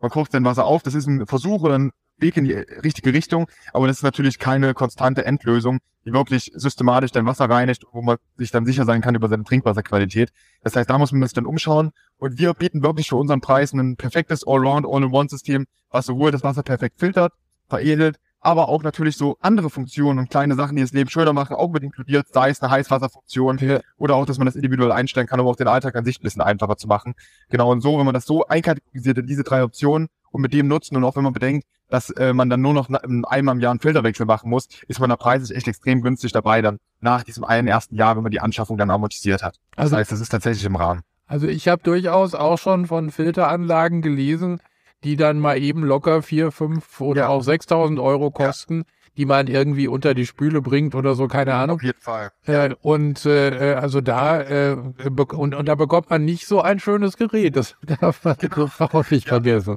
Man 0.00 0.10
kocht 0.10 0.32
sein 0.32 0.42
Wasser 0.42 0.64
auf. 0.64 0.82
Das 0.82 0.94
ist 0.94 1.06
ein 1.06 1.26
Versuch 1.26 1.60
oder 1.60 1.78
ein 1.78 1.90
Weg 2.16 2.38
in 2.38 2.46
die 2.46 2.54
richtige 2.54 3.12
Richtung. 3.12 3.50
Aber 3.74 3.86
das 3.86 3.98
ist 3.98 4.02
natürlich 4.02 4.38
keine 4.38 4.72
konstante 4.72 5.26
Endlösung, 5.26 5.80
die 6.06 6.14
wirklich 6.14 6.52
systematisch 6.54 7.12
dein 7.12 7.26
Wasser 7.26 7.50
reinigt, 7.50 7.84
wo 7.92 8.00
man 8.00 8.16
sich 8.38 8.50
dann 8.50 8.64
sicher 8.64 8.86
sein 8.86 9.02
kann 9.02 9.14
über 9.14 9.28
seine 9.28 9.44
Trinkwasserqualität. 9.44 10.32
Das 10.62 10.74
heißt, 10.74 10.88
da 10.88 10.96
muss 10.96 11.12
man 11.12 11.22
sich 11.22 11.34
dann 11.34 11.44
umschauen. 11.44 11.90
Und 12.16 12.38
wir 12.38 12.54
bieten 12.54 12.82
wirklich 12.82 13.10
für 13.10 13.16
unseren 13.16 13.42
Preis 13.42 13.74
ein 13.74 13.96
perfektes 13.96 14.42
Allround, 14.46 14.86
All-in-One-System, 14.88 15.66
was 15.90 16.06
sowohl 16.06 16.30
das 16.30 16.42
Wasser 16.42 16.62
perfekt 16.62 16.98
filtert, 16.98 17.34
veredelt, 17.68 18.18
aber 18.46 18.68
auch 18.68 18.82
natürlich 18.82 19.16
so 19.16 19.36
andere 19.40 19.68
Funktionen 19.70 20.18
und 20.20 20.30
kleine 20.30 20.54
Sachen, 20.54 20.76
die 20.76 20.82
das 20.82 20.92
Leben 20.92 21.10
schöner 21.10 21.32
machen, 21.32 21.56
auch 21.56 21.68
mit 21.70 21.82
inkludiert, 21.82 22.28
sei 22.32 22.50
es 22.50 22.62
eine 22.62 22.70
Heißwasserfunktion 22.70 23.58
Ja. 23.58 23.80
oder 23.98 24.14
auch, 24.14 24.24
dass 24.26 24.38
man 24.38 24.46
das 24.46 24.56
individuell 24.56 24.92
einstellen 24.92 25.26
kann, 25.26 25.40
um 25.40 25.46
auch 25.46 25.56
den 25.56 25.68
Alltag 25.68 25.96
an 25.96 26.04
sich 26.04 26.20
ein 26.20 26.22
bisschen 26.22 26.42
einfacher 26.42 26.76
zu 26.76 26.86
machen. 26.86 27.14
Genau, 27.50 27.70
und 27.70 27.80
so, 27.80 27.98
wenn 27.98 28.04
man 28.06 28.14
das 28.14 28.24
so 28.24 28.46
einkategorisiert 28.46 29.18
in 29.18 29.26
diese 29.26 29.42
drei 29.44 29.62
Optionen 29.62 30.08
und 30.30 30.40
mit 30.42 30.52
dem 30.54 30.68
nutzen 30.68 30.96
und 30.96 31.04
auch 31.04 31.16
wenn 31.16 31.24
man 31.24 31.32
bedenkt, 31.32 31.66
dass 31.88 32.10
äh, 32.10 32.32
man 32.32 32.50
dann 32.50 32.60
nur 32.62 32.74
noch 32.74 32.88
einmal 32.88 33.54
im 33.54 33.60
Jahr 33.60 33.70
einen 33.70 33.80
filterwechsel 33.80 34.26
machen 34.26 34.50
muss, 34.50 34.66
ist 34.88 34.98
man 35.00 35.08
da 35.10 35.16
preislich 35.16 35.56
echt 35.56 35.68
extrem 35.68 36.02
günstig 36.02 36.32
dabei 36.32 36.62
dann 36.62 36.78
nach 37.00 37.22
diesem 37.22 37.44
einen 37.44 37.68
ersten 37.68 37.94
Jahr, 37.94 38.16
wenn 38.16 38.22
man 38.24 38.32
die 38.32 38.40
Anschaffung 38.40 38.76
dann 38.78 38.90
amortisiert 38.90 39.42
hat. 39.42 39.56
Das 39.76 39.84
Also- 39.84 39.96
heißt, 39.96 40.10
das 40.12 40.20
ist 40.20 40.28
tatsächlich 40.30 40.64
im 40.64 40.76
Rahmen. 40.76 41.02
Also 41.28 41.46
ich 41.48 41.66
habe 41.68 41.82
durchaus 41.82 42.34
auch 42.34 42.56
schon 42.58 42.86
von 42.86 43.10
Filteranlagen 43.10 44.00
gelesen, 44.02 44.60
die 45.04 45.16
dann 45.16 45.38
mal 45.38 45.58
eben 45.58 45.84
locker 45.84 46.22
vier, 46.22 46.50
fünf 46.52 47.00
oder 47.00 47.22
Ja. 47.22 47.28
auch 47.28 47.42
6.000 47.42 48.02
Euro 48.02 48.30
kosten, 48.30 48.84
die 49.16 49.24
man 49.24 49.46
irgendwie 49.46 49.88
unter 49.88 50.14
die 50.14 50.26
Spüle 50.26 50.60
bringt 50.60 50.94
oder 50.94 51.14
so, 51.14 51.26
keine 51.28 51.54
Ahnung. 51.54 51.76
Auf 51.76 51.82
jeden 51.82 52.00
Fall. 52.00 52.30
Äh, 52.44 52.74
und 52.82 53.24
äh, 53.24 53.72
äh, 53.72 53.74
also 53.74 54.00
da 54.00 54.40
äh, 54.42 54.72
und, 54.74 55.54
und 55.54 55.66
da 55.66 55.74
bekommt 55.74 56.10
man 56.10 56.24
nicht 56.24 56.46
so 56.46 56.60
ein 56.60 56.78
schönes 56.80 57.16
Gerät. 57.16 57.56
Das 57.56 57.76
darf 58.00 58.24
man 58.24 58.36
auch 58.78 59.10
nicht 59.10 59.26
Ja. 59.26 59.34
vergessen. 59.34 59.76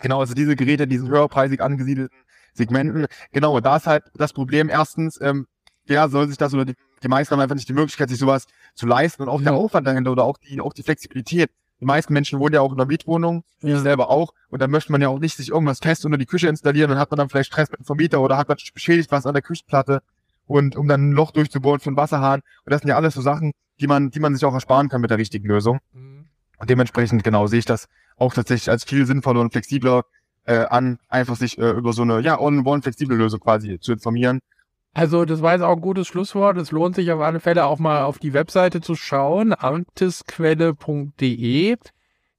Genau, 0.00 0.20
also 0.20 0.34
diese 0.34 0.56
Geräte, 0.56 0.86
diesen 0.86 1.08
höherpreisig 1.08 1.60
angesiedelten 1.62 2.16
Segmenten. 2.52 3.06
Genau, 3.32 3.60
da 3.60 3.76
ist 3.76 3.86
halt 3.86 4.04
das 4.14 4.32
Problem. 4.32 4.68
Erstens, 4.68 5.20
ähm, 5.20 5.46
wer 5.86 6.08
soll 6.08 6.28
sich 6.28 6.36
das 6.36 6.54
oder 6.54 6.64
die, 6.64 6.74
die 7.02 7.08
meisten 7.08 7.32
haben 7.32 7.40
einfach 7.40 7.54
nicht 7.54 7.68
die 7.68 7.72
Möglichkeit, 7.74 8.08
sich 8.08 8.18
sowas 8.18 8.46
zu 8.74 8.86
leisten 8.86 9.22
und 9.22 9.28
auch 9.28 9.42
der 9.42 9.52
Ja. 9.52 9.58
Aufwand 9.58 9.86
dahinter 9.86 10.12
oder 10.12 10.24
auch 10.24 10.38
die, 10.38 10.60
auch 10.60 10.72
die 10.72 10.82
Flexibilität. 10.82 11.50
Die 11.80 11.84
meisten 11.84 12.12
Menschen 12.12 12.38
wohnen 12.38 12.54
ja 12.54 12.60
auch 12.60 12.72
in 12.72 12.78
einer 12.78 12.86
Mietwohnung, 12.86 13.44
wie 13.60 13.72
ich 13.72 13.78
selber 13.80 14.08
auch. 14.08 14.32
Und 14.48 14.62
dann 14.62 14.70
möchte 14.70 14.92
man 14.92 15.02
ja 15.02 15.08
auch 15.08 15.18
nicht 15.18 15.36
sich 15.36 15.50
irgendwas 15.50 15.80
fest 15.80 16.04
unter 16.04 16.18
die 16.18 16.26
Küche 16.26 16.48
installieren 16.48 16.90
und 16.90 16.98
hat 16.98 17.10
man 17.10 17.18
dann 17.18 17.28
vielleicht 17.28 17.52
Stress 17.52 17.70
mit 17.70 17.80
dem 17.80 17.84
Vermieter 17.84 18.20
oder 18.20 18.36
hat 18.36 18.48
man 18.48 18.56
beschädigt 18.72 19.10
was 19.10 19.26
an 19.26 19.34
der 19.34 19.42
Küchenplatte 19.42 20.02
und 20.46 20.76
um 20.76 20.88
dann 20.88 21.10
ein 21.10 21.12
Loch 21.12 21.32
durchzubohren 21.32 21.80
für 21.80 21.88
einen 21.88 21.96
Wasserhahn. 21.96 22.40
Und 22.64 22.70
das 22.72 22.82
sind 22.82 22.88
ja 22.88 22.96
alles 22.96 23.14
so 23.14 23.20
Sachen, 23.20 23.52
die 23.80 23.86
man, 23.86 24.10
die 24.10 24.20
man 24.20 24.34
sich 24.34 24.44
auch 24.44 24.54
ersparen 24.54 24.88
kann 24.88 25.00
mit 25.00 25.10
der 25.10 25.18
richtigen 25.18 25.48
Lösung. 25.48 25.80
Und 26.58 26.70
dementsprechend, 26.70 27.24
genau, 27.24 27.46
sehe 27.46 27.58
ich 27.58 27.64
das 27.64 27.88
auch 28.16 28.32
tatsächlich 28.32 28.70
als 28.70 28.84
viel 28.84 29.06
sinnvoller 29.06 29.40
und 29.40 29.52
flexibler 29.52 30.04
äh, 30.44 30.66
an, 30.66 30.98
einfach 31.08 31.36
sich 31.36 31.58
äh, 31.58 31.70
über 31.70 31.92
so 31.92 32.02
eine, 32.02 32.20
ja, 32.20 32.38
on-one 32.38 32.82
flexible 32.82 33.16
Lösung 33.16 33.40
quasi 33.40 33.80
zu 33.80 33.92
informieren. 33.92 34.40
Also 34.94 35.24
das 35.24 35.42
war 35.42 35.52
jetzt 35.52 35.62
auch 35.62 35.74
ein 35.74 35.80
gutes 35.80 36.06
Schlusswort. 36.06 36.56
Es 36.56 36.70
lohnt 36.70 36.94
sich 36.94 37.10
auf 37.10 37.20
alle 37.20 37.40
Fälle 37.40 37.66
auch 37.66 37.80
mal 37.80 38.04
auf 38.04 38.20
die 38.20 38.32
Webseite 38.32 38.80
zu 38.80 38.94
schauen, 38.94 39.52
arktisquelle.de. 39.52 41.76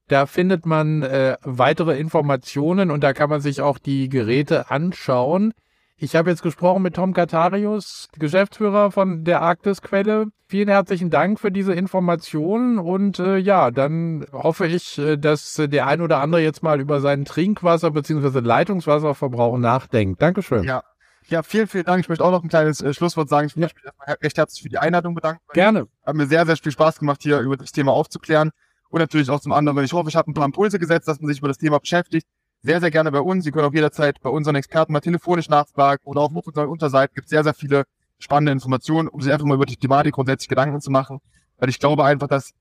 Da 0.07 0.25
findet 0.25 0.65
man 0.65 1.03
äh, 1.03 1.35
weitere 1.43 1.99
Informationen 1.99 2.91
und 2.91 3.03
da 3.03 3.11
kann 3.13 3.29
man 3.29 3.41
sich 3.41 3.61
auch 3.61 3.77
die 3.77 4.07
Geräte 4.07 4.71
anschauen. 4.71 5.51
Ich 5.97 6.15
habe 6.15 6.29
jetzt 6.29 6.43
gesprochen 6.43 6.83
mit 6.83 6.95
Tom 6.95 7.13
Katarius, 7.13 8.09
Geschäftsführer 8.19 8.91
von 8.91 9.23
der 9.23 9.41
Arktisquelle. 9.41 10.27
Vielen 10.47 10.67
herzlichen 10.67 11.09
Dank 11.09 11.39
für 11.39 11.51
diese 11.51 11.73
Informationen 11.73 12.77
und 12.79 13.19
äh, 13.19 13.37
ja, 13.37 13.71
dann 13.71 14.25
hoffe 14.31 14.67
ich, 14.67 14.99
äh, 14.99 15.17
dass 15.17 15.55
der 15.55 15.87
ein 15.87 16.01
oder 16.01 16.19
andere 16.19 16.41
jetzt 16.41 16.63
mal 16.63 16.79
über 16.79 17.01
seinen 17.01 17.25
Trinkwasser- 17.25 17.91
bzw. 17.91 18.39
Leitungswasserverbrauch 18.39 19.57
nachdenkt. 19.57 20.21
Dankeschön. 20.21 20.63
Ja. 20.63 20.83
Ja, 21.27 21.41
vielen, 21.41 21.67
vielen 21.67 21.85
Dank. 21.85 22.01
Ich 22.01 22.09
möchte 22.09 22.23
auch 22.23 22.31
noch 22.31 22.43
ein 22.43 22.49
kleines 22.49 22.81
äh, 22.81 22.93
Schlusswort 22.93 23.29
sagen. 23.29 23.47
Ich 23.47 23.55
möchte 23.55 23.75
mich 23.77 23.85
erstmal 23.85 24.17
recht 24.21 24.37
herzlich 24.37 24.61
für 24.61 24.69
die 24.69 24.77
Einladung 24.77 25.15
bedanken. 25.15 25.41
Gerne. 25.53 25.87
Hat 26.05 26.15
mir 26.15 26.27
sehr, 26.27 26.45
sehr 26.45 26.55
viel 26.57 26.71
Spaß 26.71 26.99
gemacht, 26.99 27.23
hier 27.23 27.39
über 27.39 27.57
das 27.57 27.71
Thema 27.71 27.93
aufzuklären. 27.93 28.51
Und 28.89 28.99
natürlich 28.99 29.29
auch 29.29 29.39
zum 29.39 29.51
anderen. 29.51 29.83
Ich 29.83 29.93
hoffe, 29.93 30.09
ich 30.09 30.15
habe 30.15 30.29
ein 30.29 30.35
paar 30.35 30.45
Impulse 30.45 30.77
gesetzt, 30.77 31.07
dass 31.07 31.19
man 31.19 31.27
sich 31.29 31.39
über 31.39 31.47
das 31.47 31.57
Thema 31.57 31.79
beschäftigt. 31.79 32.27
Sehr, 32.61 32.79
sehr 32.79 32.91
gerne 32.91 33.11
bei 33.11 33.19
uns. 33.19 33.43
Sie 33.43 33.51
können 33.51 33.65
auch 33.65 33.73
jederzeit 33.73 34.21
bei 34.21 34.29
unseren 34.29 34.55
Experten 34.55 34.93
mal 34.93 34.99
telefonisch 34.99 35.49
nachfragen 35.49 36.01
oder 36.05 36.21
auf 36.21 36.31
unserer 36.31 36.69
Unterseite 36.69 37.13
gibt 37.13 37.25
es 37.25 37.29
sehr, 37.29 37.43
sehr 37.43 37.53
viele 37.53 37.85
spannende 38.19 38.51
Informationen, 38.51 39.07
um 39.07 39.21
sich 39.21 39.31
einfach 39.33 39.45
mal 39.45 39.55
über 39.55 39.65
die 39.65 39.77
Thematik 39.77 40.13
grundsätzlich 40.13 40.47
Gedanken 40.47 40.79
zu 40.79 40.91
machen. 40.91 41.19
Weil 41.57 41.69
ich 41.69 41.79
glaube 41.79 42.05
einfach, 42.05 42.27
dass, 42.27 42.51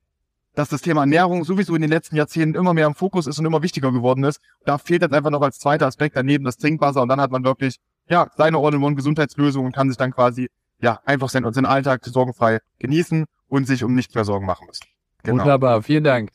dass 0.54 0.68
das 0.68 0.80
Thema 0.80 1.02
Ernährung 1.02 1.44
sowieso 1.44 1.74
in 1.74 1.82
den 1.82 1.90
letzten 1.90 2.16
Jahrzehnten 2.16 2.58
immer 2.58 2.74
mehr 2.74 2.86
im 2.86 2.94
Fokus 2.94 3.26
ist 3.26 3.38
und 3.38 3.46
immer 3.46 3.62
wichtiger 3.62 3.92
geworden 3.92 4.24
ist. 4.24 4.40
Da 4.64 4.78
fehlt 4.78 5.02
jetzt 5.02 5.14
einfach 5.14 5.30
noch 5.30 5.42
als 5.42 5.58
zweiter 5.58 5.86
Aspekt 5.86 6.16
daneben 6.16 6.44
das 6.44 6.56
Trinkwasser 6.56 7.02
und 7.02 7.08
dann 7.08 7.20
hat 7.20 7.30
man 7.30 7.44
wirklich, 7.44 7.76
ja, 8.09 8.30
seine 8.36 8.59
All-in-One-Gesundheitslösung 8.59 9.66
und 9.66 9.74
kann 9.74 9.88
sich 9.88 9.96
dann 9.96 10.12
quasi, 10.12 10.48
ja, 10.80 11.00
einfach 11.05 11.28
seinen, 11.28 11.52
seinen 11.52 11.66
Alltag 11.66 12.05
sorgenfrei 12.05 12.61
genießen 12.78 13.26
und 13.48 13.66
sich 13.66 13.84
um 13.84 13.94
nichts 13.94 14.14
mehr 14.14 14.24
Sorgen 14.24 14.46
machen 14.46 14.66
müssen. 14.66 14.86
Genau. 15.22 15.42
Wunderbar. 15.42 15.82
Vielen 15.82 16.05
Dank. 16.05 16.30